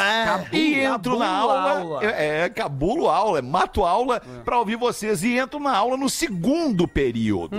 e 0.52 0.80
entro 0.80 1.18
na 1.18 1.28
aula. 1.28 1.80
aula. 1.80 2.06
É, 2.06 2.46
é, 2.46 2.50
cabulo 2.50 3.08
aula, 3.10 3.40
é, 3.40 3.42
mato 3.42 3.86
aula 3.86 4.22
para 4.44 4.58
ouvir 4.60 4.76
vocês 4.76 5.24
e 5.24 5.38
entro 5.38 5.60
na 5.60 5.76
aula 5.76 5.98
no 5.98 6.10
segundo 6.10 6.88
período. 6.88 7.56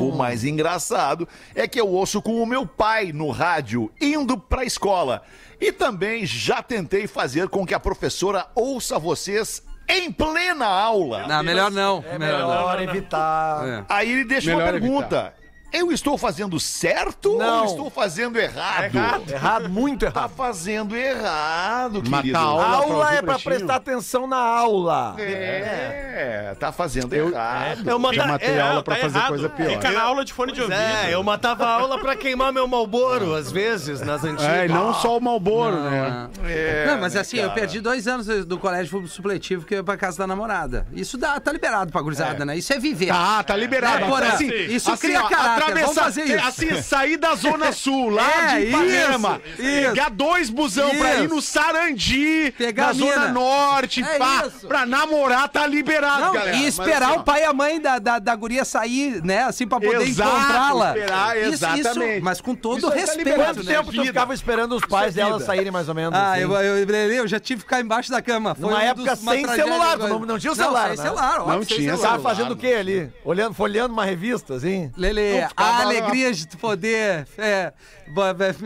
O 0.00 0.16
mais 0.16 0.44
engraçado 0.44 1.28
é 1.54 1.66
que 1.66 1.80
eu 1.80 1.88
ouço 1.88 2.22
com 2.22 2.42
o 2.42 2.46
meu 2.46 2.66
pai 2.66 3.12
no 3.12 3.30
rádio, 3.30 3.90
indo 4.00 4.38
pra 4.38 4.64
escola. 4.64 5.22
E 5.60 5.72
também 5.72 6.24
já 6.24 6.62
tentei 6.62 7.06
fazer 7.06 7.48
com 7.48 7.66
que 7.66 7.74
a 7.74 7.80
professora 7.80 8.46
ouça 8.54 8.98
vocês 8.98 9.62
em 9.88 10.12
plena 10.12 10.66
aula. 10.66 11.26
Não, 11.26 11.42
melhor 11.42 11.70
não. 11.70 12.04
É 12.06 12.18
melhor 12.18 12.40
não. 12.40 12.48
melhor 12.48 12.82
evitar. 12.82 13.66
É. 13.66 13.84
Aí 13.88 14.12
ele 14.12 14.24
deixa 14.24 14.50
uma 14.50 14.58
Melhor 14.58 14.72
pergunta. 14.72 15.34
Eu 15.72 15.92
estou 15.92 16.16
fazendo 16.16 16.58
certo 16.58 17.36
Não. 17.36 17.60
ou 17.60 17.64
estou 17.66 17.90
fazendo 17.90 18.38
errado? 18.38 18.96
Errado, 19.28 19.68
muito 19.68 20.00
Tá 20.10 20.20
errado. 20.20 20.32
fazendo 20.34 20.96
errado, 20.96 22.02
Matar 22.08 22.22
querido. 22.22 22.38
a 22.38 22.40
aula 22.40 22.64
pra 22.64 22.76
Aula 22.76 23.12
é 23.14 23.22
pra 23.22 23.34
pretinho. 23.34 23.54
prestar 23.54 23.74
atenção 23.76 24.26
na 24.26 24.38
aula. 24.38 25.14
É, 25.18 26.54
tá 26.58 26.72
fazendo 26.72 27.12
errado. 27.14 27.88
Eu 27.88 27.98
matei 27.98 28.58
aula 28.60 28.82
pra 28.82 28.94
tá 28.96 29.00
fazer 29.02 29.18
errado. 29.18 29.28
coisa 29.28 29.48
pior. 29.50 29.70
Fica 29.70 29.90
na 29.90 30.02
aula 30.02 30.24
de 30.24 30.32
fone 30.32 30.52
de 30.52 30.62
ouvido. 30.62 30.78
É, 30.80 31.12
eu 31.14 31.22
matava 31.22 31.64
a 31.66 31.70
aula 31.74 31.98
pra 31.98 32.16
queimar 32.16 32.52
meu 32.52 32.66
malboro, 32.66 33.34
às 33.34 33.52
vezes, 33.52 34.00
nas 34.00 34.24
antigas. 34.24 34.46
É, 34.48 34.64
e 34.66 34.68
não 34.68 34.94
só 34.94 35.16
o 35.16 35.20
Malboro, 35.20 35.76
né? 35.82 36.28
É, 36.46 36.86
Não, 36.86 36.98
mas 36.98 37.14
assim, 37.16 37.36
eu 37.38 37.48
cara? 37.48 37.54
perdi 37.60 37.80
dois 37.80 38.06
anos 38.08 38.26
do 38.46 38.58
colégio 38.58 39.06
supletivo 39.06 39.64
que 39.66 39.74
eu 39.74 39.78
ia 39.78 39.84
pra 39.84 39.96
casa 39.96 40.16
da 40.18 40.26
namorada. 40.26 40.86
Isso 40.92 41.18
dá, 41.18 41.38
tá 41.38 41.52
liberado 41.52 41.92
pra 41.92 42.00
gurizada, 42.00 42.44
né? 42.44 42.56
Isso 42.56 42.72
é 42.72 42.78
viver. 42.78 43.08
Tá, 43.08 43.42
tá 43.42 43.56
liberado. 43.56 44.04
É, 44.04 44.08
Porã, 44.08 44.28
Assim, 44.28 44.48
isso 44.48 44.90
assim, 44.90 45.08
cria 45.08 45.22
ó, 45.24 45.28
caráter. 45.28 45.57
Vamos 45.58 45.72
atravessar, 45.98 46.02
fazer 46.04 46.24
isso. 46.24 46.46
assim, 46.46 46.82
sair 46.82 47.16
da 47.16 47.34
Zona 47.34 47.70
Sul, 47.72 48.10
lá 48.10 48.30
É, 48.54 48.60
de 48.60 48.66
Ipanema, 48.68 49.40
isso, 49.44 49.62
isso. 49.62 49.88
pegar 49.88 50.10
dois 50.10 50.50
busão 50.50 50.90
pra 50.96 51.16
ir 51.16 51.28
no 51.28 51.40
Sarandi, 51.40 52.54
Pegar 52.56 52.86
na. 52.88 52.92
Zona 52.92 53.28
Norte, 53.28 54.02
É 54.02 54.18
pá, 54.18 54.44
isso. 54.46 54.66
pra 54.66 54.84
namorar, 54.86 55.48
tá 55.48 55.66
liberado, 55.66 56.20
Não, 56.26 56.32
galera. 56.32 56.56
e 56.56 56.60
Mas 56.64 56.78
esperar 56.78 57.10
assim, 57.10 57.18
o 57.18 57.22
pai 57.24 57.42
e 57.42 57.44
a 57.44 57.52
mãe 57.52 57.80
da, 57.80 57.98
da, 57.98 58.18
da 58.18 58.34
guria 58.34 58.64
sair, 58.64 59.22
né? 59.24 59.44
Assim, 59.44 59.66
pra 59.66 59.80
poder 59.80 60.02
Exato, 60.02 60.30
encontrá-la. 60.30 60.94
Isso- 61.38 61.48
exatamente. 61.54 62.14
Isso, 62.16 62.24
mas 62.24 62.40
com 62.40 62.54
todo 62.54 62.78
Isso 62.78 62.88
tá 62.88 62.94
respeito, 62.94 63.18
liberado. 63.28 63.54
Quanto 63.58 63.66
né? 63.66 63.74
tempo 63.74 63.86
tu 63.86 63.92
Vida. 63.92 64.04
ficava 64.06 64.34
esperando 64.34 64.74
os 64.76 64.84
pais 64.84 65.16
é 65.16 65.20
dela 65.22 65.34
vida. 65.34 65.44
saírem 65.44 65.70
mais 65.70 65.88
ou 65.88 65.94
menos? 65.94 66.18
Ah, 66.18 66.32
assim? 66.32 66.42
eu, 66.42 66.52
eu, 66.52 66.78
eu, 66.88 67.12
eu 67.12 67.28
já 67.28 67.38
tive 67.40 67.58
que 67.60 67.64
ficar 67.68 67.80
embaixo 67.80 68.10
da 68.10 68.20
cama. 68.22 68.54
Foi 68.54 68.64
Numa 68.66 68.78
um 68.78 68.82
época 68.82 69.16
dos- 69.16 69.24
sem 69.24 69.46
celular, 69.48 69.98
não- 69.98 70.18
não 70.20 70.38
tinha 70.38 70.52
o 70.52 70.56
celular, 70.56 70.88
Não, 70.90 70.96
né? 70.96 71.02
celular, 71.02 71.40
óbvio, 71.40 71.54
Não 71.58 71.64
tinha 71.64 71.78
Você 71.78 71.84
celular. 71.96 72.08
tava 72.10 72.22
fazendo 72.22 72.52
o 72.52 72.56
quê 72.56 72.74
ali? 72.78 73.10
Olhando, 73.24 73.54
folheando 73.54 73.92
uma 73.92 74.04
revista, 74.04 74.54
assim? 74.54 74.90
Lele, 74.96 75.46
a 75.56 75.62
lá- 75.62 75.80
alegria 75.82 76.32
de 76.32 76.46
poder. 76.56 77.26
É, 77.36 77.72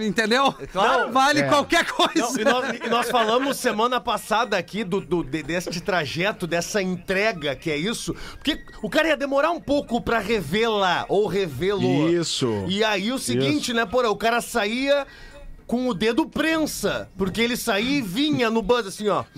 entendeu? 0.00 0.52
Claro. 0.72 1.10
Vale 1.12 1.40
É. 1.40 1.48
qualquer 1.48 1.84
coisa. 1.86 2.20
Não, 2.20 2.36
e, 2.40 2.44
nós, 2.44 2.78
e 2.86 2.88
nós 2.88 3.10
falamos 3.10 3.56
semana 3.56 4.00
passada 4.00 4.56
aqui 4.56 4.84
do, 4.84 5.00
do, 5.00 5.22
de- 5.22 5.42
deste 5.42 5.80
trajeto, 5.80 6.46
dessa 6.46 6.80
entrega, 6.82 7.54
que 7.56 7.70
é 7.70 7.76
isso. 7.76 8.14
Porque 8.38 8.64
o 8.82 8.88
cara 8.90 9.08
ia 9.08 9.16
demorar 9.16 9.50
um 9.50 9.60
pouco 9.60 10.00
pra 10.00 10.18
revê-la 10.18 11.04
ou 11.08 11.26
revê-lo. 11.26 12.08
Isso. 12.08 12.64
E 12.68 12.82
aí 12.84 13.10
o 13.12 13.18
seguinte, 13.18 13.72
né, 13.72 13.84
porra, 13.86 14.10
o 14.10 14.16
cara 14.16 14.40
saía 14.40 15.06
com 15.66 15.88
o 15.88 15.94
dedo 15.94 16.26
prensa. 16.26 17.08
Porque 17.16 17.40
ele 17.40 17.56
saía 17.56 17.98
e 17.98 18.02
vinha 18.02 18.50
no 18.50 18.60
buzz 18.62 18.86
assim, 18.86 19.08
ó. 19.08 19.24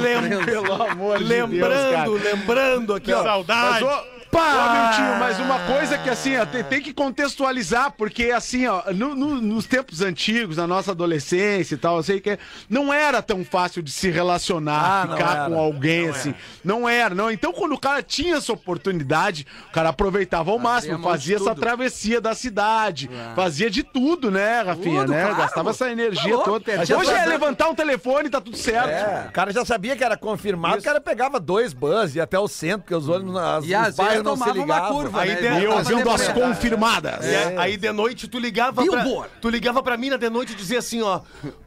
Lem- 0.00 0.44
Pelo 0.44 0.82
amor 0.82 1.18
de 1.18 1.24
lembrando, 1.24 2.18
Deus, 2.18 2.22
cara. 2.22 2.34
lembrando 2.34 2.94
aqui, 2.94 3.12
ó. 3.12 3.22
Saudade. 3.22 3.84
Mas, 3.84 4.04
ô, 4.38 4.40
Ô, 4.40 4.72
Miltinho, 4.72 5.18
mas 5.18 5.38
uma 5.38 5.58
coisa 5.60 5.98
que 5.98 6.10
assim, 6.10 6.36
ó, 6.36 6.44
tem, 6.46 6.62
tem 6.64 6.80
que 6.80 6.92
contextualizar, 6.92 7.92
porque 7.92 8.30
assim, 8.30 8.66
ó, 8.66 8.82
no- 8.92 9.14
no- 9.14 9.40
nos 9.40 9.66
tempos 9.66 10.00
antigos, 10.00 10.56
na 10.56 10.66
nossa 10.66 10.90
adolescência 10.92 11.74
e 11.74 11.78
tal, 11.78 11.96
eu 11.96 12.02
sei 12.02 12.20
que 12.20 12.38
não 12.68 12.92
era 12.92 13.22
tão 13.22 13.44
fácil 13.44 13.82
de 13.82 13.90
se 13.90 14.10
relacionar, 14.10 15.02
Ah, 15.02 15.06
não 15.06 15.16
ficar 15.16 15.36
era. 15.36 15.46
com 15.48 15.58
alguém, 15.58 16.08
assim. 16.08 16.34
Não 16.64 16.88
era, 16.88 17.14
não. 17.14 17.30
Então, 17.30 17.52
quando 17.52 17.72
o 17.74 17.78
cara 17.78 18.02
tinha 18.02 18.36
essa 18.36 18.52
oportunidade, 18.52 19.46
o 19.68 19.72
cara 19.72 19.88
aproveitava 19.90 20.50
ao 20.50 20.58
máximo, 20.58 20.98
mão 20.98 21.02
de 21.12 21.18
fazia 21.18 21.36
essa 21.36 21.54
travessia 21.54 22.20
da 22.20 22.34
cidade, 22.34 23.10
fazia 23.34 23.70
de 23.70 23.82
tudo, 23.82 24.30
né, 24.30 24.62
Rafinha, 24.62 25.00
Tudo, 25.00 25.12
né? 25.12 25.22
claro. 25.22 25.36
Gastava 25.36 25.70
essa 25.70 25.90
energia 25.90 26.22
Tá 26.22 26.28
louco, 26.36 26.60
toda. 26.60 26.98
Hoje 26.98 27.10
é 27.12 27.26
levantar 27.26 27.68
um 27.68 27.74
telefone 27.74 28.28
e 28.28 28.30
tá 28.30 28.40
tudo 28.40 28.56
certo. 28.56 28.88
É, 28.88 29.26
o 29.28 29.32
cara 29.32 29.52
já 29.52 29.64
sabia 29.64 29.96
que 29.96 30.04
era 30.04 30.16
confirmado, 30.16 30.78
o 30.78 30.82
cara 30.82 31.00
pegava 31.00 31.38
dois 31.40 31.72
bus, 31.72 32.14
ia 32.14 32.22
até 32.24 32.38
o 32.38 32.48
centro, 32.48 32.80
porque 32.82 32.94
os 32.94 33.08
olhos, 33.08 33.34
as, 33.36 33.64
E 33.64 33.74
os 33.76 33.94
bairros 33.96 34.23
não 34.24 34.36
se 34.36 34.42
tomava 34.44 34.58
uma 34.58 34.64
ligavam. 34.64 34.92
curva, 34.96 35.20
Aí 35.22 35.28
né? 35.28 35.34
de- 35.60 35.64
E 35.64 35.68
usando 35.68 36.10
as 36.10 36.28
confirmadas. 36.28 37.24
É, 37.24 37.54
aí 37.58 37.76
de 37.76 37.92
noite 37.92 38.26
tu 38.28 38.38
ligava 38.38 38.84
pra, 38.84 39.04
tu 39.40 39.48
ligava 39.48 39.82
pra 39.82 39.96
mina 39.96 40.18
de 40.18 40.28
noite 40.30 40.52
e 40.52 40.56
dizia 40.56 40.78
assim, 40.80 41.02
ó, 41.02 41.20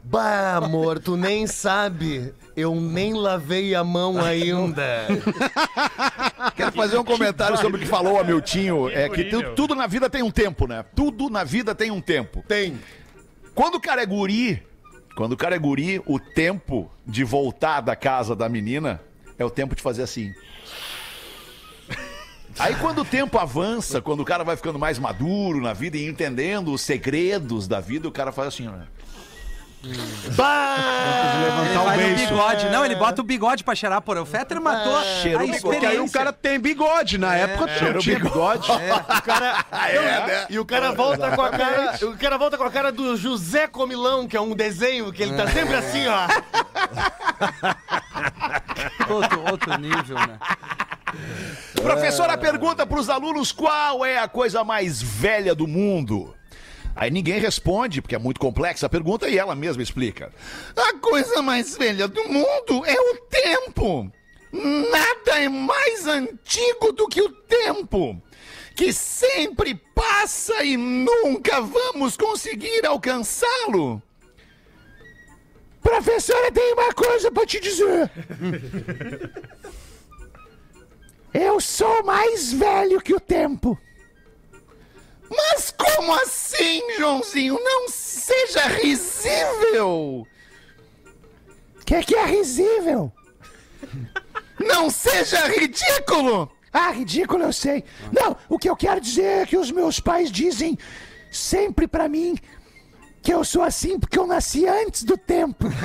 bah, 0.04 0.56
amor, 0.56 0.98
tu 0.98 1.16
nem 1.16 1.46
sabe, 1.46 2.32
eu 2.56 2.74
nem 2.74 3.14
lavei 3.14 3.74
a 3.74 3.82
mão 3.84 4.22
ainda. 4.22 5.06
Quero 6.56 6.72
fazer 6.72 6.98
um 6.98 7.04
comentário 7.04 7.56
sobre 7.58 7.76
o 7.76 7.80
que 7.80 7.86
falou 7.86 8.14
o 8.14 8.20
Amiltinho. 8.20 8.88
É 8.88 9.08
que 9.08 9.24
tu- 9.24 9.54
tudo 9.54 9.74
na 9.74 9.86
vida 9.86 10.08
tem 10.10 10.22
um 10.22 10.30
tempo, 10.30 10.66
né? 10.66 10.84
Tudo 10.94 11.28
na 11.30 11.44
vida 11.44 11.74
tem 11.74 11.90
um 11.90 12.00
tempo. 12.00 12.44
Tem. 12.46 12.78
Quando 13.54 13.76
o 13.76 13.80
cara 13.80 14.02
é 14.02 14.06
guri, 14.06 14.62
quando 15.16 15.32
o 15.32 15.36
cara 15.36 15.54
é 15.56 15.58
guri, 15.58 16.00
o 16.06 16.18
tempo 16.18 16.90
de 17.06 17.24
voltar 17.24 17.80
da 17.80 17.96
casa 17.96 18.34
da 18.36 18.48
menina 18.48 19.00
é 19.38 19.44
o 19.44 19.50
tempo 19.50 19.74
de 19.74 19.82
fazer 19.82 20.02
assim. 20.02 20.32
Aí 22.58 22.74
quando 22.76 23.02
o 23.02 23.04
tempo 23.04 23.38
avança, 23.38 24.00
quando 24.00 24.20
o 24.20 24.24
cara 24.24 24.42
vai 24.44 24.56
ficando 24.56 24.78
mais 24.78 24.98
maduro 24.98 25.60
na 25.60 25.72
vida 25.72 25.96
e 25.96 26.06
entendendo 26.08 26.72
os 26.72 26.80
segredos 26.80 27.68
da 27.68 27.80
vida, 27.80 28.08
o 28.08 28.12
cara 28.12 28.32
faz 28.32 28.48
assim, 28.48 28.68
ó. 28.68 28.72
Ele 29.84 29.96
Levantar 29.96 31.80
o 31.80 31.84
vai 31.84 31.96
no 31.96 32.02
beiço. 32.16 32.26
bigode. 32.32 32.68
Não, 32.68 32.84
ele 32.84 32.96
bota 32.96 33.20
o 33.20 33.24
bigode 33.24 33.62
pra 33.62 33.76
cheirar, 33.76 34.02
porra. 34.02 34.22
O 34.22 34.26
Fetter 34.26 34.60
matou 34.60 35.00
cheirou 35.22 35.42
a 35.42 35.44
bigode. 35.44 35.62
Porque 35.62 35.76
aí 35.86 35.98
o 36.00 36.04
experiência. 36.04 36.18
cara 36.18 36.32
tem 36.32 36.58
bigode. 36.58 37.16
Na 37.16 37.36
época 37.36 37.66
não 37.92 38.00
tinha 38.00 38.18
bigode. 38.18 38.68
O 38.72 39.22
cara, 39.22 39.64
E 40.50 40.58
o 40.58 40.64
cara 40.64 40.90
volta 40.90 41.30
com 41.30 41.42
a 41.42 41.50
cara. 41.50 41.96
O 42.06 42.18
cara 42.18 42.36
volta 42.36 42.58
com 42.58 42.64
a 42.64 42.70
cara 42.72 42.90
do 42.90 43.16
José 43.16 43.68
Comilão, 43.68 44.26
que 44.26 44.36
é 44.36 44.40
um 44.40 44.52
desenho 44.52 45.12
que 45.12 45.22
ele 45.22 45.36
tá 45.36 45.46
sempre 45.46 45.76
assim, 45.76 46.06
ó. 46.08 46.26
Outro, 49.14 49.40
outro 49.50 49.78
nível, 49.78 50.16
né? 50.16 50.38
Professora 51.74 52.36
pergunta 52.36 52.86
para 52.86 52.98
os 52.98 53.08
alunos 53.08 53.52
qual 53.52 54.04
é 54.04 54.18
a 54.18 54.28
coisa 54.28 54.64
mais 54.64 55.00
velha 55.00 55.54
do 55.54 55.66
mundo. 55.66 56.34
Aí 56.94 57.10
ninguém 57.10 57.38
responde, 57.38 58.02
porque 58.02 58.16
é 58.16 58.18
muito 58.18 58.40
complexa 58.40 58.86
a 58.86 58.88
pergunta, 58.88 59.28
e 59.28 59.38
ela 59.38 59.54
mesma 59.54 59.82
explica. 59.82 60.32
A 60.76 60.94
coisa 60.94 61.40
mais 61.40 61.76
velha 61.76 62.08
do 62.08 62.24
mundo 62.24 62.84
é 62.84 63.00
o 63.00 63.16
tempo. 63.30 64.10
Nada 64.52 65.38
é 65.40 65.48
mais 65.48 66.06
antigo 66.06 66.92
do 66.92 67.06
que 67.06 67.22
o 67.22 67.28
tempo, 67.28 68.20
que 68.74 68.92
sempre 68.92 69.74
passa 69.94 70.64
e 70.64 70.76
nunca 70.76 71.60
vamos 71.60 72.16
conseguir 72.16 72.84
alcançá-lo. 72.84 74.02
Professora, 75.80 76.50
tem 76.50 76.72
uma 76.72 76.92
coisa 76.92 77.30
para 77.30 77.46
te 77.46 77.60
dizer. 77.60 78.10
Eu 81.32 81.60
sou 81.60 82.02
mais 82.04 82.52
velho 82.52 83.00
que 83.00 83.14
o 83.14 83.20
tempo. 83.20 83.78
Mas 85.30 85.74
como 85.76 86.12
assim, 86.14 86.82
Joãozinho? 86.96 87.58
Não 87.62 87.88
seja 87.88 88.66
risível! 88.66 90.26
O 91.80 91.84
que, 91.84 92.02
que 92.02 92.14
é 92.14 92.24
risível? 92.24 93.12
Não 94.58 94.90
seja 94.90 95.46
ridículo! 95.46 96.50
Ah, 96.72 96.90
ridículo 96.90 97.44
eu 97.44 97.52
sei. 97.52 97.84
Não, 98.12 98.36
o 98.48 98.58
que 98.58 98.68
eu 98.68 98.76
quero 98.76 99.00
dizer 99.00 99.42
é 99.42 99.46
que 99.46 99.56
os 99.56 99.70
meus 99.70 100.00
pais 100.00 100.30
dizem 100.30 100.78
sempre 101.30 101.86
pra 101.86 102.08
mim 102.08 102.38
que 103.28 103.34
eu 103.34 103.44
sou 103.44 103.62
assim 103.62 104.00
porque 104.00 104.18
eu 104.18 104.26
nasci 104.26 104.66
antes 104.66 105.04
do 105.04 105.18
tempo. 105.18 105.68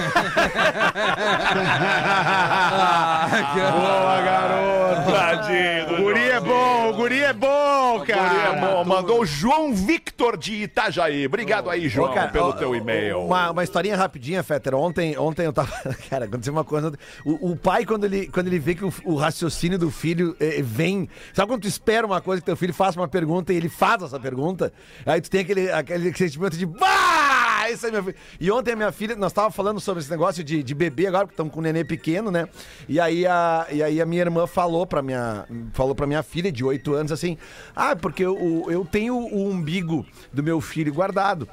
Boa, 3.74 4.22
garoto. 4.22 5.12
Tadinho, 5.12 5.94
O 5.94 6.04
guri 6.04 6.22
é 6.22 6.40
bom, 6.40 6.90
o 6.90 6.94
guri 6.94 7.20
é 7.20 7.34
bom, 7.34 8.02
cara. 8.08 8.56
É 8.56 8.62
bom, 8.62 8.86
mandou 8.86 9.24
o 9.24 9.26
João 9.26 9.74
Victor 9.74 10.38
de 10.38 10.64
Itajaí. 10.64 11.26
Obrigado 11.26 11.70
aí, 11.70 11.90
João, 11.90 12.12
Ô, 12.12 12.14
cara, 12.14 12.30
pelo 12.30 12.48
ó, 12.48 12.54
teu 12.54 12.74
e-mail. 12.74 13.20
Uma, 13.26 13.52
uma 13.52 13.64
historinha 13.66 13.98
rapidinha, 13.98 14.42
Fetter. 14.42 14.74
Ontem, 14.74 15.18
ontem 15.18 15.46
eu 15.46 15.52
tava. 15.52 15.70
Cara, 16.10 16.24
aconteceu 16.24 16.54
uma 16.54 16.64
coisa. 16.64 16.94
O, 17.26 17.52
o 17.52 17.58
pai, 17.58 17.84
quando 17.86 18.06
ele, 18.06 18.28
quando 18.28 18.48
ele 18.48 18.60
vê 18.60 18.74
que 18.74 18.86
o, 18.86 18.94
o 19.04 19.16
raciocínio 19.16 19.78
do 19.78 19.92
filho 19.92 20.34
eh, 20.40 20.62
vem. 20.62 21.10
Sabe 21.34 21.52
quando 21.52 21.64
tu 21.64 21.68
espera 21.68 22.08
uma 22.08 22.22
coisa 22.22 22.42
que 22.42 22.46
teu 22.46 22.56
filho 22.56 22.74
faça 22.74 22.98
uma 22.98 23.08
pergunta 23.10 23.52
e 23.52 23.58
ele 23.58 23.68
faz 23.68 24.02
essa 24.02 24.18
pergunta? 24.18 24.72
Aí 25.06 25.20
tu 25.20 25.30
tem 25.30 25.42
aquele, 25.42 25.70
aquele 25.70 26.14
sentimento 26.16 26.56
de. 26.56 26.66
Bah! 26.66 27.33
Isso 27.72 27.86
aí, 27.86 27.92
meu 27.92 28.04
filho. 28.04 28.16
E 28.40 28.52
ontem 28.52 28.74
a 28.74 28.76
minha 28.76 28.92
filha, 28.92 29.16
nós 29.16 29.34
tava 29.34 29.52
falando 29.52 29.80
sobre 29.80 30.02
esse 30.02 30.12
negócio 30.12 30.44
de, 30.44 30.64
de 30.64 30.76
bebê 30.76 31.08
agora, 31.08 31.26
porque 31.26 31.34
estamos 31.34 31.54
com 31.54 31.60
um 31.60 31.64
nenê 31.64 31.84
pequeno, 31.84 32.32
né? 32.32 32.48
E 32.88 33.00
aí, 33.00 33.26
a, 33.26 33.68
e 33.72 33.84
aí 33.84 34.02
a 34.02 34.06
minha 34.06 34.22
irmã 34.22 34.48
falou 34.48 34.86
pra 34.86 35.02
minha, 35.02 35.46
falou 35.74 35.96
pra 35.96 36.08
minha 36.08 36.24
filha 36.24 36.52
de 36.52 36.64
8 36.64 36.94
anos 36.94 37.12
assim: 37.12 37.38
Ah, 37.76 37.96
porque 37.96 38.24
eu, 38.24 38.66
eu 38.70 38.86
tenho 38.86 39.16
o 39.16 39.50
umbigo 39.50 40.06
do 40.32 40.44
meu 40.44 40.60
filho 40.62 40.94
guardado. 40.94 41.48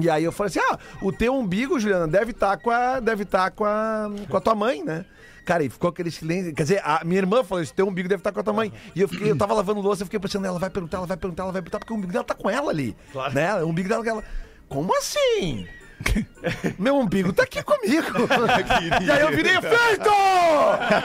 E 0.00 0.10
aí 0.10 0.24
eu 0.24 0.32
falei 0.32 0.48
assim: 0.48 0.60
ah, 0.60 0.78
o 1.02 1.12
teu 1.12 1.34
umbigo, 1.34 1.78
Juliana, 1.78 2.08
deve 2.08 2.32
estar 2.32 2.56
com 2.56 2.70
a. 2.70 3.00
Deve 3.00 3.22
estar 3.22 3.50
com 3.50 3.64
a. 3.64 4.10
com 4.28 4.36
a 4.36 4.40
tua 4.40 4.54
mãe, 4.54 4.82
né? 4.82 5.04
Cara, 5.44 5.62
e 5.62 5.68
ficou 5.68 5.90
aquele 5.90 6.10
silêncio. 6.10 6.54
Quer 6.54 6.62
dizer, 6.62 6.82
a 6.82 7.04
minha 7.04 7.18
irmã 7.20 7.44
falou: 7.44 7.62
esse 7.62 7.72
teu 7.72 7.86
umbigo 7.86 8.08
deve 8.08 8.20
estar 8.20 8.32
com 8.32 8.40
a 8.40 8.42
tua 8.42 8.52
mãe. 8.52 8.72
E 8.94 9.00
eu 9.00 9.08
fiquei, 9.08 9.30
eu 9.30 9.36
tava 9.36 9.54
lavando 9.54 9.80
louça, 9.80 10.02
eu 10.02 10.06
fiquei 10.06 10.18
pensando, 10.18 10.46
ela 10.46 10.58
vai 10.58 10.70
perguntar, 10.70 10.98
ela 10.98 11.06
vai 11.06 11.16
perguntar, 11.16 11.42
ela 11.44 11.52
vai 11.52 11.62
perguntar, 11.62 11.78
porque 11.78 11.92
o 11.92 11.96
umbigo 11.96 12.12
dela 12.12 12.24
tá 12.24 12.34
com 12.34 12.50
ela 12.50 12.70
ali. 12.70 12.96
Né? 13.32 13.54
O 13.62 13.68
umbigo 13.68 13.88
dela, 13.88 14.06
ela. 14.06 14.24
Como 14.68 14.96
assim? 14.96 15.66
Meu 16.78 16.96
umbigo 16.96 17.32
tá 17.32 17.44
aqui 17.44 17.62
comigo. 17.62 18.06
e 19.02 19.10
aí 19.10 19.20
eu 19.20 19.30
virei 19.30 19.52
feito! 19.60 20.10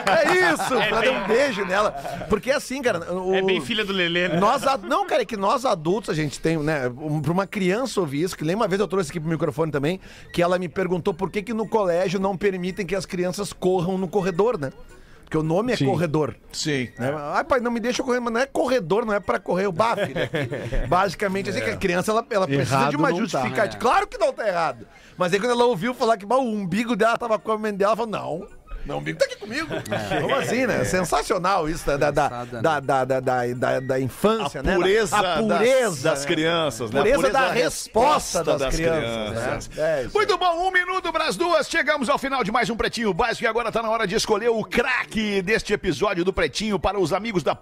É 0.06 0.52
isso! 0.52 0.88
pra 0.88 1.00
dar 1.00 1.10
um 1.12 1.26
beijo 1.26 1.64
nela. 1.64 1.92
Porque 2.28 2.50
assim, 2.50 2.82
cara. 2.82 3.12
O... 3.12 3.34
É 3.34 3.40
bem 3.42 3.60
filha 3.60 3.84
do 3.84 3.92
Lelê, 3.92 4.28
né? 4.28 4.36
Nós, 4.38 4.66
ad- 4.66 4.86
não, 4.86 5.06
cara, 5.06 5.22
é 5.22 5.24
que 5.24 5.36
nós 5.36 5.64
adultos, 5.64 6.10
a 6.10 6.14
gente 6.14 6.38
tem, 6.40 6.58
né? 6.58 6.88
um- 6.88 7.20
Pra 7.22 7.32
uma 7.32 7.46
criança 7.46 8.00
ouvir 8.00 8.22
isso, 8.22 8.36
que 8.36 8.44
nem 8.44 8.54
uma 8.56 8.68
vez 8.68 8.80
eu 8.80 8.88
trouxe 8.88 9.10
aqui 9.10 9.20
pro 9.20 9.28
microfone 9.30 9.70
também, 9.72 10.00
que 10.32 10.42
ela 10.42 10.58
me 10.58 10.68
perguntou 10.68 11.14
por 11.14 11.30
que 11.30 11.42
que 11.42 11.54
no 11.54 11.66
colégio 11.68 12.20
não 12.20 12.36
permitem 12.36 12.84
que 12.84 12.94
as 12.94 13.06
crianças 13.06 13.52
corram 13.52 13.96
no 13.96 14.08
corredor, 14.08 14.58
né? 14.58 14.70
Porque 15.30 15.38
o 15.38 15.44
nome 15.44 15.72
é 15.72 15.76
corredor. 15.76 16.34
Sim. 16.50 16.88
Né? 16.98 17.14
Ai, 17.16 17.44
pai, 17.44 17.60
não 17.60 17.70
me 17.70 17.78
deixa 17.78 18.02
correr, 18.02 18.18
mas 18.18 18.32
não 18.32 18.40
é 18.40 18.46
corredor, 18.46 19.06
não 19.06 19.14
é 19.14 19.20
pra 19.20 19.38
correr 19.38 19.68
o 19.68 19.70
baf. 19.70 20.12
Né? 20.12 20.28
Basicamente, 20.90 21.50
assim, 21.50 21.60
que 21.60 21.70
a 21.70 21.76
criança 21.76 22.10
ela, 22.10 22.26
ela 22.28 22.48
precisa 22.48 22.74
Errado 22.74 22.90
de 22.90 22.96
uma 22.96 23.10
tá. 23.10 23.14
justificativa. 23.14 23.78
Claro 23.78 24.08
que 24.08 24.18
não 24.18 24.32
tá 24.32 24.48
errado. 24.48 24.88
Mas 25.16 25.32
aí 25.32 25.38
quando 25.38 25.52
ela 25.52 25.66
ouviu 25.66 25.94
falar 25.94 26.16
que 26.16 26.26
o 26.26 26.40
umbigo 26.40 26.96
dela 26.96 27.16
tava 27.16 27.38
com 27.38 27.52
a 27.52 27.56
mãe 27.56 27.72
dela, 27.72 27.90
ela 27.90 27.96
falou: 27.96 28.10
não. 28.10 28.59
Não 28.86 29.00
vim 29.00 29.14
tá 29.14 29.24
aqui 29.24 29.36
comigo. 29.36 29.68
Como 30.20 30.34
assim, 30.34 30.66
né? 30.66 30.84
Sensacional 30.84 31.68
isso 31.68 31.84
da, 31.86 32.10
da, 32.10 32.28
Criançada, 32.28 32.62
da, 32.62 32.80
da, 32.80 33.04
da, 33.04 33.20
da, 33.20 33.46
da, 33.54 33.80
da 33.80 34.00
infância, 34.00 34.60
A 34.60 34.62
né? 34.62 34.74
pureza, 34.74 35.16
a 35.16 35.36
pureza 35.38 35.90
das, 35.90 36.02
das 36.02 36.20
né? 36.20 36.26
crianças, 36.26 36.90
né? 36.90 37.00
A 37.00 37.02
Pureza 37.02 37.30
da 37.30 37.50
resposta 37.50 38.44
das 38.44 38.74
crianças. 38.74 39.30
crianças, 39.30 39.68
né? 39.68 40.00
É 40.00 40.02
isso. 40.04 40.16
Muito 40.16 40.38
bom, 40.38 40.68
um 40.68 40.70
minuto 40.70 41.12
para 41.12 41.26
as 41.26 41.36
duas. 41.36 41.68
Chegamos 41.68 42.08
ao 42.08 42.18
final 42.18 42.42
de 42.42 42.50
mais 42.50 42.70
um 42.70 42.76
Pretinho 42.76 43.12
Básico 43.12 43.44
e 43.44 43.46
agora 43.46 43.70
tá 43.70 43.82
na 43.82 43.90
hora 43.90 44.06
de 44.06 44.14
escolher 44.14 44.48
o 44.48 44.64
craque 44.64 45.42
deste 45.42 45.72
episódio 45.72 46.24
do 46.24 46.32
Pretinho 46.32 46.78
para 46.78 46.98
os 46.98 47.12
amigos 47.12 47.42
da 47.42 47.54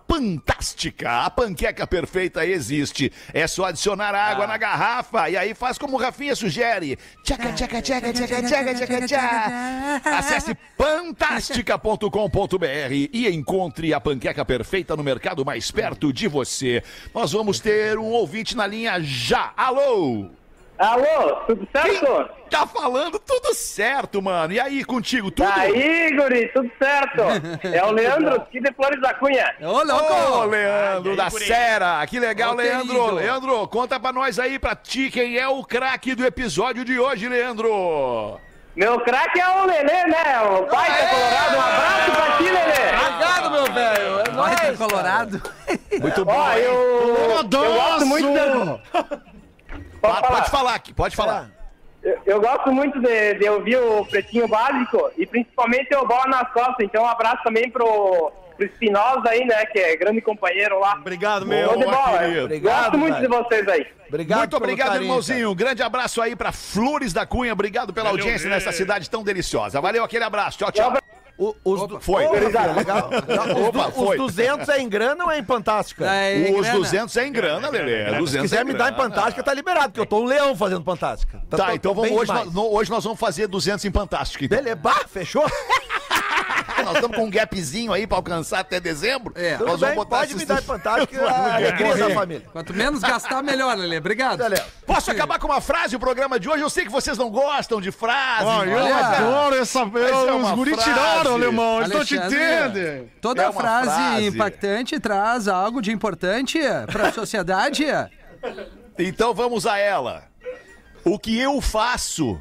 Fantástica. 0.59 1.25
A 1.25 1.31
panqueca 1.31 1.87
perfeita 1.87 2.45
existe. 2.45 3.13
É 3.33 3.47
só 3.47 3.67
adicionar 3.67 4.13
água 4.15 4.47
na 4.47 4.57
garrafa 4.57 5.29
e 5.31 5.37
aí 5.37 5.55
faz 5.55 5.79
como 5.79 5.97
o 5.97 6.01
Rafinha 6.01 6.35
sugere. 6.35 6.99
Tchaca, 7.23 7.53
tchaca, 7.53 7.81
tchaca, 7.81 8.13
tchaca, 8.13 8.43
tchaca, 8.43 8.75
tchaca, 8.75 9.07
tchaca. 9.07 10.03
Acesse 10.05 10.57
fantástica.com.br 10.77 12.93
e 13.13 13.29
encontre 13.29 13.95
a 13.95 14.01
panqueca 14.01 14.45
perfeita 14.45 14.97
no 14.97 15.05
mercado 15.05 15.45
mais 15.45 15.71
perto 15.71 16.13
de 16.13 16.27
você. 16.27 16.83
Nós 17.15 17.31
vamos 17.33 17.61
ter 17.61 17.97
um 17.97 18.11
ouvinte 18.11 18.57
na 18.57 18.67
linha 18.67 18.99
já. 19.01 19.53
Alô? 19.57 20.38
Alô, 20.79 21.35
tudo 21.47 21.69
certo? 21.73 22.31
Tá 22.49 22.65
falando 22.67 23.19
tudo 23.19 23.53
certo, 23.53 24.23
mano. 24.23 24.53
E 24.53 24.61
aí, 24.61 24.85
contigo, 24.85 25.29
tudo? 25.31 25.49
Aí, 25.53 26.15
guri, 26.15 26.49
tudo 26.53 26.71
certo. 26.79 27.23
É 27.67 27.85
o 27.85 27.91
Leandro, 27.91 28.37
aqui 28.37 28.61
de 28.61 28.73
Flores 28.73 29.01
da 29.01 29.13
Cunha. 29.15 29.55
Ô, 29.61 29.83
louco! 29.83 30.39
Ô, 30.39 30.45
Leandro, 30.45 31.17
da 31.17 31.29
guri? 31.29 31.45
Sera. 31.47 32.07
Que 32.07 32.21
legal, 32.21 32.53
Ô, 32.53 32.55
Leandro. 32.57 32.87
querido. 32.87 33.15
Leandro, 33.15 33.69
conta 33.69 33.99
pra 33.99 34.13
nós 34.13 34.39
aí, 34.39 34.57
pra 34.59 34.77
ti, 34.77 35.11
quem 35.11 35.37
é 35.37 35.49
o 35.49 35.65
craque 35.65 36.15
do 36.15 36.25
episódio 36.25 36.85
de 36.85 36.99
hoje, 36.99 37.29
Leandro. 37.29 38.39
Meu 38.77 39.01
craque 39.01 39.41
é 39.41 39.49
o 39.49 39.65
Lelê, 39.67 40.05
né? 40.07 40.41
O 40.43 40.63
pai 40.67 40.89
da 40.89 41.09
Colorado. 41.09 41.57
Um 41.57 41.61
abraço 41.61 42.11
pra 42.13 42.37
ti, 42.37 42.45
Lelê. 42.45 43.05
Obrigado, 43.05 43.51
meu 43.51 43.73
velho. 43.73 44.21
É 44.21 44.31
Vai 44.31 44.57
ter 44.57 44.67
nóis, 44.67 44.79
Colorado. 44.79 45.43
Muito 46.01 46.25
bom, 46.25 46.33
Ó, 46.33 46.53
eu, 46.53 47.39
eu 47.41 47.49
gosto 47.49 48.07
muito 48.07 48.29
de... 49.99 50.21
Pa- 50.23 50.23
Pode 50.23 50.51
falar 50.51 50.75
aqui, 50.75 50.93
pode 50.93 51.17
falar. 51.17 51.51
Eu, 52.03 52.19
eu 52.25 52.41
gosto 52.41 52.73
muito 52.73 53.01
de, 53.01 53.35
de 53.35 53.49
ouvir 53.49 53.77
o 53.77 54.05
Pretinho 54.05 54.47
Básico 54.47 55.11
e 55.17 55.27
principalmente 55.27 55.95
o 55.95 56.07
Bola 56.07 56.27
nas 56.27 56.53
Costas. 56.53 56.77
Então, 56.81 57.03
um 57.03 57.09
abraço 57.09 57.43
também 57.43 57.69
pro, 57.71 58.31
pro 58.57 58.65
Espinosa 58.67 59.29
aí, 59.29 59.45
né? 59.45 59.67
Que 59.67 59.79
é 59.81 59.97
grande 59.97 60.21
companheiro 60.21 60.79
lá. 60.79 60.95
Obrigado, 60.95 61.45
meu. 61.45 61.77
de 61.77 61.85
bola. 61.85 62.19
querido. 62.19 62.45
Obrigado, 62.45 62.83
Gosto 62.85 62.99
muito 62.99 63.15
velho. 63.15 63.29
de 63.29 63.37
vocês 63.37 63.69
aí. 63.69 63.87
Obrigado 64.09 64.39
Muito 64.39 64.57
obrigado, 64.57 64.89
carinho, 64.89 65.05
irmãozinho. 65.05 65.51
Um 65.51 65.55
grande 65.55 65.83
abraço 65.83 66.23
aí 66.23 66.35
pra 66.37 66.51
Flores 66.53 67.13
da 67.13 67.27
Cunha. 67.27 67.53
Obrigado 67.53 67.93
pela 67.93 68.11
audiência 68.11 68.49
nessa 68.49 68.73
cidade 68.73 69.11
tão 69.11 69.23
deliciosa. 69.25 69.81
Valeu, 69.81 70.03
aquele 70.05 70.25
abraço. 70.25 70.57
Tchau, 70.57 70.73
tchau. 70.73 70.93
O- 71.39 71.55
os, 71.65 71.87
du- 71.87 72.01
Foi. 72.01 72.25
Rafinha, 72.25 72.73
legal. 72.73 73.11
Os, 73.11 73.69
Opa, 73.69 73.85
du- 73.87 73.93
foi. 73.93 74.19
os 74.19 74.35
200 74.35 74.69
é 74.71 74.81
em 74.81 74.89
grana 74.89 75.25
ou 75.25 75.31
é 75.31 75.39
em 75.39 75.45
Fantástica? 75.45 76.05
É, 76.13 76.51
Os 76.53 76.63
grana. 76.63 76.79
200 76.79 77.17
é 77.17 77.27
em 77.29 77.33
grana, 77.33 77.71
Lelê. 77.71 78.07
Se 78.11 78.19
200 78.19 78.43
quiser 78.51 78.61
é 78.63 78.65
me 78.65 78.73
dar 78.75 78.91
em 78.91 78.95
grana. 78.97 79.09
Fantástica, 79.15 79.43
tá 79.45 79.55
liberado, 79.55 79.91
porque 79.91 80.01
eu 80.01 80.07
tô 80.07 80.19
um 80.19 80.25
leão 80.25 80.57
fazendo 80.57 80.83
Fantástica. 80.85 81.41
Tá, 81.49 81.67
tô- 81.67 81.73
então 81.73 81.95
vamos, 81.95 82.11
hoje, 82.11 82.33
nós, 82.33 82.57
hoje 82.57 82.91
nós 82.91 83.05
vamos 83.05 83.21
fazer 83.21 83.47
200 83.47 83.85
em 83.85 83.93
Fantástico. 83.93 84.45
Então. 84.45 84.59
Beleza, 84.59 84.77
bah, 84.77 85.05
fechou? 85.09 85.45
Nós 86.85 86.95
estamos 86.97 87.17
com 87.17 87.25
um 87.25 87.31
gapzinho 87.31 87.93
aí 87.93 88.07
pra 88.07 88.17
alcançar 88.19 88.61
até 88.61 88.79
dezembro. 88.81 89.33
É. 89.37 89.57
Nós 89.59 89.81
bem, 89.81 89.91
vamos 89.91 89.95
botar 89.97 90.19
pode 90.19 90.35
me 90.37 90.45
dar 90.45 90.63
Fantástica 90.63 91.25
a 91.27 91.55
alegria 91.57 91.97
da 91.97 92.11
família. 92.11 92.47
Quanto 92.53 92.75
menos 92.75 93.01
gastar, 93.01 93.43
melhor, 93.43 93.77
Lelê. 93.77 93.99
Obrigado. 93.99 94.39
Beleza. 94.39 94.65
Posso 94.87 95.11
acabar 95.11 95.39
com 95.39 95.47
uma 95.47 95.61
frase 95.61 95.97
o 95.97 96.01
programa 96.01 96.39
de 96.39 96.49
hoje? 96.49 96.63
Eu 96.63 96.71
sei 96.71 96.85
que 96.85 96.91
vocês 96.91 97.17
não 97.19 97.31
gostam 97.31 97.81
de 97.81 97.91
frases. 97.91 98.49
Ah, 98.49 98.65
eu 98.67 98.95
adoro 98.95 99.55
essa. 99.57 99.79
é 99.81 100.35
os 100.35 100.51
guri 100.53 100.75
frase. 100.75 100.91
tiraram, 100.91 101.35
alemão. 101.35 101.81
Eles 101.81 101.93
não 101.93 102.05
te 102.05 102.17
entendem. 102.17 103.11
Toda 103.21 103.45
É 103.45 103.53
frase, 103.53 103.87
frase. 103.91 104.27
impactante 104.27 105.01
traz 105.01 105.49
algo 105.49 105.81
de 105.81 105.93
importante 105.93 106.59
pra 106.91 107.13
sociedade. 107.13 107.87
Então 108.99 109.33
vamos 109.35 109.67
a 109.67 109.79
ela. 109.79 110.25
O 111.05 111.19
que 111.19 111.39
eu 111.39 111.61
faço. 111.61 112.41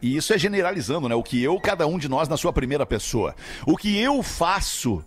E 0.00 0.16
isso 0.16 0.32
é 0.32 0.38
generalizando, 0.38 1.08
né? 1.08 1.14
O 1.14 1.22
que 1.22 1.42
eu, 1.42 1.60
cada 1.60 1.86
um 1.86 1.98
de 1.98 2.08
nós 2.08 2.28
na 2.28 2.36
sua 2.36 2.52
primeira 2.52 2.86
pessoa. 2.86 3.34
O 3.66 3.76
que 3.76 3.98
eu 3.98 4.22
faço 4.22 5.04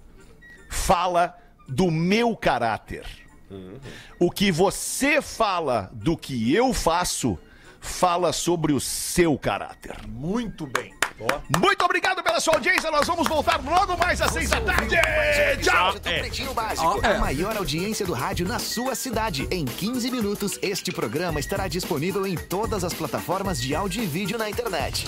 fala 0.69 1.35
do 1.67 1.89
meu 1.89 2.35
caráter. 2.35 3.05
O 4.19 4.29
que 4.31 4.51
você 4.51 5.21
fala 5.21 5.89
do 5.93 6.15
que 6.15 6.53
eu 6.53 6.73
faço 6.73 7.37
fala 7.79 8.31
sobre 8.31 8.73
o 8.73 8.79
seu 8.79 9.37
caráter. 9.37 10.07
Muito 10.07 10.67
bem. 10.67 11.00
Muito 11.57 11.83
obrigado 11.83 12.23
pela 12.23 12.39
sua 12.39 12.55
audiência. 12.55 12.89
Nós 12.91 13.07
vamos 13.07 13.27
voltar 13.27 13.61
logo 13.63 13.97
mais 13.97 14.21
às 14.21 14.31
seis 14.31 14.49
da 14.49 14.61
tarde. 14.61 14.95
Tchau. 15.61 15.93
do 15.93 16.01
Pretinho 16.01 16.53
Básico, 16.53 16.99
é. 17.03 17.15
a 17.15 17.19
maior 17.19 17.57
audiência 17.57 18.05
do 18.05 18.13
rádio 18.13 18.47
na 18.47 18.59
sua 18.59 18.95
cidade. 18.95 19.47
Em 19.51 19.65
15 19.65 20.09
minutos, 20.09 20.57
este 20.61 20.91
programa 20.91 21.39
estará 21.39 21.67
disponível 21.67 22.25
em 22.25 22.35
todas 22.35 22.83
as 22.83 22.93
plataformas 22.93 23.61
de 23.61 23.75
áudio 23.75 24.03
e 24.03 24.05
vídeo 24.05 24.37
na 24.37 24.49
internet. 24.49 25.05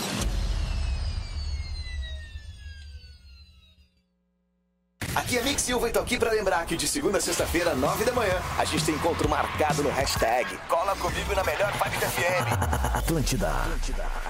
Aqui 5.16 5.38
é 5.38 5.44
Mick 5.44 5.62
Silva 5.62 5.90
e 5.90 5.92
tô 5.92 6.00
aqui 6.00 6.18
pra 6.18 6.32
lembrar 6.32 6.66
que 6.66 6.76
de 6.76 6.88
segunda 6.88 7.20
a 7.20 7.22
sexta-feira, 7.22 7.76
nove 7.76 8.04
da 8.04 8.12
manhã, 8.12 8.42
a 8.58 8.66
gente 8.66 8.84
tem 8.84 8.96
encontro 8.96 9.30
marcado 9.30 9.84
no 9.84 9.90
hashtag 9.92 10.58
Cola 10.68 10.96
Comigo 10.96 11.36
na 11.36 11.44
Melhor 11.44 11.72
Vibe 11.72 11.98
da 11.98 12.08
FM. 12.08 12.98
Atlântida. 12.98 13.50
Atlântida. 13.50 14.23